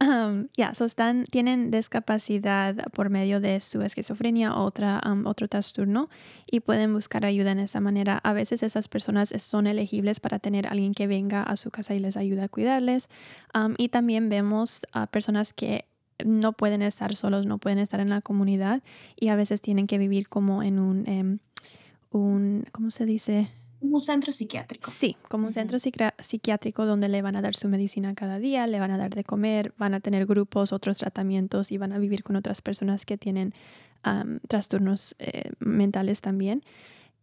Um, 0.00 0.48
ya, 0.56 0.74
so 0.74 0.84
están, 0.84 1.24
tienen 1.26 1.70
discapacidad 1.70 2.74
por 2.92 3.10
medio 3.10 3.40
de 3.40 3.60
su 3.60 3.82
esquizofrenia 3.82 4.54
o 4.54 4.64
otra, 4.64 5.00
um, 5.06 5.26
otro 5.26 5.46
trastorno 5.46 6.08
y 6.50 6.60
pueden 6.60 6.92
buscar 6.92 7.24
ayuda 7.24 7.52
en 7.52 7.60
esa 7.60 7.80
manera. 7.80 8.18
A 8.18 8.32
veces 8.32 8.62
esas 8.62 8.88
personas 8.88 9.32
son 9.38 9.66
elegibles 9.66 10.20
para 10.20 10.38
tener 10.38 10.66
alguien 10.66 10.94
que 10.94 11.06
venga 11.06 11.42
a 11.42 11.56
su 11.56 11.70
casa 11.70 11.94
y 11.94 11.98
les 11.98 12.16
ayude 12.16 12.42
a 12.42 12.48
cuidarles. 12.48 13.08
Um, 13.54 13.74
y 13.78 13.88
también 13.88 14.28
vemos 14.28 14.86
a 14.92 15.06
personas 15.06 15.52
que 15.52 15.86
no 16.24 16.52
pueden 16.52 16.82
estar 16.82 17.14
solos, 17.16 17.46
no 17.46 17.58
pueden 17.58 17.78
estar 17.78 18.00
en 18.00 18.08
la 18.08 18.20
comunidad 18.20 18.82
y 19.16 19.28
a 19.28 19.36
veces 19.36 19.60
tienen 19.60 19.86
que 19.86 19.98
vivir 19.98 20.28
como 20.28 20.62
en 20.62 20.78
un, 20.78 21.08
em, 21.08 21.38
un 22.10 22.64
¿cómo 22.72 22.90
se 22.90 23.06
dice? 23.06 23.50
Un 23.82 24.00
centro 24.00 24.32
psiquiátrico. 24.32 24.90
Sí, 24.90 25.16
como 25.28 25.46
un 25.48 25.52
centro 25.52 25.78
psiquiá- 25.78 26.14
psiquiátrico 26.18 26.86
donde 26.86 27.08
le 27.08 27.20
van 27.20 27.36
a 27.36 27.42
dar 27.42 27.54
su 27.54 27.68
medicina 27.68 28.14
cada 28.14 28.38
día, 28.38 28.66
le 28.66 28.78
van 28.80 28.90
a 28.92 28.96
dar 28.96 29.10
de 29.14 29.24
comer, 29.24 29.74
van 29.76 29.92
a 29.94 30.00
tener 30.00 30.24
grupos, 30.26 30.72
otros 30.72 30.98
tratamientos 30.98 31.72
y 31.72 31.78
van 31.78 31.92
a 31.92 31.98
vivir 31.98 32.22
con 32.22 32.36
otras 32.36 32.62
personas 32.62 33.04
que 33.04 33.18
tienen 33.18 33.52
trastornos 34.48 35.14
eh, 35.18 35.50
mentales 35.60 36.20
también. 36.20 36.62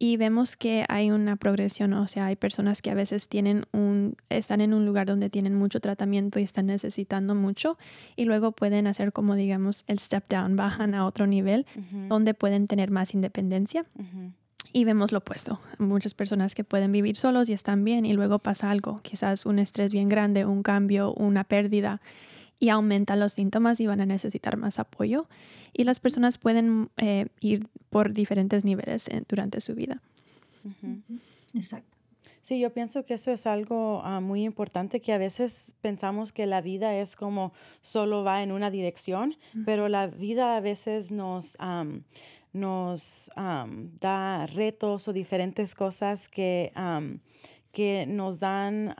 y 0.02 0.16
vemos 0.16 0.56
que 0.56 0.86
hay 0.88 1.10
una 1.10 1.36
progresión, 1.36 1.92
o 1.92 2.06
sea, 2.06 2.24
hay 2.26 2.36
personas 2.36 2.80
que 2.80 2.90
a 2.90 2.94
veces 2.94 3.28
tienen 3.28 3.66
un, 3.72 4.16
están 4.30 4.62
en 4.62 4.72
un 4.72 4.86
lugar 4.86 5.06
donde 5.06 5.28
tienen 5.28 5.54
mucho 5.54 5.78
tratamiento 5.78 6.38
y 6.38 6.42
están 6.42 6.64
necesitando 6.66 7.34
mucho 7.34 7.76
y 8.16 8.24
luego 8.24 8.52
pueden 8.52 8.86
hacer 8.86 9.12
como 9.12 9.34
digamos 9.34 9.84
el 9.88 9.98
step 9.98 10.24
down, 10.30 10.56
bajan 10.56 10.94
a 10.94 11.04
otro 11.04 11.26
nivel 11.26 11.66
donde 12.08 12.32
pueden 12.32 12.66
tener 12.66 12.90
más 12.90 13.12
independencia. 13.12 13.84
Y 14.72 14.84
vemos 14.84 15.10
lo 15.10 15.18
opuesto, 15.18 15.60
muchas 15.78 16.14
personas 16.14 16.54
que 16.54 16.62
pueden 16.62 16.92
vivir 16.92 17.16
solos 17.16 17.48
y 17.48 17.52
están 17.52 17.84
bien 17.84 18.04
y 18.06 18.12
luego 18.12 18.38
pasa 18.38 18.70
algo, 18.70 19.00
quizás 19.02 19.44
un 19.44 19.58
estrés 19.58 19.92
bien 19.92 20.08
grande, 20.08 20.44
un 20.44 20.62
cambio, 20.62 21.12
una 21.14 21.42
pérdida 21.44 22.00
y 22.60 22.68
aumentan 22.68 23.18
los 23.18 23.32
síntomas 23.32 23.80
y 23.80 23.86
van 23.86 24.00
a 24.00 24.06
necesitar 24.06 24.56
más 24.56 24.78
apoyo. 24.78 25.28
Y 25.72 25.84
las 25.84 25.98
personas 25.98 26.38
pueden 26.38 26.90
eh, 26.98 27.26
ir 27.40 27.66
por 27.88 28.12
diferentes 28.12 28.64
niveles 28.64 29.08
durante 29.28 29.60
su 29.60 29.74
vida. 29.74 30.00
Exacto. 31.54 31.96
Sí, 32.42 32.58
yo 32.58 32.72
pienso 32.72 33.04
que 33.04 33.14
eso 33.14 33.30
es 33.30 33.46
algo 33.46 34.02
ah, 34.04 34.20
muy 34.20 34.44
importante, 34.44 35.00
que 35.00 35.12
a 35.12 35.18
veces 35.18 35.76
pensamos 35.80 36.32
que 36.32 36.46
la 36.46 36.60
vida 36.60 36.94
es 36.96 37.14
como 37.14 37.52
solo 37.80 38.24
va 38.24 38.42
en 38.42 38.50
una 38.50 38.70
dirección, 38.70 39.36
pero 39.64 39.88
la 39.88 40.06
vida 40.08 40.56
a 40.56 40.60
veces 40.60 41.10
nos, 41.10 41.56
nos 42.52 43.30
da 43.34 44.46
retos 44.46 45.08
o 45.08 45.12
diferentes 45.12 45.74
cosas 45.74 46.28
que, 46.28 46.72
que 47.72 48.06
nos 48.08 48.38
dan 48.38 48.94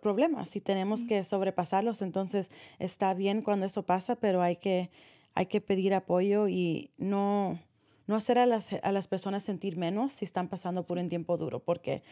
problemas 0.00 0.56
y 0.56 0.60
tenemos 0.60 1.04
que 1.04 1.22
sobrepasarlos. 1.24 2.02
Entonces 2.02 2.50
está 2.78 3.14
bien 3.14 3.42
cuando 3.42 3.66
eso 3.66 3.82
pasa, 3.82 4.16
pero 4.16 4.42
hay 4.42 4.56
que, 4.56 4.90
hay 5.34 5.46
que 5.46 5.60
pedir 5.60 5.94
apoyo 5.94 6.48
y 6.48 6.90
no, 6.96 7.60
no 8.06 8.16
hacer 8.16 8.38
a 8.38 8.46
las, 8.46 8.72
a 8.72 8.92
las 8.92 9.08
personas 9.08 9.44
sentir 9.44 9.76
menos 9.76 10.12
si 10.12 10.24
están 10.24 10.48
pasando 10.48 10.82
por 10.82 10.98
un 10.98 11.08
tiempo 11.08 11.36
duro, 11.36 11.60
porque 11.60 12.02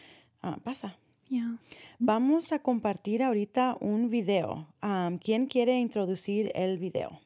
ah, 0.41 0.59
pasa. 0.63 0.97
Vamos 1.99 2.51
a 2.51 2.59
compartir 2.59 3.23
ahorita 3.23 3.77
un 3.79 4.09
video. 4.09 4.67
¿Quién 5.21 5.47
quiere 5.47 5.79
introducir 5.79 6.51
el 6.53 6.77
video? 6.77 7.19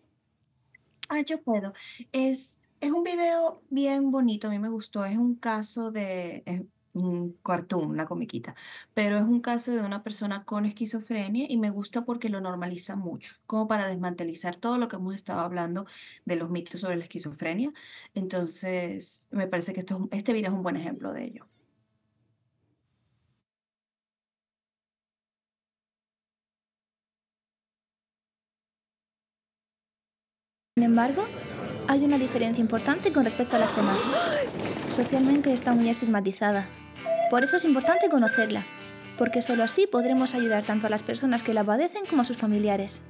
Ah, 1.09 1.21
yo 1.21 1.41
puedo. 1.41 1.73
Es, 2.11 2.56
es 2.81 2.91
un 2.91 3.03
video 3.03 3.61
bien 3.69 4.11
bonito, 4.11 4.47
a 4.47 4.51
mí 4.51 4.59
me 4.59 4.69
gustó. 4.69 5.05
Es 5.05 5.17
un 5.17 5.35
caso 5.35 5.91
de, 5.91 6.67
un 6.97 7.33
cartoon, 7.43 7.89
una 7.89 8.05
comiquita, 8.05 8.55
pero 8.93 9.17
es 9.17 9.23
un 9.23 9.41
caso 9.41 9.71
de 9.71 9.81
una 9.81 10.03
persona 10.03 10.43
con 10.45 10.65
esquizofrenia 10.65 11.45
y 11.49 11.57
me 11.57 11.69
gusta 11.69 12.05
porque 12.05 12.29
lo 12.29 12.41
normaliza 12.41 12.95
mucho, 12.95 13.35
como 13.45 13.67
para 13.67 13.87
desmantelizar 13.87 14.55
todo 14.55 14.77
lo 14.77 14.87
que 14.87 14.97
hemos 14.97 15.15
estado 15.15 15.41
hablando 15.41 15.85
de 16.25 16.35
los 16.35 16.49
mitos 16.49 16.81
sobre 16.81 16.97
la 16.97 17.03
esquizofrenia. 17.03 17.71
Entonces, 18.13 19.27
me 19.31 19.47
parece 19.47 19.73
que 19.73 19.81
esto, 19.81 20.07
este 20.11 20.33
video 20.33 20.51
es 20.51 20.57
un 20.57 20.63
buen 20.63 20.77
ejemplo 20.77 21.13
de 21.13 21.25
ello. 21.25 21.47
Sin 30.77 30.83
embargo, 30.83 31.25
hay 31.87 32.05
una 32.05 32.19
diferencia 32.19 32.61
importante 32.61 33.11
con 33.11 33.25
respecto 33.25 33.55
a 33.55 33.59
las 33.59 33.75
demás. 33.75 33.97
Socialmente 34.91 35.51
está 35.51 35.73
muy 35.73 35.89
estigmatizada, 35.89 36.69
por 37.31 37.43
eso 37.43 37.57
es 37.57 37.65
importante 37.65 38.09
conocerla, 38.09 38.63
porque 39.17 39.41
solo 39.41 39.63
así 39.63 39.87
podremos 39.87 40.35
ayudar 40.35 40.65
tanto 40.65 40.85
a 40.85 40.91
las 40.91 41.01
personas 41.01 41.41
que 41.41 41.55
la 41.55 41.63
padecen 41.63 42.05
como 42.05 42.21
a 42.21 42.25
sus 42.25 42.37
familiares. 42.37 43.01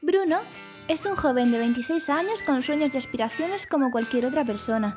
Bruno 0.00 0.38
es 0.86 1.04
un 1.04 1.16
joven 1.16 1.50
de 1.50 1.58
26 1.58 2.10
años 2.10 2.44
con 2.44 2.62
sueños 2.62 2.94
y 2.94 2.98
aspiraciones 2.98 3.66
como 3.66 3.90
cualquier 3.90 4.26
otra 4.26 4.44
persona. 4.44 4.96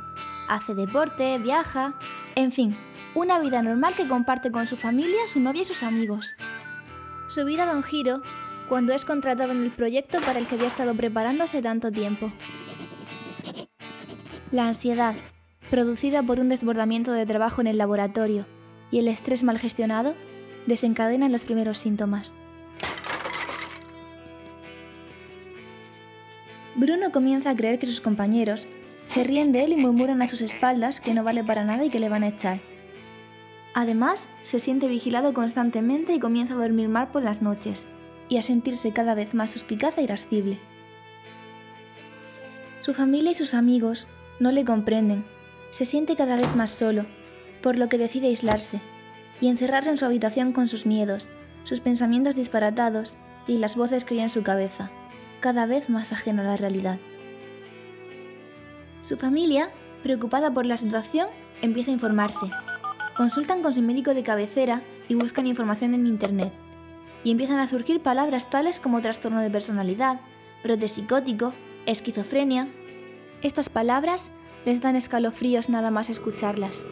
Hace 0.50 0.76
deporte, 0.76 1.40
viaja, 1.40 1.96
en 2.36 2.52
fin, 2.52 2.78
una 3.16 3.40
vida 3.40 3.64
normal 3.64 3.96
que 3.96 4.08
comparte 4.08 4.52
con 4.52 4.68
su 4.68 4.78
familia, 4.78 5.28
su 5.28 5.40
novia 5.40 5.64
y 5.64 5.66
sus 5.66 5.82
amigos. 5.82 6.36
Su 7.28 7.44
vida 7.44 7.66
da 7.66 7.76
un 7.76 7.82
giro 7.82 8.22
cuando 8.68 8.94
es 8.94 9.06
contratado 9.06 9.52
en 9.52 9.64
el 9.64 9.72
proyecto 9.72 10.20
para 10.22 10.40
el 10.40 10.48
que 10.48 10.56
había 10.56 10.68
estado 10.68 10.94
preparándose 10.94 11.62
tanto 11.62 11.92
tiempo. 11.92 12.32
La 14.52 14.68
ansiedad, 14.68 15.16
producida 15.70 16.24
por 16.24 16.40
un 16.40 16.50
desbordamiento 16.50 17.12
de 17.12 17.26
trabajo 17.26 17.62
en 17.62 17.68
el 17.68 17.78
laboratorio 17.78 18.46
y 18.92 19.00
el 19.00 19.08
estrés 19.08 19.44
mal 19.44 19.60
gestionado, 19.60 20.16
desencadenan 20.66 21.32
los 21.32 21.46
primeros 21.46 21.78
síntomas. 21.78 22.34
Bruno 26.76 27.12
comienza 27.12 27.52
a 27.52 27.56
creer 27.56 27.80
que 27.80 27.88
sus 27.88 28.02
compañeros 28.02 28.68
se 29.08 29.24
ríen 29.24 29.52
de 29.52 29.64
él 29.64 29.72
y 29.72 29.78
murmuran 29.78 30.22
a 30.22 30.28
sus 30.28 30.42
espaldas 30.42 31.00
que 31.00 31.14
no 31.14 31.24
vale 31.24 31.44
para 31.44 31.64
nada 31.64 31.86
y 31.86 31.90
que 31.90 32.00
le 32.00 32.10
van 32.10 32.24
a 32.24 32.28
echar. 32.28 32.60
Además, 33.74 34.30
se 34.42 34.60
siente 34.60 34.88
vigilado 34.88 35.34
constantemente 35.34 36.14
y 36.14 36.20
comienza 36.20 36.54
a 36.54 36.58
dormir 36.58 36.90
mal 36.90 37.10
por 37.10 37.24
las 37.24 37.42
noches 37.42 37.88
y 38.30 38.38
a 38.38 38.42
sentirse 38.42 38.92
cada 38.92 39.16
vez 39.16 39.34
más 39.34 39.52
suspicaz 39.52 39.98
e 39.98 40.04
irascible. 40.04 40.58
Su 42.82 42.94
familia 42.94 43.32
y 43.32 43.36
sus 43.36 43.54
amigos 43.54 44.08
no 44.40 44.52
le 44.52 44.66
comprenden 44.66 45.26
se 45.72 45.86
siente 45.86 46.16
cada 46.16 46.36
vez 46.38 46.56
más 46.56 46.72
solo, 46.72 47.06
por 47.62 47.76
lo 47.76 47.90
que 47.90 47.98
decide 47.98 48.28
aislarse 48.28 48.80
y 49.42 49.48
encerrarse 49.48 49.90
en 49.90 49.98
su 49.98 50.06
habitación 50.06 50.52
con 50.52 50.68
sus 50.68 50.86
miedos, 50.86 51.28
sus 51.64 51.82
pensamientos 51.82 52.36
disparatados 52.36 53.16
y 53.48 53.58
las 53.58 53.76
voces 53.76 54.06
que 54.06 54.16
oye 54.16 54.24
en 54.24 54.30
su 54.30 54.44
cabeza, 54.44 54.90
cada 55.40 55.66
vez 55.66 55.90
más 55.90 56.14
ajeno 56.14 56.42
a 56.42 56.46
la 56.46 56.58
realidad. 56.58 56.98
Su 59.02 59.18
familia, 59.18 59.70
preocupada 60.04 60.52
por 60.52 60.66
la 60.66 60.78
situación, 60.78 61.28
empieza 61.62 61.92
a 61.92 61.94
informarse. 61.94 62.50
Consultan 63.16 63.62
con 63.62 63.74
su 63.74 63.82
médico 63.82 64.14
de 64.14 64.24
cabecera 64.24 64.82
y 65.08 65.16
buscan 65.16 65.48
información 65.48 65.94
en 65.94 66.08
Internet. 66.08 66.52
Y 67.28 67.32
empiezan 67.32 67.60
a 67.60 67.68
surgir 67.68 68.00
palabras 68.00 68.50
tales 68.50 68.80
como 68.80 69.02
trastorno 69.02 69.42
de 69.42 69.50
personalidad, 69.50 70.22
brote 70.64 70.88
psicótico, 70.88 71.52
esquizofrenia. 71.86 72.70
Estas 73.42 73.68
palabras 73.68 74.32
les 74.64 74.80
dan 74.80 74.96
escalofríos 74.96 75.68
nada 75.68 75.92
más 75.92 76.10
escucharlas. 76.10 76.86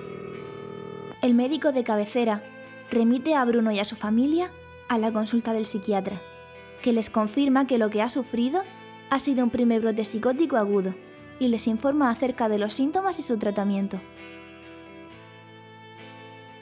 El 1.22 1.36
médico 1.36 1.72
de 1.72 1.86
cabecera 1.86 2.44
remite 2.92 3.34
a 3.34 3.46
Bruno 3.46 3.72
y 3.72 3.80
a 3.80 3.86
su 3.86 3.96
familia 3.96 4.52
a 4.90 4.98
la 4.98 5.14
consulta 5.14 5.54
del 5.54 5.66
psiquiatra, 5.66 6.20
que 6.82 6.92
les 6.92 7.10
confirma 7.10 7.66
que 7.66 7.78
lo 7.78 7.90
que 7.90 8.02
ha 8.02 8.10
sufrido 8.10 8.62
ha 9.12 9.20
sido 9.20 9.42
un 9.42 9.52
primer 9.52 9.80
brote 9.80 10.04
psicótico 10.04 10.58
agudo 10.58 10.96
y 11.40 11.48
les 11.48 11.66
informa 11.66 12.10
acerca 12.10 12.50
de 12.50 12.60
los 12.60 12.74
síntomas 12.74 13.20
y 13.20 13.22
su 13.22 13.38
tratamiento. 13.38 14.02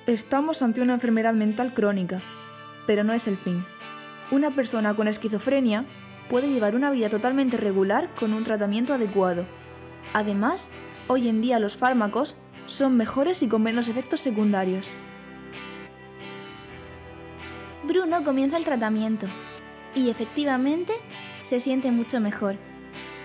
Estamos 0.05 0.61
ante 0.61 0.79
una 0.79 0.93
enfermedad 0.93 1.33
mental 1.33 1.73
crónica, 1.73 2.21
pero 2.87 3.03
no 3.03 3.13
es 3.13 3.27
el 3.27 3.37
fin. 3.37 3.63
Una 4.31 4.51
persona 4.51 4.95
con 4.95 5.07
esquizofrenia 5.07 5.85
puede 6.29 6.49
llevar 6.49 6.75
una 6.75 6.91
vida 6.91 7.09
totalmente 7.09 7.57
regular 7.57 8.09
con 8.15 8.33
un 8.33 8.43
tratamiento 8.43 8.93
adecuado. 8.93 9.45
Además, 10.13 10.69
Hoy 11.07 11.27
en 11.27 11.41
día 11.41 11.59
los 11.59 11.75
fármacos 11.75 12.37
son 12.65 12.95
mejores 12.95 13.43
y 13.43 13.49
con 13.49 13.61
menos 13.61 13.89
efectos 13.89 14.21
secundarios. 14.21 14.95
Bruno 17.83 18.23
comienza 18.23 18.55
el 18.55 18.63
tratamiento 18.63 19.27
y 19.93 20.09
efectivamente 20.09 20.93
se 21.41 21.59
siente 21.59 21.91
mucho 21.91 22.21
mejor. 22.21 22.55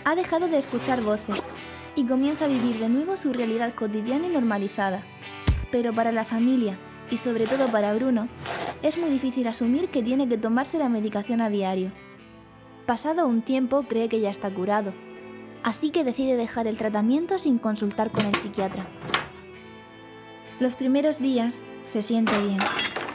Ha 0.05 0.17
dejado 0.17 0.49
de 0.49 0.59
escuchar 0.59 1.03
voces 1.03 1.47
y 1.95 2.05
comienza 2.05 2.47
a 2.47 2.49
vivir 2.49 2.79
de 2.79 2.89
nuevo 2.89 3.17
su 3.17 3.33
realidad 3.33 3.75
cotidiana 3.75 4.27
y 4.27 4.31
normalizada. 4.31 5.05
Pero 5.71 5.93
para 5.93 6.11
la 6.11 6.25
familia 6.25 6.77
y 7.11 7.17
sobre 7.19 7.47
todo 7.47 7.69
para 7.69 7.95
Bruno, 7.95 8.29
es 8.83 8.99
muy 8.99 9.11
difícil 9.11 9.47
asumir 9.49 9.89
que 9.89 10.03
tiene 10.03 10.29
que 10.29 10.39
tomarse 10.39 10.79
la 10.79 10.89
medicación 10.89 11.41
a 11.41 11.51
diario. 11.51 11.93
Pasado 12.87 13.27
un 13.27 13.43
tiempo 13.43 13.85
cree 13.89 14.09
que 14.09 14.21
ya 14.21 14.31
está 14.31 14.51
curado 14.51 14.93
así 15.63 15.91
que 15.91 16.05
decide 16.05 16.37
dejar 16.37 16.67
el 16.67 16.79
tratamiento 16.79 17.39
sin 17.39 17.59
consultar 17.59 18.11
con 18.11 18.27
el 18.27 18.35
psiquiatra. 18.35 18.87
Los 20.61 20.75
primeros 20.75 21.19
días 21.21 21.63
se 21.87 22.03
siente 22.03 22.39
bien, 22.41 22.59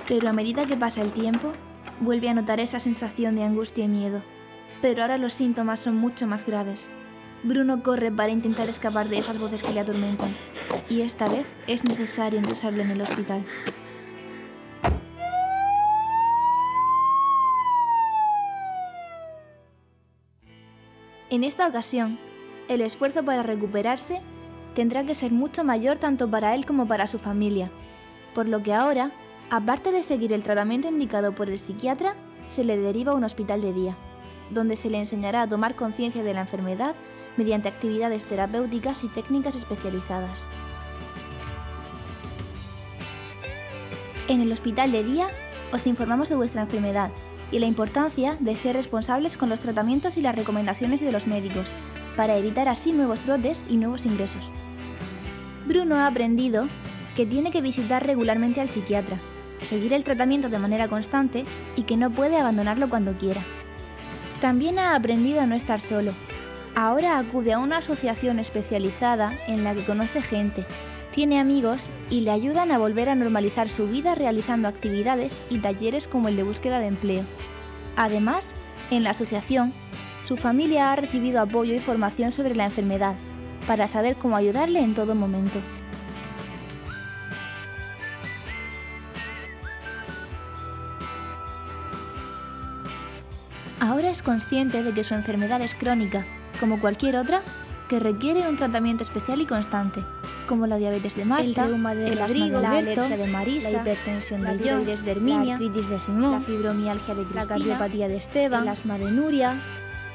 pero 0.08 0.30
a 0.30 0.34
medida 0.34 0.66
que 0.66 0.78
pasa 0.78 1.02
el 1.02 1.12
tiempo, 1.12 1.52
vuelve 2.00 2.30
a 2.30 2.34
notar 2.34 2.60
esa 2.60 2.80
sensación 2.80 3.36
de 3.36 3.44
angustia 3.44 3.86
y 3.86 3.90
miedo. 3.90 4.22
Pero 4.82 5.02
ahora 5.02 5.18
los 5.18 5.34
síntomas 5.34 5.80
son 5.80 5.96
mucho 5.96 6.28
más 6.28 6.46
graves. 6.46 6.90
Bruno 7.44 7.84
corre 7.84 8.12
para 8.12 8.32
intentar 8.32 8.70
escapar 8.70 9.10
de 9.10 9.18
esas 9.18 9.38
voces 9.38 9.64
que 9.64 9.74
le 9.74 9.82
atormentan, 9.82 10.34
y 10.90 11.02
esta 11.02 11.28
vez 11.28 11.46
es 11.68 11.84
necesario 11.84 12.40
ingresarlo 12.40 12.84
en 12.84 12.92
el 12.92 13.02
hospital. 13.02 13.44
En 21.34 21.44
esta 21.44 21.68
ocasión, 21.68 22.20
el 22.68 22.82
esfuerzo 22.82 23.26
para 23.26 23.42
recuperarse 23.42 24.22
tendrá 24.76 25.04
que 25.04 25.16
ser 25.16 25.32
mucho 25.32 25.64
mayor 25.64 25.98
tanto 25.98 26.30
para 26.30 26.54
él 26.54 26.64
como 26.64 26.88
para 26.88 27.08
su 27.08 27.18
familia, 27.18 27.72
por 28.36 28.48
lo 28.48 28.62
que 28.62 28.72
ahora, 28.72 29.10
aparte 29.50 29.92
de 29.92 30.04
seguir 30.04 30.32
el 30.32 30.44
tratamiento 30.44 30.90
indicado 30.90 31.34
por 31.34 31.50
el 31.50 31.58
psiquiatra, 31.58 32.16
se 32.50 32.64
le 32.64 32.78
deriva 32.78 33.14
a 33.14 33.16
un 33.16 33.24
hospital 33.24 33.64
de 33.64 33.74
día. 33.74 33.98
donde 34.52 34.78
se 34.78 34.92
le 34.92 35.00
enseñará 35.00 35.42
a 35.42 35.50
tomar 35.50 35.74
conciencia 35.74 36.22
de 36.22 36.36
la 36.36 36.42
enfermedad 36.42 36.94
mediante 37.38 37.70
actividades 37.70 38.24
terapéuticas 38.26 39.04
y 39.04 39.08
técnicas 39.08 39.56
especializadas. 39.56 40.46
En 44.28 44.40
el 44.42 44.52
hospital 44.52 44.92
de 44.92 45.04
día 45.04 45.28
os 45.72 45.88
informamos 45.88 46.30
de 46.30 46.36
vuestra 46.36 46.62
enfermedad 46.62 47.10
y 47.54 47.60
la 47.60 47.68
importancia 47.68 48.36
de 48.40 48.56
ser 48.56 48.76
responsables 48.76 49.38
con 49.38 49.48
los 49.48 49.60
tratamientos 49.60 50.18
y 50.18 50.22
las 50.22 50.36
recomendaciones 50.36 51.00
de 51.02 51.12
los 51.12 51.28
médicos, 51.28 51.72
para 52.18 52.36
evitar 52.36 52.68
así 52.68 52.92
nuevos 52.92 53.24
brotes 53.24 53.64
y 53.70 53.78
nuevos 53.78 54.08
ingresos. 54.08 54.52
Bruno 55.68 55.98
ha 55.98 56.08
aprendido 56.08 56.68
que 57.16 57.28
tiene 57.28 57.52
que 57.52 57.62
visitar 57.62 58.06
regularmente 58.06 58.60
al 58.60 58.70
psiquiatra, 58.70 59.18
seguir 59.62 59.94
el 59.94 60.04
tratamiento 60.04 60.50
de 60.50 60.58
manera 60.58 60.88
constante 60.88 61.46
y 61.76 61.84
que 61.84 61.96
no 61.96 62.10
puede 62.10 62.38
abandonarlo 62.38 62.90
cuando 62.90 63.14
quiera. 63.14 63.42
También 64.42 64.80
ha 64.80 64.96
aprendido 64.96 65.40
a 65.40 65.46
no 65.46 65.54
estar 65.54 65.80
solo. 65.80 66.12
Ahora 66.76 67.20
acude 67.20 67.54
a 67.54 67.60
una 67.60 67.78
asociación 67.78 68.40
especializada 68.40 69.32
en 69.48 69.64
la 69.64 69.76
que 69.76 69.86
conoce 69.86 70.24
gente, 70.24 70.66
tiene 71.14 71.40
amigos 71.40 71.90
y 72.10 72.22
le 72.22 72.32
ayudan 72.32 72.72
a 72.72 72.80
volver 72.80 73.08
a 73.08 73.16
normalizar 73.16 73.70
su 73.70 73.88
vida 73.88 74.16
realizando 74.16 74.68
actividades 74.68 75.40
y 75.50 75.60
talleres 75.60 76.08
como 76.08 76.28
el 76.28 76.36
de 76.36 76.44
búsqueda 76.44 76.80
de 76.80 76.88
empleo. 76.88 77.24
Además, 77.96 78.54
en 78.90 79.04
la 79.04 79.12
asociación, 79.12 79.72
su 80.26 80.38
familia 80.38 80.92
ha 80.92 80.96
recibido 80.96 81.40
apoyo 81.40 81.76
y 81.76 81.80
formación 81.80 82.32
sobre 82.32 82.56
la 82.56 82.66
enfermedad, 82.66 83.16
para 83.68 83.88
saber 83.88 84.16
cómo 84.16 84.36
ayudarle 84.36 84.80
en 84.80 84.96
todo 84.96 85.14
momento. 85.14 85.60
Ahora 93.80 94.10
es 94.10 94.24
consciente 94.24 94.82
de 94.82 94.94
que 94.94 95.04
su 95.04 95.14
enfermedad 95.14 95.62
es 95.62 95.76
crónica, 95.76 96.26
como 96.60 96.80
cualquier 96.80 97.18
otra, 97.18 97.44
que 97.94 98.00
requiere 98.00 98.50
un 98.50 98.56
tratamiento 98.56 99.04
especial 99.04 99.40
y 99.40 99.46
constante, 99.46 100.04
como 100.48 100.66
la 100.66 100.78
diabetes 100.78 101.16
de 101.16 101.26
Marta, 101.26 101.46
el, 101.46 101.60
asma 101.60 101.94
de 101.94 102.16
la 102.16 102.26
alergia 102.26 103.18
de 103.18 103.28
Marisa, 103.28 103.70
la 103.70 103.82
hipertensión 103.82 104.42
de 104.42 104.68
John, 104.68 104.84
de 104.84 105.12
Herminia, 105.12 105.46
la 105.46 105.54
artritis 105.54 105.88
de 105.90 106.00
Simón, 106.00 106.32
la 106.32 106.42
fibromialgia 106.42 107.14
de 107.14 107.22
Cristina, 107.22 107.44
la 107.44 107.48
cardiopatía 107.48 108.08
de 108.08 108.18
Esteban, 108.18 108.64
el 108.64 108.70
asma 108.70 108.98
de 108.98 109.12
Nuria, 109.12 109.62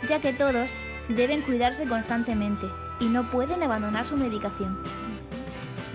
ya 0.08 0.20
que 0.20 0.32
todos 0.32 0.72
deben 1.08 1.42
cuidarse 1.42 1.86
constantemente 1.86 2.66
y 2.98 3.04
no 3.04 3.30
pueden 3.30 3.62
abandonar 3.62 4.04
su 4.04 4.16
medicación. 4.16 4.76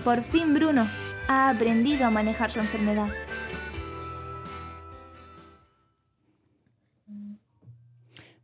Por 0.02 0.22
fin 0.22 0.54
Bruno 0.54 0.88
ha 1.28 1.50
aprendido 1.50 2.06
a 2.06 2.10
manejar 2.10 2.50
su 2.50 2.60
enfermedad. 2.60 3.08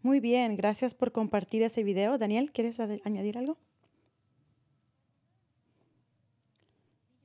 Muy 0.02 0.20
bien, 0.20 0.56
gracias 0.56 0.94
por 0.94 1.12
compartir 1.12 1.62
ese 1.62 1.84
video. 1.84 2.16
Daniel, 2.16 2.52
¿quieres 2.52 2.80
añadir 2.80 3.36
algo? 3.36 3.58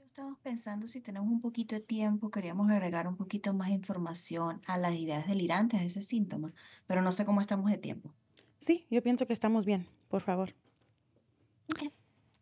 Estamos 0.04 0.38
pensando 0.40 0.88
si 0.88 1.00
tenemos 1.00 1.30
un 1.30 1.40
poquito 1.40 1.76
de 1.76 1.82
tiempo, 1.82 2.32
queríamos 2.32 2.70
agregar 2.70 3.08
un 3.08 3.16
poquito 3.16 3.54
más 3.54 3.70
información 3.70 4.62
a 4.66 4.78
las 4.78 4.94
ideas 4.94 5.26
delirantes, 5.28 5.80
a 5.80 5.84
ese 5.84 6.02
síntoma, 6.02 6.54
pero 6.86 7.02
no 7.02 7.12
sé 7.12 7.26
cómo 7.26 7.42
estamos 7.42 7.72
de 7.72 7.78
tiempo. 7.78 8.14
Sí, 8.60 8.86
yo 8.90 9.02
pienso 9.02 9.26
que 9.26 9.34
estamos 9.34 9.66
bien, 9.66 9.88
por 10.10 10.22
favor. 10.22 10.54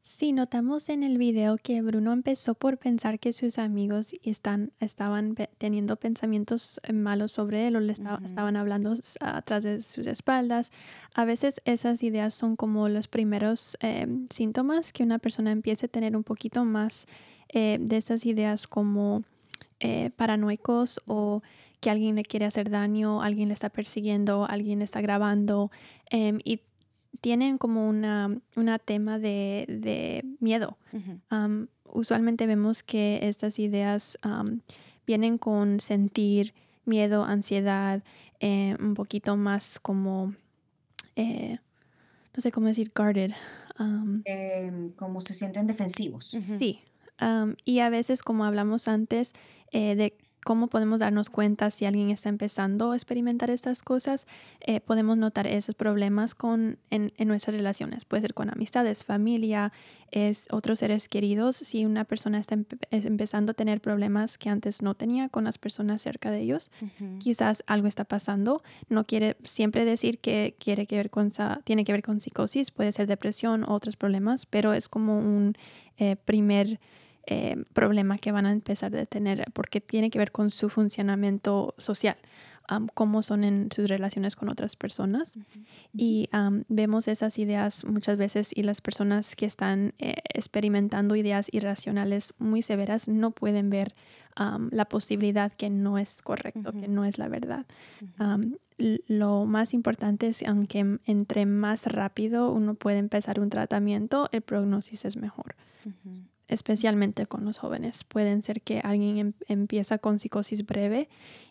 Sí, 0.06 0.34
notamos 0.34 0.90
en 0.90 1.02
el 1.02 1.18
video 1.18 1.56
que 1.56 1.82
Bruno 1.82 2.12
empezó 2.12 2.56
por 2.56 2.78
pensar 2.78 3.20
que 3.20 3.32
sus 3.32 3.58
amigos 3.58 4.14
están, 4.22 4.74
estaban 4.82 5.34
teniendo 5.58 5.96
pensamientos 5.96 6.82
eh, 6.84 6.92
malos 6.92 7.32
sobre 7.32 7.68
él 7.68 7.78
o 7.78 7.80
le 7.80 7.94
estaban 7.94 8.58
hablando 8.58 8.96
atrás 9.22 9.64
de 9.64 9.80
sus 9.80 10.08
espaldas. 10.08 10.74
A 11.14 11.24
veces 11.24 11.62
esas 11.64 12.04
ideas 12.04 12.34
son 12.34 12.58
como 12.58 12.90
los 12.90 13.08
primeros 13.08 13.78
em, 13.80 14.28
síntomas 14.30 14.92
que 14.92 15.04
una 15.04 15.20
persona 15.20 15.52
empiece 15.52 15.86
a 15.86 15.90
tener 15.90 16.18
un 16.18 16.26
poquito 16.26 16.66
más 16.66 17.08
eh, 17.48 17.78
de 17.80 17.96
esas 17.96 18.26
ideas 18.26 18.68
como 18.68 19.24
eh, 19.80 20.12
paranoicos 20.18 21.00
o 21.06 21.44
que 21.80 21.90
alguien 21.90 22.16
le 22.16 22.24
quiere 22.24 22.46
hacer 22.46 22.70
daño, 22.70 23.22
alguien 23.22 23.48
le 23.48 23.54
está 23.54 23.70
persiguiendo, 23.70 24.46
alguien 24.50 24.80
le 24.80 24.84
está 24.84 25.00
grabando 25.00 25.72
em, 26.10 26.40
y 26.44 26.60
tienen 27.22 27.58
como 27.58 27.88
una, 27.88 28.38
una 28.56 28.80
tema 28.80 29.20
de, 29.20 29.66
de 29.68 30.26
miedo. 30.40 30.78
usualmente 31.86 32.48
vemos 32.48 32.84
que 32.84 33.20
estas 33.24 33.60
ideas 33.60 34.18
vienen 35.06 35.38
con 35.38 35.80
sentir 35.80 36.54
miedo, 36.86 37.24
ansiedad, 37.24 38.04
eh, 38.40 38.76
un 38.80 38.94
poquito 38.94 39.38
más 39.38 39.80
como, 39.80 40.34
eh, 41.16 41.60
no 42.36 42.42
sé 42.42 42.52
cómo 42.52 42.68
decir, 42.68 42.92
guarded. 42.96 43.32
Em, 44.26 44.92
como 44.92 45.22
se 45.22 45.34
sienten 45.34 45.68
defensivos. 45.68 46.26
Sí. 46.60 46.82
y 47.64 47.80
a 47.80 47.90
veces, 47.90 48.22
como 48.22 48.44
hablamos 48.44 48.88
antes, 48.88 49.34
eh, 49.72 49.96
de 49.96 50.18
cómo 50.44 50.68
podemos 50.68 51.00
darnos 51.00 51.30
cuenta 51.30 51.70
si 51.72 51.86
alguien 51.86 52.10
está 52.10 52.30
empezando 52.30 52.92
a 52.92 52.96
experimentar 52.96 53.50
estas 53.50 53.82
cosas, 53.82 54.28
eh, 54.62 54.80
podemos 54.80 55.18
notar 55.18 55.48
esos 55.48 55.76
problemas 55.76 56.36
con, 56.36 56.78
en, 56.90 57.12
nuestras 57.26 57.56
relaciones. 57.56 58.06
Puede 58.06 58.22
ser 58.22 58.34
con 58.34 58.50
amistades, 58.50 59.04
familia, 59.04 59.72
es 60.12 60.48
otros 60.52 60.80
seres 60.80 61.10
queridos. 61.10 61.56
Si 61.56 61.86
una 61.86 62.06
persona 62.06 62.40
está 62.40 62.58
empezando 62.92 63.52
a 63.52 63.54
tener 63.56 63.82
problemas 63.82 64.38
que 64.38 64.50
antes 64.50 64.82
no 64.82 64.94
tenía 64.94 65.30
con 65.30 65.44
las 65.44 65.58
personas 65.58 66.02
cerca 66.02 66.30
de 66.30 66.42
ellos, 66.42 66.72
quizás 67.20 67.64
algo 67.66 67.88
está 67.88 68.04
pasando. 68.04 68.62
No 68.90 69.06
quiere 69.06 69.38
siempre 69.44 69.86
decir 69.86 70.20
que 70.20 70.56
quiere 70.60 70.86
que 70.86 70.98
ver 70.98 71.10
con, 71.10 71.32
tiene 71.64 71.84
que 71.84 71.92
ver 71.92 72.04
con 72.04 72.20
psicosis, 72.20 72.72
puede 72.72 72.92
ser 72.92 73.08
depresión, 73.08 73.64
otros 73.68 73.96
problemas, 73.96 74.46
pero 74.46 74.74
es 74.74 74.88
como 74.88 75.18
un 75.18 75.56
eh, 75.98 76.16
primer 76.16 76.80
eh, 77.26 77.64
problema 77.74 78.18
que 78.18 78.34
van 78.34 78.46
a 78.46 78.52
empezar 78.52 78.96
a 78.98 79.06
tener 79.06 79.46
porque 79.54 79.80
tiene 79.80 80.10
que 80.10 80.20
ver 80.20 80.32
con 80.32 80.50
su 80.50 80.68
funcionamiento 80.68 81.74
social, 81.78 82.18
cómo 82.94 83.22
son 83.22 83.44
en 83.44 83.70
sus 83.74 83.88
relaciones 83.88 84.36
con 84.36 84.50
otras 84.50 84.76
personas. 84.76 85.40
Y 85.96 86.30
vemos 86.68 87.08
esas 87.08 87.40
ideas 87.40 87.86
muchas 87.86 88.18
veces 88.18 88.52
y 88.54 88.64
las 88.64 88.82
personas 88.82 89.36
que 89.36 89.46
están 89.46 89.94
eh, 90.00 90.16
experimentando 90.34 91.16
ideas 91.16 91.48
irracionales 91.52 92.34
muy 92.40 92.62
severas 92.62 93.08
no 93.08 93.32
pueden 93.32 93.70
ver 93.70 93.96
la 94.72 94.86
posibilidad 94.86 95.54
que 95.54 95.70
no 95.70 96.00
es 96.00 96.24
correcto, 96.24 96.72
que 96.72 96.88
no 96.88 97.06
es 97.06 97.20
la 97.20 97.28
verdad. 97.28 97.66
lo 99.08 99.46
más 99.46 99.74
importante 99.74 100.28
es 100.28 100.44
aunque 100.44 100.98
entre 101.06 101.46
más 101.46 101.86
rápido 101.86 102.52
uno 102.52 102.74
puede 102.74 102.98
empezar 102.98 103.40
un 103.40 103.50
tratamiento, 103.50 104.30
el 104.32 104.42
prognosis 104.42 105.06
es 105.06 105.16
mejor 105.16 105.56
especialmente 106.54 107.26
con 107.26 107.46
los 107.46 107.58
jóvenes. 107.58 108.04
Pueden 108.04 108.44
ser 108.44 108.62
que 108.62 108.80
alguien 108.80 109.18
em, 109.18 109.34
empieza 109.48 109.98
con 109.98 110.20
psicosis 110.20 110.66
breve 110.66 111.10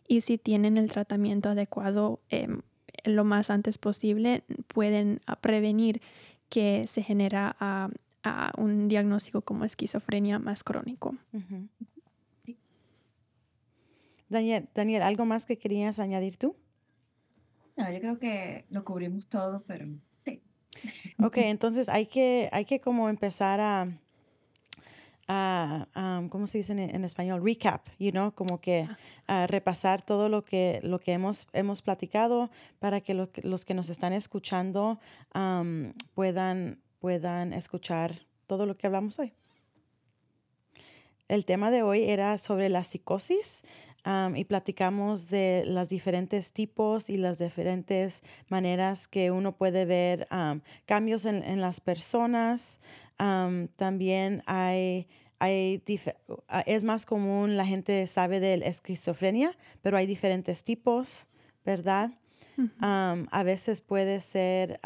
y 0.08 0.22
si 0.22 0.38
tienen 0.38 0.76
el 0.76 0.90
tratamiento 0.90 1.50
adecuado 1.50 2.20
em, 2.28 2.62
lo 3.04 3.24
más 3.24 3.50
antes 3.50 3.78
posible, 3.78 4.44
pueden 4.68 5.20
ah, 5.26 5.36
prevenir 5.36 6.00
que 6.48 6.86
se 6.86 7.02
genera 7.02 7.56
a, 7.58 7.90
un 8.56 8.86
diagnóstico 8.86 9.40
como 9.40 9.64
esquizofrenia 9.64 10.38
más 10.38 10.62
crónico. 10.62 11.16
Daniel, 14.28 14.68
Daniel, 14.74 15.02
¿algo 15.02 15.24
más 15.24 15.44
que 15.44 15.58
querías 15.58 15.98
añadir 15.98 16.36
tú? 16.36 16.54
No, 17.76 17.90
yo 17.90 17.98
creo 17.98 18.18
que 18.20 18.64
lo 18.70 18.84
cubrimos 18.84 19.26
todo, 19.26 19.64
pero 19.66 19.86
sí. 20.24 20.40
Ok, 21.18 21.38
entonces 21.38 21.88
hay 21.88 22.06
que, 22.06 22.48
hay 22.52 22.64
que 22.64 22.80
como 22.80 23.08
empezar 23.08 23.60
a, 23.60 23.88
a, 25.34 26.22
¿cómo 26.28 26.46
se 26.46 26.58
dice 26.58 26.72
en, 26.72 27.04
español? 27.04 27.42
Recap, 27.42 27.88
you 27.98 28.10
know, 28.10 28.32
como 28.32 28.60
que 28.60 28.86
a 29.26 29.46
repasar 29.46 30.02
todo 30.02 30.28
lo 30.28 30.44
que, 30.44 30.80
lo 30.82 30.98
que 30.98 31.12
hemos, 31.12 31.46
hemos 31.52 31.80
platicado 31.80 32.50
para 32.78 33.00
que, 33.00 33.14
los 33.14 33.64
que 33.64 33.74
nos 33.74 33.88
están 33.88 34.12
escuchando 34.12 35.00
puedan, 36.14 36.80
puedan 36.98 37.52
escuchar 37.52 38.26
todo 38.46 38.66
lo 38.66 38.76
que 38.76 38.86
hablamos 38.86 39.18
hoy. 39.18 39.32
El 41.28 41.46
tema 41.46 41.70
de 41.70 41.82
hoy 41.82 42.02
era 42.02 42.36
sobre 42.36 42.68
la 42.68 42.84
psicosis 42.84 43.62
y 44.34 44.44
platicamos 44.44 45.28
de 45.28 45.64
los 45.66 45.88
diferentes 45.88 46.52
tipos 46.52 47.08
y 47.08 47.16
las 47.16 47.38
diferentes 47.38 48.22
maneras 48.48 49.08
que 49.08 49.30
uno 49.30 49.56
puede 49.56 49.86
ver 49.86 50.28
cambios 50.84 51.24
en, 51.24 51.42
en, 51.42 51.62
las 51.62 51.80
personas, 51.80 52.80
también 53.16 54.42
hay, 54.46 55.06
hay 55.42 55.82
es 56.66 56.84
más 56.84 57.04
común, 57.04 57.56
la 57.56 57.66
gente 57.66 58.06
sabe 58.06 58.38
de 58.38 58.58
la 58.58 58.66
esquizofrenia, 58.66 59.56
pero 59.82 59.96
hay 59.96 60.06
diferentes 60.06 60.62
tipos, 60.62 61.26
¿verdad? 61.64 62.12
a 62.68 63.42
veces 63.44 63.80
puede 63.80 64.20
ser 64.20 64.78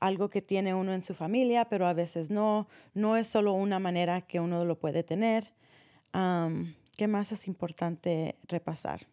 algo 0.00 0.30
que 0.30 0.40
tiene 0.40 0.74
uno 0.74 0.94
en 0.94 1.04
su 1.04 1.12
familia, 1.12 1.66
pero 1.66 1.86
a 1.86 1.92
veces 1.92 2.30
no. 2.30 2.66
No 2.94 3.16
es 3.16 3.26
solo 3.26 3.52
una 3.52 3.78
manera 3.78 4.22
que 4.22 4.40
uno 4.40 4.64
lo 4.64 4.78
puede 4.78 5.02
tener. 5.02 5.52
¿Qué 6.12 7.06
más 7.06 7.32
es 7.32 7.46
importante 7.46 8.36
repasar? 8.48 9.06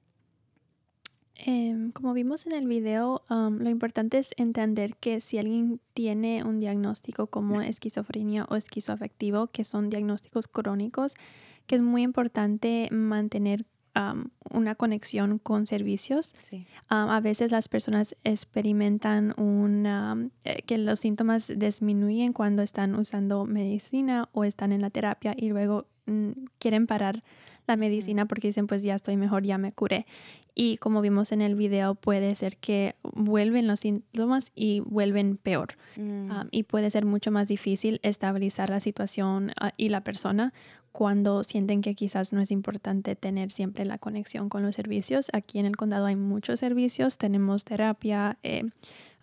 Em, 1.35 1.91
como 1.91 2.13
vimos 2.13 2.45
en 2.45 2.51
el 2.51 2.67
video, 2.67 3.23
am, 3.27 3.59
lo 3.59 3.69
importante 3.69 4.17
es 4.17 4.33
entender 4.37 4.95
que 4.97 5.19
si 5.19 5.37
alguien 5.37 5.79
tiene 5.93 6.43
un 6.43 6.59
diagnóstico 6.59 7.27
como 7.27 7.61
esquizofrenia 7.61 8.45
o 8.49 8.55
esquizoafectivo, 8.55 9.47
que 9.47 9.63
son 9.63 9.89
diagnósticos 9.89 10.47
crónicos, 10.47 11.15
que 11.67 11.75
es 11.75 11.81
muy 11.81 12.01
importante 12.03 12.89
mantener 12.91 13.65
am, 13.93 14.29
una 14.51 14.75
conexión 14.75 15.39
con 15.39 15.65
servicios. 15.65 16.35
Sí. 16.43 16.67
Am, 16.89 17.09
a 17.09 17.21
veces 17.21 17.51
las 17.51 17.69
personas 17.69 18.15
experimentan 18.23 19.33
una, 19.39 20.29
eh, 20.43 20.63
que 20.63 20.77
los 20.77 20.99
síntomas 20.99 21.51
disminuyen 21.55 22.33
cuando 22.33 22.61
están 22.61 22.93
usando 22.95 23.45
medicina 23.45 24.27
o 24.33 24.43
están 24.43 24.73
en 24.73 24.81
la 24.81 24.89
terapia 24.89 25.33
y 25.37 25.49
luego 25.49 25.87
mm, 26.07 26.31
quieren 26.59 26.87
parar 26.87 27.23
la 27.67 27.75
medicina 27.75 28.25
porque 28.25 28.47
dicen 28.47 28.67
pues 28.67 28.83
ya 28.83 28.95
estoy 28.95 29.17
mejor, 29.17 29.43
ya 29.43 29.57
me 29.57 29.71
curé. 29.71 30.05
Y 30.53 30.77
como 30.77 30.99
vimos 30.99 31.31
en 31.31 31.41
el 31.41 31.55
video, 31.55 31.95
puede 31.95 32.35
ser 32.35 32.57
que 32.57 32.95
vuelven 33.03 33.67
los 33.67 33.79
síntomas 33.79 34.51
y 34.53 34.81
vuelven 34.81 35.37
peor. 35.37 35.69
Mm, 35.95 36.21
Um, 36.31 36.47
y 36.51 36.63
puede 36.63 36.89
ser 36.89 37.05
mucho 37.05 37.31
más 37.31 37.47
difícil 37.47 37.99
estabilizar 38.03 38.69
la 38.69 38.79
situación 38.79 39.51
ah, 39.59 39.73
y 39.75 39.89
la 39.89 40.01
persona 40.01 40.53
cuando 40.91 41.43
sienten 41.43 41.81
que 41.81 41.95
quizás 41.95 42.33
no 42.33 42.41
es 42.41 42.51
importante 42.51 43.15
tener 43.15 43.49
siempre 43.51 43.85
la 43.85 43.97
conexión 43.97 44.49
con 44.49 44.63
los 44.63 44.75
servicios. 44.75 45.29
Aquí 45.33 45.59
en 45.59 45.65
el 45.65 45.75
condado 45.75 46.05
hay 46.05 46.15
muchos 46.15 46.59
servicios, 46.59 47.17
tenemos 47.17 47.63
terapia, 47.63 48.37
eh, 48.43 48.63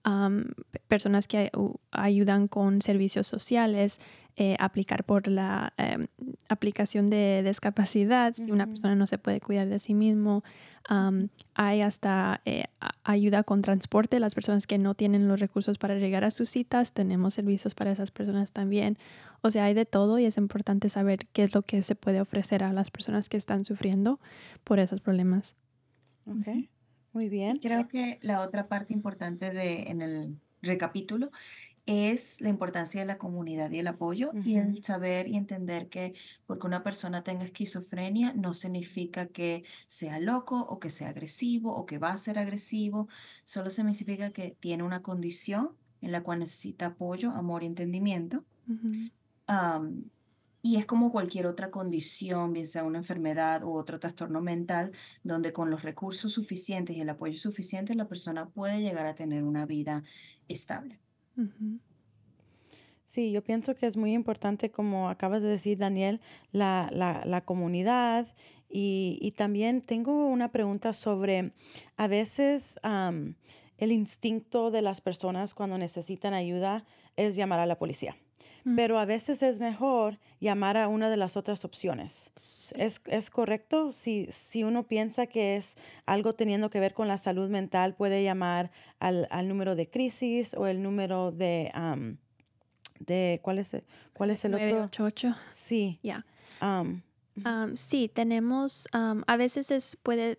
um, 0.07 0.45
personas 0.89 1.27
que 1.29 1.51
u- 1.57 1.77
ayudan 1.91 2.49
con 2.49 2.81
servicios 2.83 3.27
sociales, 3.27 3.99
eh, 4.37 4.57
aplicar 4.61 5.03
por 5.03 5.27
la 5.27 5.73
em, 5.79 6.07
aplicación 6.49 7.11
de 7.11 7.43
discapacidad 7.45 8.35
si 8.35 8.53
una 8.53 8.67
persona 8.67 8.95
no 8.95 9.07
se 9.09 9.19
puede 9.19 9.41
cuidar 9.41 9.69
de 9.69 9.81
sí 9.81 9.95
mismo. 9.95 10.45
Um, 10.89 11.29
hay 11.55 11.81
hasta 11.83 12.41
eh, 12.45 12.65
ayuda 13.03 13.43
con 13.43 13.63
transporte, 13.63 14.21
las 14.21 14.35
personas 14.37 14.67
que 14.69 14.79
no 14.79 14.95
tienen 14.95 15.27
los 15.27 15.41
recursos 15.41 15.77
para 15.77 15.97
llegar 15.97 16.23
a 16.25 16.31
sus 16.31 16.49
citas, 16.51 16.93
tenemos 16.93 17.35
servicios 17.35 17.75
para 17.75 17.91
esas 17.91 18.11
personas 18.13 18.53
también. 18.53 18.97
O 19.43 19.51
sea, 19.51 19.65
hay 19.65 19.75
de 19.75 19.87
todo 19.87 20.19
y 20.21 20.25
es 20.25 20.37
importante 20.37 20.89
saber 20.89 21.27
qué 21.33 21.43
es 21.43 21.53
lo 21.55 21.63
que 21.63 21.83
se 21.83 21.97
puede 21.97 22.21
ofrecer 22.21 22.63
a 22.63 22.73
las 22.73 22.91
personas 22.93 23.29
que 23.29 23.37
están 23.37 23.65
sufriendo 23.65 24.21
por 24.63 24.79
esos 24.79 25.01
problemas. 25.01 25.57
ok, 26.27 26.69
muy 27.13 27.29
bien. 27.29 27.57
Creo 27.59 27.89
que 27.89 28.19
la 28.23 28.41
otra 28.41 28.69
parte 28.69 28.93
importante 28.93 29.51
de, 29.51 29.85
en 29.85 30.03
el 30.03 30.37
recapítulo 30.63 31.31
es 31.89 32.43
la 32.43 32.51
importancia 32.51 33.01
de 33.01 33.07
la 33.07 33.17
comunidad 33.17 33.71
y 33.71 33.79
el 33.79 33.87
apoyo 33.87 34.31
y 34.45 34.57
el 34.57 34.85
saber 34.85 35.27
y 35.27 35.37
entender 35.37 35.89
que 35.89 36.13
porque 36.47 36.67
una 36.67 36.83
persona 36.83 37.25
tenga 37.25 37.45
esquizofrenia 37.45 38.35
no 38.35 38.53
significa 38.53 39.27
que 39.29 39.65
sea 39.87 40.21
loco 40.21 40.61
o 40.69 40.81
que 40.81 40.91
sea 40.91 41.09
agresivo 41.09 41.75
o 41.75 41.87
que 41.87 41.97
va 41.97 42.11
a 42.11 42.17
ser 42.19 42.39
agresivo, 42.39 43.09
solo 43.43 43.71
significa 43.71 44.31
que 44.33 44.55
tiene 44.61 44.83
una 44.83 45.01
condición 45.01 45.71
en 46.03 46.13
la 46.13 46.23
cual 46.23 46.41
necesita 46.41 46.87
apoyo, 46.87 47.31
amor 47.31 47.63
y 47.63 47.67
entendimiento. 47.67 48.45
Y 50.63 50.77
es 50.77 50.87
como 50.87 51.13
cualquier 51.13 51.47
otra 51.47 51.71
condición, 51.71 52.53
bien 52.53 52.67
sea 52.67 52.85
una 52.85 52.99
enfermedad 52.99 53.63
u 53.63 53.73
otro 53.73 54.01
trastorno 54.01 54.41
mental, 54.41 54.93
donde 55.23 55.53
con 55.53 55.71
los 55.71 55.83
recursos 55.83 56.33
suficientes 56.33 56.97
y 56.97 57.01
el 57.01 57.09
apoyo 57.09 57.37
suficiente 57.37 57.95
la 57.95 58.09
persona 58.09 58.49
puede 58.49 58.81
llegar 58.81 59.07
a 59.07 59.15
tener 59.15 59.45
una 59.45 59.67
vida 59.67 60.03
estable. 60.49 60.99
Sí, 63.05 63.31
yo 63.31 63.43
pienso 63.43 63.75
que 63.75 63.87
es 63.87 63.97
muy 63.97 64.13
importante, 64.13 64.71
como 64.71 65.09
acabas 65.09 65.43
de 65.43 65.49
decir, 65.49 65.79
Daniel, 65.79 66.21
la, 66.53 66.91
la, 66.93 67.23
la 67.25 67.45
comunidad. 67.45 68.27
Y, 68.69 69.19
y 69.23 69.31
también 69.33 69.81
tengo 69.81 70.27
una 70.27 70.53
pregunta 70.53 70.93
sobre, 70.93 71.55
a 71.97 72.07
veces 72.07 72.79
el 73.79 73.93
instinto 73.93 74.71
de 74.71 74.83
las 74.83 75.01
personas 75.01 75.55
cuando 75.55 75.79
necesitan 75.79 76.35
ayuda 76.35 76.85
es 77.17 77.35
llamar 77.35 77.61
a 77.61 77.67
la 77.67 77.79
policía. 77.79 78.17
Mm. 78.73 78.77
Pero 78.77 78.99
a 78.99 79.05
veces 79.05 79.43
es 79.43 79.61
mejor 79.61 80.19
llamar 80.41 80.77
a 80.77 80.89
una 80.89 81.09
de 81.11 81.16
las 81.16 81.37
otras 81.37 81.64
opciones. 81.64 82.31
Sí. 82.37 82.75
¿Es, 82.79 83.01
es 83.07 83.31
correcto? 83.31 83.93
Si, 83.93 84.27
si 84.31 84.64
uno 84.64 84.83
piensa 84.85 85.27
que 85.27 85.57
es 85.57 85.77
algo 86.07 86.33
teniendo 86.33 86.71
que 86.71 86.81
ver 86.81 86.95
con 86.95 87.09
la 87.09 87.19
salud 87.19 87.49
mental, 87.49 87.95
puede 87.95 88.23
llamar 88.23 88.71
al, 88.99 89.27
al 89.31 89.49
número 89.49 89.75
de 89.77 89.89
crisis 89.89 90.55
o 90.55 90.66
el 90.66 90.83
número 90.83 91.33
de... 91.33 91.71
am, 91.75 92.19
de 93.01 93.39
¿cuál 93.43 93.59
es, 93.59 93.75
el- 93.75 93.85
cuál 94.12 94.31
es 94.31 94.45
el 94.45 94.55
otro? 94.55 94.66
988. 94.66 95.35
Sí. 95.53 95.99
Ya. 96.03 96.27
am, 96.61 97.03
Am, 97.45 97.77
sí, 97.77 98.09
tenemos, 98.12 98.89
a 98.93 99.37
veces 99.37 99.71
es, 99.71 99.97
puede 100.03 100.39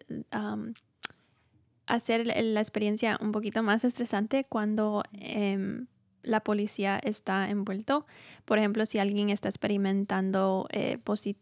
hacer 1.86 2.26
la 2.28 2.60
experiencia 2.60 3.18
un 3.22 3.32
poquito 3.32 3.64
más 3.64 3.84
estresante 3.84 4.44
cuando 4.44 5.04
em, 5.14 5.88
la 6.24 6.42
policía 6.42 7.00
está 7.02 7.50
envuelto. 7.50 8.06
Por 8.46 8.58
ejemplo, 8.58 8.86
si 8.86 9.00
alguien 9.00 9.30
está 9.30 9.50
experimentando 9.50 10.68
eh, 10.72 10.98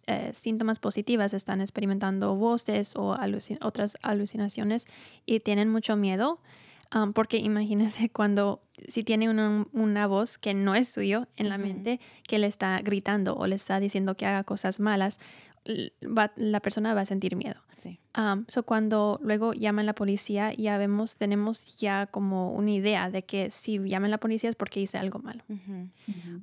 eh, 0.07 0.29
síntomas 0.33 0.79
positivas, 0.79 1.33
están 1.33 1.61
experimentando 1.61 2.35
voces 2.35 2.93
o 2.95 3.13
alucin- 3.15 3.57
otras 3.61 3.97
alucinaciones 4.01 4.85
y 5.25 5.39
tienen 5.39 5.69
mucho 5.69 5.95
miedo, 5.95 6.39
porque 7.13 7.37
imagínense 7.37 8.09
cuando 8.13 8.61
si 8.87 9.03
tiene 9.03 9.29
uno- 9.29 9.67
una 9.73 10.07
voz 10.07 10.37
que 10.37 10.53
no 10.53 10.73
es 10.75 10.87
suyo 10.87 11.27
en 11.35 11.49
la 11.49 11.57
mente, 11.57 11.99
que 12.27 12.37
le 12.39 12.47
está 12.47 12.79
gritando 12.81 13.35
o 13.35 13.45
le 13.47 13.55
está 13.55 13.79
diciendo 13.79 14.15
que 14.15 14.25
haga 14.25 14.43
cosas 14.43 14.79
malas, 14.79 15.19
va- 16.03 16.31
la 16.35 16.59
persona 16.59 16.93
va 16.93 17.01
a 17.01 17.05
sentir 17.05 17.35
miedo. 17.35 17.59
sí. 17.77 17.99
Um, 18.17 18.45
so 18.47 18.63
cuando 18.63 19.19
luego 19.21 19.53
llaman 19.53 19.85
la 19.85 19.93
policía, 19.93 20.51
ya 20.53 20.77
vemos, 20.79 21.17
tenemos 21.17 21.77
ya 21.77 22.07
como 22.07 22.51
una 22.53 22.71
idea 22.71 23.11
de 23.11 23.21
que 23.23 23.51
si 23.51 23.77
llaman 23.77 24.09
la 24.09 24.17
policía 24.17 24.49
es 24.49 24.55
porque 24.55 24.79
hice 24.81 24.97
algo 24.97 25.19
malo. 25.19 25.43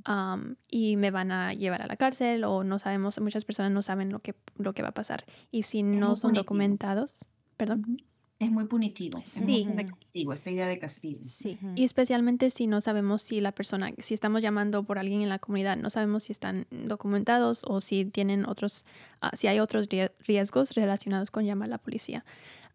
Um, 0.07 0.55
y 0.69 0.97
me 0.97 1.11
van 1.11 1.33
a 1.33 1.53
llevar 1.55 1.83
a 1.83 1.87
la 1.87 1.97
cárcel 1.97 2.45
o 2.45 2.63
no 2.65 2.79
sabemos, 2.79 3.21
muchas 3.21 3.45
personas 3.45 3.73
no 3.73 3.83
saben 3.83 4.11
lo 4.11 4.21
que, 4.21 4.35
lo 4.57 4.73
que 4.75 4.83
va 4.83 4.89
a 4.91 4.95
pasar. 4.95 5.25
Y 5.51 5.63
si 5.65 5.83
no 5.83 6.15
son 6.17 6.29
punitivo. 6.31 6.43
documentados, 6.45 7.27
perdón. 7.57 8.03
Es 8.41 8.51
muy 8.51 8.65
punitivo, 8.67 9.19
es 9.19 9.29
Sí. 9.29 9.65
muy 9.65 9.77
de 9.77 9.87
castigo, 9.87 10.33
esta 10.33 10.51
idea 10.51 10.67
de 10.67 10.79
castigo. 10.79 11.21
Sí, 11.25 11.57
y 11.77 11.85
especialmente 11.85 12.51
si 12.51 12.67
no 12.67 12.81
sabemos 12.81 13.23
si 13.23 13.41
la 13.41 13.53
persona, 13.53 13.93
si 13.99 14.13
estamos 14.13 14.43
llamando 14.43 14.83
por 14.83 14.99
alguien 14.99 15.23
en 15.23 15.29
la 15.29 15.39
comunidad, 15.39 15.77
no 15.77 15.89
sabemos 15.89 16.25
si 16.25 16.33
están 16.33 16.67
documentados 16.71 17.63
o 17.65 17.81
si 17.81 18.05
tienen 18.07 18.45
otros, 18.47 18.85
ah, 19.21 19.31
si 19.35 19.47
hay 19.47 19.61
otros 19.61 19.89
rie- 19.89 20.11
riesgos 20.27 20.75
relacionados 20.75 21.31
con 21.31 21.45
llamar 21.45 21.67
a 21.69 21.71
la 21.71 21.79
policía. 21.79 22.25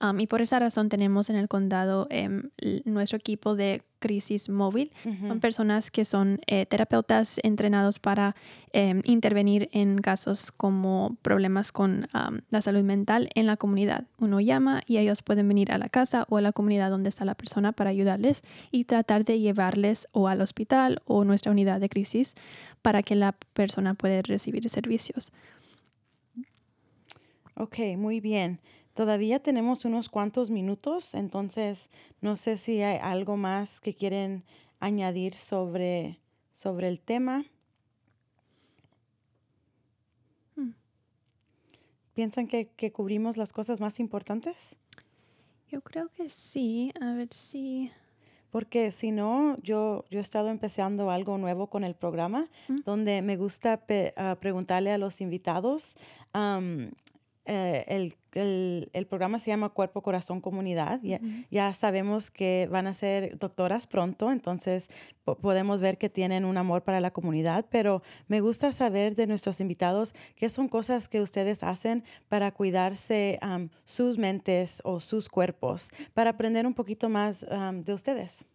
Um, 0.01 0.19
y 0.19 0.27
por 0.27 0.41
esa 0.41 0.59
razón 0.59 0.87
tenemos 0.87 1.29
en 1.29 1.35
el 1.35 1.49
condado 1.49 2.07
em, 2.09 2.49
nuestro 2.85 3.17
equipo 3.17 3.55
de 3.55 3.83
crisis 3.99 4.49
móvil. 4.49 4.93
Son 5.27 5.41
personas 5.41 5.91
que 5.91 6.05
son 6.05 6.39
eh, 6.47 6.65
terapeutas 6.65 7.37
entrenados 7.43 7.99
para 7.99 8.33
em, 8.71 9.01
intervenir 9.03 9.67
en 9.73 9.97
casos 9.97 10.53
como 10.53 11.17
problemas 11.21 11.73
con 11.73 12.07
am, 12.13 12.41
la 12.49 12.61
salud 12.61 12.83
mental 12.83 13.29
en 13.35 13.45
la 13.45 13.57
comunidad. 13.57 14.05
Uno 14.17 14.39
llama 14.39 14.83
y 14.85 14.99
ellos 14.99 15.21
pueden 15.21 15.49
venir 15.49 15.73
a 15.73 15.77
la 15.77 15.89
casa 15.89 16.25
o 16.29 16.37
a 16.37 16.41
la 16.41 16.53
comunidad 16.53 16.89
donde 16.89 17.09
está 17.09 17.25
la 17.25 17.35
persona 17.35 17.73
para 17.73 17.89
ayudarles 17.89 18.43
y 18.71 18.85
tratar 18.85 19.25
de 19.25 19.39
llevarles 19.39 20.07
o 20.13 20.29
al 20.29 20.39
hospital 20.39 21.01
o 21.05 21.25
nuestra 21.25 21.51
unidad 21.51 21.81
de 21.81 21.89
crisis 21.89 22.35
para 22.81 23.03
que 23.03 23.15
la 23.15 23.33
persona 23.53 23.95
pueda 23.95 24.21
recibir 24.21 24.69
servicios. 24.69 25.33
Ok, 27.55 27.79
muy 27.97 28.21
bien. 28.21 28.61
Todavía 29.03 29.39
tenemos 29.39 29.85
unos 29.85 30.09
cuantos 30.09 30.49
minutos, 30.49 31.13
entonces 31.13 31.89
no 32.19 32.35
sé 32.35 32.57
si 32.57 32.81
hay 32.81 32.97
algo 33.01 33.37
más 33.37 33.79
que 33.79 33.93
quieren 33.93 34.43
añadir 34.81 35.35
sobre, 35.35 36.19
sobre 36.51 36.89
el 36.89 36.99
tema. 36.99 37.45
Hmm. 40.57 40.71
¿Piensan 42.13 42.47
que, 42.47 42.67
que 42.75 42.91
cubrimos 42.91 43.37
las 43.37 43.53
cosas 43.53 43.79
más 43.79 44.01
importantes? 44.01 44.75
Yo 45.69 45.79
creo 45.79 46.09
que 46.09 46.27
sí. 46.27 46.91
A 46.99 47.13
ver 47.13 47.29
si... 47.31 47.89
Porque 48.51 48.91
si 48.91 49.11
no, 49.11 49.55
yo, 49.61 50.03
yo 50.11 50.19
he 50.19 50.21
estado 50.21 50.49
empezando 50.49 51.09
algo 51.09 51.37
nuevo 51.37 51.67
con 51.67 51.85
el 51.85 51.95
programa, 51.95 52.49
Mm. 52.67 52.75
donde 52.83 53.21
me 53.21 53.37
gusta 53.37 53.77
pe- 53.77 54.13
ah, 54.17 54.35
preguntarle 54.41 54.91
a 54.91 54.97
los 54.97 55.21
invitados. 55.21 55.95
am, 56.33 56.91
eh, 57.45 57.85
el, 57.87 58.15
el- 58.33 58.89
el 58.93 59.05
programa 59.07 59.39
se 59.39 59.49
llama 59.51 59.69
Cuerpo, 59.69 60.01
Corazón, 60.01 60.41
Comunidad. 60.41 60.99
Ya, 61.03 61.19
ya 61.51 61.73
sabemos 61.73 62.29
que 62.31 62.67
van 62.71 62.87
a 62.87 62.93
ser 62.93 63.37
doctoras 63.39 63.87
pronto, 63.87 64.31
entonces 64.31 64.89
po- 65.23 65.37
podemos 65.37 65.81
ver 65.81 65.97
que 65.97 66.09
tienen 66.09 66.45
un 66.45 66.57
amor 66.57 66.83
para 66.83 66.99
la 67.01 67.11
comunidad, 67.11 67.65
pero 67.69 68.01
me 68.27 68.41
gusta 68.41 68.71
saber 68.71 69.15
de 69.15 69.27
nuestros 69.27 69.59
invitados 69.61 70.13
qué 70.35 70.49
son 70.49 70.67
cosas 70.67 71.07
que 71.07 71.21
ustedes 71.21 71.63
hacen 71.63 72.03
para 72.27 72.51
cuidarse 72.51 73.39
sus 73.85 74.17
mentes 74.17 74.81
o 74.83 74.99
sus 74.99 75.29
cuerpos, 75.29 75.91
para 76.13 76.31
aprender 76.31 76.67
un 76.67 76.73
poquito 76.73 77.09
más 77.09 77.45
de 77.45 77.93
ustedes. 77.93 78.45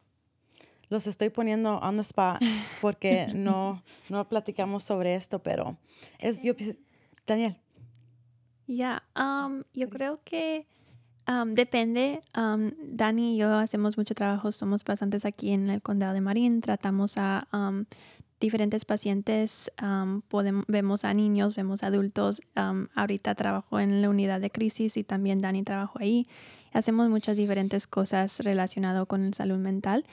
Los 0.91 1.07
estoy 1.07 1.31
poniendo 1.31 1.79
on 1.79 1.97
the 1.97 2.03
spot 2.03 2.43
porque 2.81 3.27
no, 3.35 3.83
no 4.11 4.29
platicamos 4.29 4.85
sobre 4.85 5.15
esto, 5.15 5.39
pero 5.43 5.79
es 6.19 6.43
yo, 6.43 6.53
Daniel. 7.27 7.57
Ya, 8.67 9.03
am, 9.15 9.63
yo 9.75 9.89
creo 9.91 10.21
que 10.25 10.67
Am, 11.27 11.55
depende. 11.55 12.21
Dani 12.35 13.35
y 13.35 13.39
yo 13.39 13.55
hacemos 13.55 13.97
mucho 13.97 14.15
trabajo, 14.15 14.53
somos 14.53 14.85
pasantes 14.85 15.25
aquí 15.25 15.53
en 15.53 15.71
el 15.71 15.81
condado 15.81 16.13
de 16.13 16.21
Marín, 16.21 16.61
tratamos 16.61 17.15
a 17.17 17.49
diferentes 18.41 18.85
pacientes, 18.85 19.73
am, 19.79 20.21
podem- 20.31 20.65
vemos 20.69 21.07
a 21.07 21.15
niños, 21.15 21.55
vemos 21.57 21.83
a 21.83 21.87
adultos. 21.87 22.43
ahorita 22.95 23.35
trabajo 23.37 23.81
en 23.81 24.03
la 24.03 24.11
unidad 24.11 24.39
de 24.41 24.51
crisis 24.51 24.99
y 24.99 25.05
también 25.05 25.41
Dani 25.41 25.63
trabajó 25.63 25.99
ahí. 26.01 26.27
Hacemos 26.75 27.09
muchas 27.09 27.37
diferentes 27.37 27.87
cosas 27.87 28.41
relacionadas 28.41 29.07
con 29.07 29.33
salud 29.33 29.57
mental 29.59 30.05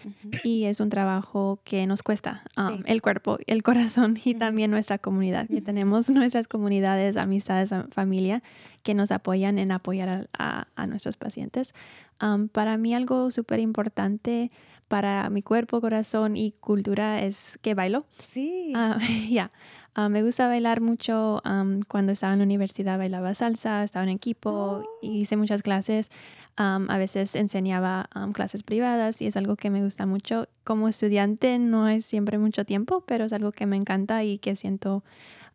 y 0.43 0.63
es 0.65 0.79
un 0.79 0.89
trabajo 0.89 1.59
que 1.65 1.85
nos 1.87 2.03
cuesta 2.03 2.43
am, 2.55 2.77
Sí. 2.77 2.83
el 2.85 3.01
cuerpo, 3.01 3.37
el 3.47 3.63
corazón 3.63 4.17
y 4.23 4.31
Ujú. 4.31 4.39
también 4.39 4.71
nuestra 4.71 4.97
comunidad, 4.99 5.47
que 5.47 5.59
tenemos 5.61 6.09
nuestras 6.09 6.47
comunidades, 6.47 7.17
amistades, 7.17 7.73
am- 7.73 7.89
familia 7.89 8.43
que 8.83 8.93
nos 8.93 9.11
apoyan 9.11 9.57
en 9.59 9.71
apoyar 9.71 10.09
a, 10.09 10.27
a- 10.37 10.67
a 10.75 10.87
nuestros 10.87 11.17
pacientes. 11.17 11.73
Am, 12.19 12.47
para 12.47 12.77
mí 12.77 12.93
algo 12.93 13.31
súper 13.31 13.59
importante 13.59 14.51
para 14.87 15.29
mi 15.29 15.41
cuerpo, 15.41 15.81
corazón 15.81 16.35
y 16.37 16.51
cultura 16.59 17.21
es 17.23 17.57
que 17.61 17.73
bailo. 17.73 18.05
Sí. 18.19 18.71
Ah, 18.75 18.97
ya. 19.29 19.51
Ah, 19.93 20.07
me 20.07 20.23
gusta 20.23 20.47
bailar 20.47 20.79
mucho. 20.79 21.41
am, 21.43 21.81
cuando 21.87 22.13
estaba 22.13 22.31
en 22.33 22.39
la 22.39 22.45
universidad 22.45 22.97
bailaba 22.97 23.33
salsa, 23.33 23.83
estaba 23.83 24.03
en 24.03 24.09
equipo, 24.09 24.85
hice 25.01 25.35
muchas 25.35 25.63
clases. 25.63 26.09
Am, 26.55 26.89
a 26.89 26.97
veces 26.97 27.35
enseñaba 27.35 28.07
am, 28.13 28.33
clases 28.33 28.63
privadas 28.63 29.21
y 29.21 29.27
es 29.27 29.37
algo 29.37 29.55
que 29.55 29.69
me 29.69 29.83
gusta 29.83 30.05
mucho. 30.05 30.47
Como 30.63 30.87
estudiante 30.87 31.57
no 31.59 31.87
es 31.87 32.05
siempre 32.05 32.37
mucho 32.37 32.65
tiempo, 32.65 33.03
pero 33.07 33.25
es 33.25 33.33
algo 33.33 33.51
que 33.51 33.65
me 33.65 33.75
encanta 33.77 34.23
y 34.23 34.37
que 34.37 34.55
siento 34.55 35.03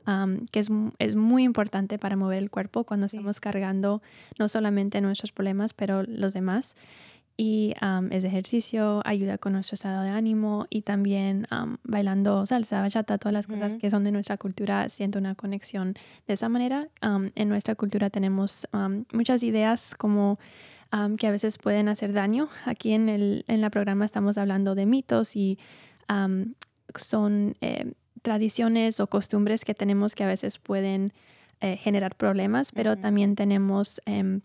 am, 0.05 0.47
que 0.53 0.61
es, 0.61 0.69
es 0.99 1.17
muy 1.17 1.43
importante 1.45 1.99
para 1.99 2.17
mover 2.17 2.39
el 2.39 2.51
cuerpo 2.51 2.85
cuando 2.85 3.09
Sí. 3.09 3.17
estamos 3.17 3.41
cargando 3.41 4.03
no 4.39 4.49
solamente 4.49 5.01
nuestros 5.01 5.33
problemas, 5.33 5.75
pero 5.75 6.03
los 6.05 6.33
demás. 6.33 6.75
Y 7.39 7.75
es 8.11 8.25
ejercicio, 8.25 9.03
ayuda 9.05 9.37
con 9.37 9.53
nuestro 9.53 9.75
estado 9.75 10.03
de 10.03 10.09
ánimo 10.09 10.67
y 10.71 10.81
también 10.83 11.47
am, 11.51 11.77
bailando 11.85 12.47
salsa, 12.47 12.81
bachata, 12.81 13.19
todas 13.19 13.35
las 13.35 13.47
cosas 13.47 13.73
Ujú. 13.73 13.81
que 13.81 13.91
son 13.91 14.05
de 14.05 14.11
nuestra 14.13 14.39
cultura, 14.39 14.89
siento 14.89 15.19
una 15.19 15.35
conexión 15.35 15.93
de 16.27 16.33
esa 16.33 16.49
manera. 16.49 16.89
En 17.35 17.49
nuestra 17.51 17.75
cultura 17.75 18.09
tenemos 18.09 18.67
muchas 19.13 19.43
ideas 19.43 19.95
como 19.99 20.39
que 21.19 21.27
a 21.27 21.31
veces 21.31 21.59
pueden 21.59 21.89
hacer 21.89 22.13
daño. 22.13 22.49
Aquí 22.65 22.93
en 22.93 23.09
el 23.09 23.45
en 23.49 23.61
la 23.61 23.71
programa 23.71 24.05
estamos 24.05 24.39
hablando 24.39 24.75
de 24.75 24.87
mitos 24.87 25.37
y 25.37 25.59
son 26.95 27.57
eh, 27.61 27.93
tradiciones 28.23 29.01
o 29.01 29.07
costumbres 29.07 29.65
que 29.65 29.75
tenemos 29.75 30.15
que 30.15 30.25
a 30.25 30.27
veces 30.27 30.59
pueden 30.59 31.13
eh, 31.61 31.77
generar 31.77 32.15
problemas, 32.17 32.73
pero 32.73 32.97
también 32.97 33.35
tenemos 33.35 34.01
em, 34.05 34.41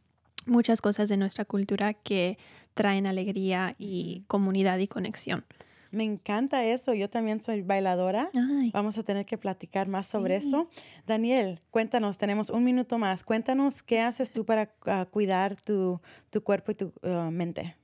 muchas 0.45 0.81
cosas 0.81 1.09
de 1.09 1.17
nuestra 1.17 1.45
cultura 1.45 1.93
que 1.93 2.37
traen 2.73 3.05
alegría 3.05 3.75
y 3.77 4.23
comunidad 4.27 4.77
y 4.79 4.87
conexión. 4.87 5.43
Me 5.91 6.03
encanta 6.03 6.63
eso. 6.65 6.93
Yo 6.93 7.09
también 7.09 7.41
soy 7.43 7.61
bailadora. 7.61 8.29
Ay, 8.33 8.71
Vamos 8.73 8.97
a 8.97 9.03
tener 9.03 9.25
que 9.25 9.37
platicar 9.37 9.87
más 9.87 10.07
sobre 10.07 10.37
eso. 10.37 10.69
Daniel, 11.05 11.59
cuéntanos, 11.69 12.17
tenemos 12.17 12.49
un 12.49 12.63
minuto 12.63 12.97
más. 12.97 13.23
Cuéntanos 13.23 13.83
qué 13.83 13.99
haces 14.01 14.31
tú 14.31 14.45
para 14.45 14.73
ah, 14.85 15.05
cuidar 15.11 15.59
tu, 15.59 15.99
tu 16.29 16.43
cuerpo 16.43 16.71
y 16.71 16.75
tu 16.75 16.93
ah, 17.03 17.29
mente. 17.31 17.75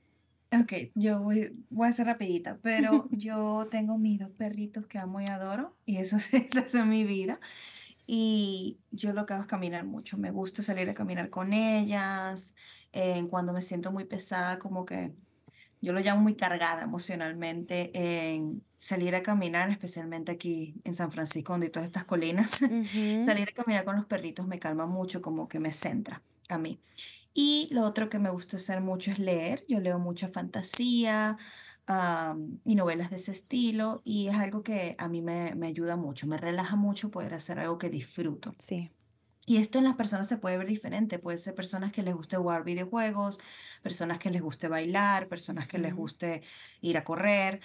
Ok, 0.50 0.72
yo 0.94 1.20
voy, 1.22 1.54
voy 1.68 1.88
a 1.88 1.92
ser 1.92 2.06
rapidita, 2.06 2.58
pero 2.62 3.06
yo 3.12 3.68
tengo 3.70 3.98
mis 3.98 4.18
dos 4.18 4.30
perritos 4.30 4.86
que 4.86 4.98
amo 4.98 5.20
y 5.20 5.26
adoro 5.26 5.76
y 5.84 5.98
eso, 5.98 6.16
es- 6.16 6.32
esa 6.56 6.60
es 6.80 6.86
mi 6.86 7.04
vida. 7.04 7.38
Y 8.06 8.78
yo 8.90 9.12
lo 9.12 9.26
que 9.26 9.34
hago 9.34 9.42
es 9.42 9.48
caminar 9.48 9.84
mucho. 9.84 10.16
Me 10.16 10.30
gusta 10.30 10.62
salir 10.62 10.88
a 10.88 10.94
caminar 10.94 11.30
con 11.30 11.52
ellas. 11.52 12.54
eh, 12.92 13.26
cuando 13.28 13.52
me 13.52 13.60
siento 13.60 13.92
muy 13.92 14.04
pesada, 14.04 14.58
como 14.58 14.86
que 14.86 15.12
yo 15.80 15.92
lo 15.92 16.00
llamo 16.00 16.20
muy 16.22 16.34
cargada 16.36 16.82
emocionalmente, 16.82 17.90
en 17.94 18.64
salir 18.76 19.14
a 19.14 19.22
caminar, 19.22 19.70
especialmente 19.70 20.32
aquí 20.32 20.80
en 20.84 20.94
San 20.94 21.10
Francisco, 21.12 21.52
donde 21.52 21.66
hay 21.66 21.72
todas 21.72 21.86
estas 21.86 22.04
colinas. 22.04 22.60
Ujú. 22.62 23.22
Salir 23.24 23.48
a 23.48 23.52
caminar 23.52 23.84
con 23.84 23.96
los 23.96 24.06
perritos 24.06 24.46
me 24.46 24.58
calma 24.58 24.86
mucho, 24.86 25.22
como 25.22 25.48
que 25.48 25.60
me 25.60 25.72
centra 25.72 26.22
a 26.48 26.58
mí. 26.58 26.80
Y 27.34 27.68
lo 27.72 27.82
otro 27.84 28.08
que 28.08 28.18
me 28.18 28.30
gusta 28.30 28.56
hacer 28.56 28.80
mucho 28.80 29.10
es 29.12 29.18
leer. 29.18 29.64
Yo 29.68 29.80
leo 29.80 29.98
mucha 29.98 30.28
fantasía, 30.28 31.38
am, 31.86 32.60
y 32.64 32.74
novelas 32.74 33.10
de 33.10 33.16
ese 33.16 33.32
estilo, 33.32 34.02
y 34.04 34.28
es 34.28 34.34
algo 34.36 34.62
que 34.62 34.96
a 34.98 35.08
mí 35.08 35.22
me, 35.22 35.54
me 35.54 35.68
ayuda 35.68 35.96
mucho, 35.96 36.26
me 36.26 36.38
relaja 36.38 36.76
mucho 36.76 37.10
poder 37.10 37.34
hacer 37.34 37.58
algo 37.58 37.78
que 37.78 37.90
disfruto. 37.90 38.54
Sí. 38.58 38.90
Y 39.48 39.56
esto 39.56 39.78
en 39.78 39.84
las 39.84 39.96
personas 39.96 40.28
se 40.28 40.36
puede 40.36 40.58
ver 40.58 40.66
diferente. 40.68 41.18
Puede 41.18 41.38
ser 41.38 41.54
personas 41.54 41.90
que 41.92 42.02
les 42.02 42.14
guste 42.14 42.36
jugar 42.36 42.64
videojuegos, 42.64 43.40
personas 43.82 44.18
que 44.18 44.30
les 44.30 44.42
guste 44.42 44.68
bailar, 44.68 45.26
personas 45.28 45.66
que 45.68 45.78
les 45.78 45.94
guste 45.94 46.42
ir 46.82 46.98
a 46.98 47.04
correr. 47.04 47.60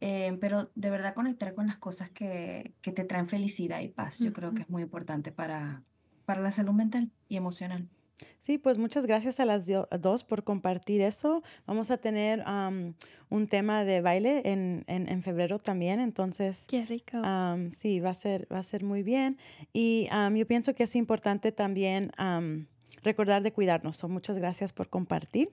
eh, 0.00 0.36
pero 0.40 0.70
de 0.74 0.90
verdad 0.90 1.14
conectar 1.14 1.54
con 1.54 1.66
las 1.68 1.78
cosas 1.78 2.10
que, 2.10 2.74
que 2.82 2.92
te 2.92 3.04
traen 3.04 3.28
felicidad 3.28 3.80
y 3.80 3.88
paz, 3.88 4.18
yo 4.20 4.32
creo 4.32 4.54
que 4.54 4.62
es 4.62 4.68
muy 4.70 4.82
importante 4.82 5.32
para, 5.32 5.84
para 6.24 6.40
la 6.40 6.52
salud 6.52 6.72
mental 6.74 7.12
y 7.28 7.36
emocional. 7.36 7.88
Sí, 8.38 8.58
pues 8.58 8.78
muchas 8.78 9.06
gracias 9.06 9.40
a 9.40 9.44
las 9.44 9.66
dos 10.00 10.24
por 10.24 10.42
compartir 10.42 11.00
eso. 11.00 11.42
Vamos 11.66 11.90
a 11.90 11.98
tener 11.98 12.42
am, 12.46 12.94
un 13.28 13.46
tema 13.46 13.84
de 13.84 14.00
baile 14.00 14.42
en, 14.44 14.84
en, 14.86 15.08
en 15.08 15.22
febrero 15.22 15.58
también, 15.58 16.00
entonces 16.00 16.64
qué 16.66 16.84
rico. 16.84 17.18
am, 17.22 17.70
sí, 17.72 18.00
va 18.00 18.10
a 18.10 18.14
ser, 18.14 18.46
va 18.52 18.58
a 18.58 18.62
ser 18.62 18.84
muy 18.84 19.02
bien. 19.02 19.38
Y 19.72 20.08
am, 20.10 20.34
yo 20.34 20.46
pienso 20.46 20.74
que 20.74 20.84
es 20.84 20.96
importante 20.96 21.52
también 21.52 22.10
am, 22.16 22.66
recordar 23.02 23.42
de 23.42 23.52
cuidarnos. 23.52 23.96
So, 23.96 24.08
muchas 24.08 24.36
gracias 24.36 24.72
por 24.72 24.88
compartir. 24.88 25.50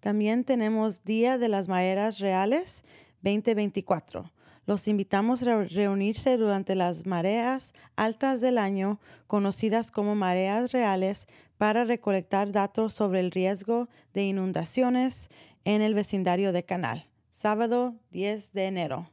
También 0.00 0.44
tenemos 0.44 1.04
Día 1.04 1.38
de 1.38 1.48
las 1.48 1.68
Mareas 1.68 2.18
Reales 2.18 2.82
2024. 3.22 4.30
Los 4.66 4.88
invitamos 4.88 5.42
a 5.42 5.46
reu- 5.46 5.68
reunirse 5.68 6.36
durante 6.38 6.74
las 6.74 7.06
mareas 7.06 7.74
altas 7.96 8.40
del 8.40 8.58
año, 8.58 8.98
conocidas 9.26 9.90
como 9.90 10.14
mareas 10.14 10.72
reales, 10.72 11.26
para 11.58 11.84
recolectar 11.84 12.50
datos 12.50 12.92
sobre 12.94 13.20
el 13.20 13.30
riesgo 13.30 13.88
de 14.12 14.24
inundaciones 14.24 15.28
en 15.64 15.82
el 15.82 15.94
vecindario 15.94 16.52
de 16.52 16.64
Canal. 16.64 17.06
Sábado 17.30 17.94
10 18.10 18.52
de 18.52 18.66
enero. 18.66 19.10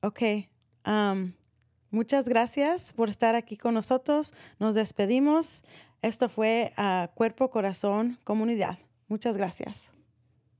Ok. 0.00 0.22
muchas 1.90 2.28
gracias 2.28 2.92
por 2.92 3.08
estar 3.08 3.34
aquí 3.34 3.56
con 3.56 3.74
nosotros. 3.74 4.32
Nos 4.58 4.74
despedimos. 4.74 5.64
Esto 6.02 6.28
fue 6.28 6.72
ah, 6.76 7.10
Cuerpo, 7.14 7.50
Corazón, 7.50 8.18
Comunidad. 8.24 8.78
Muchas 9.08 9.36
gracias. 9.36 9.90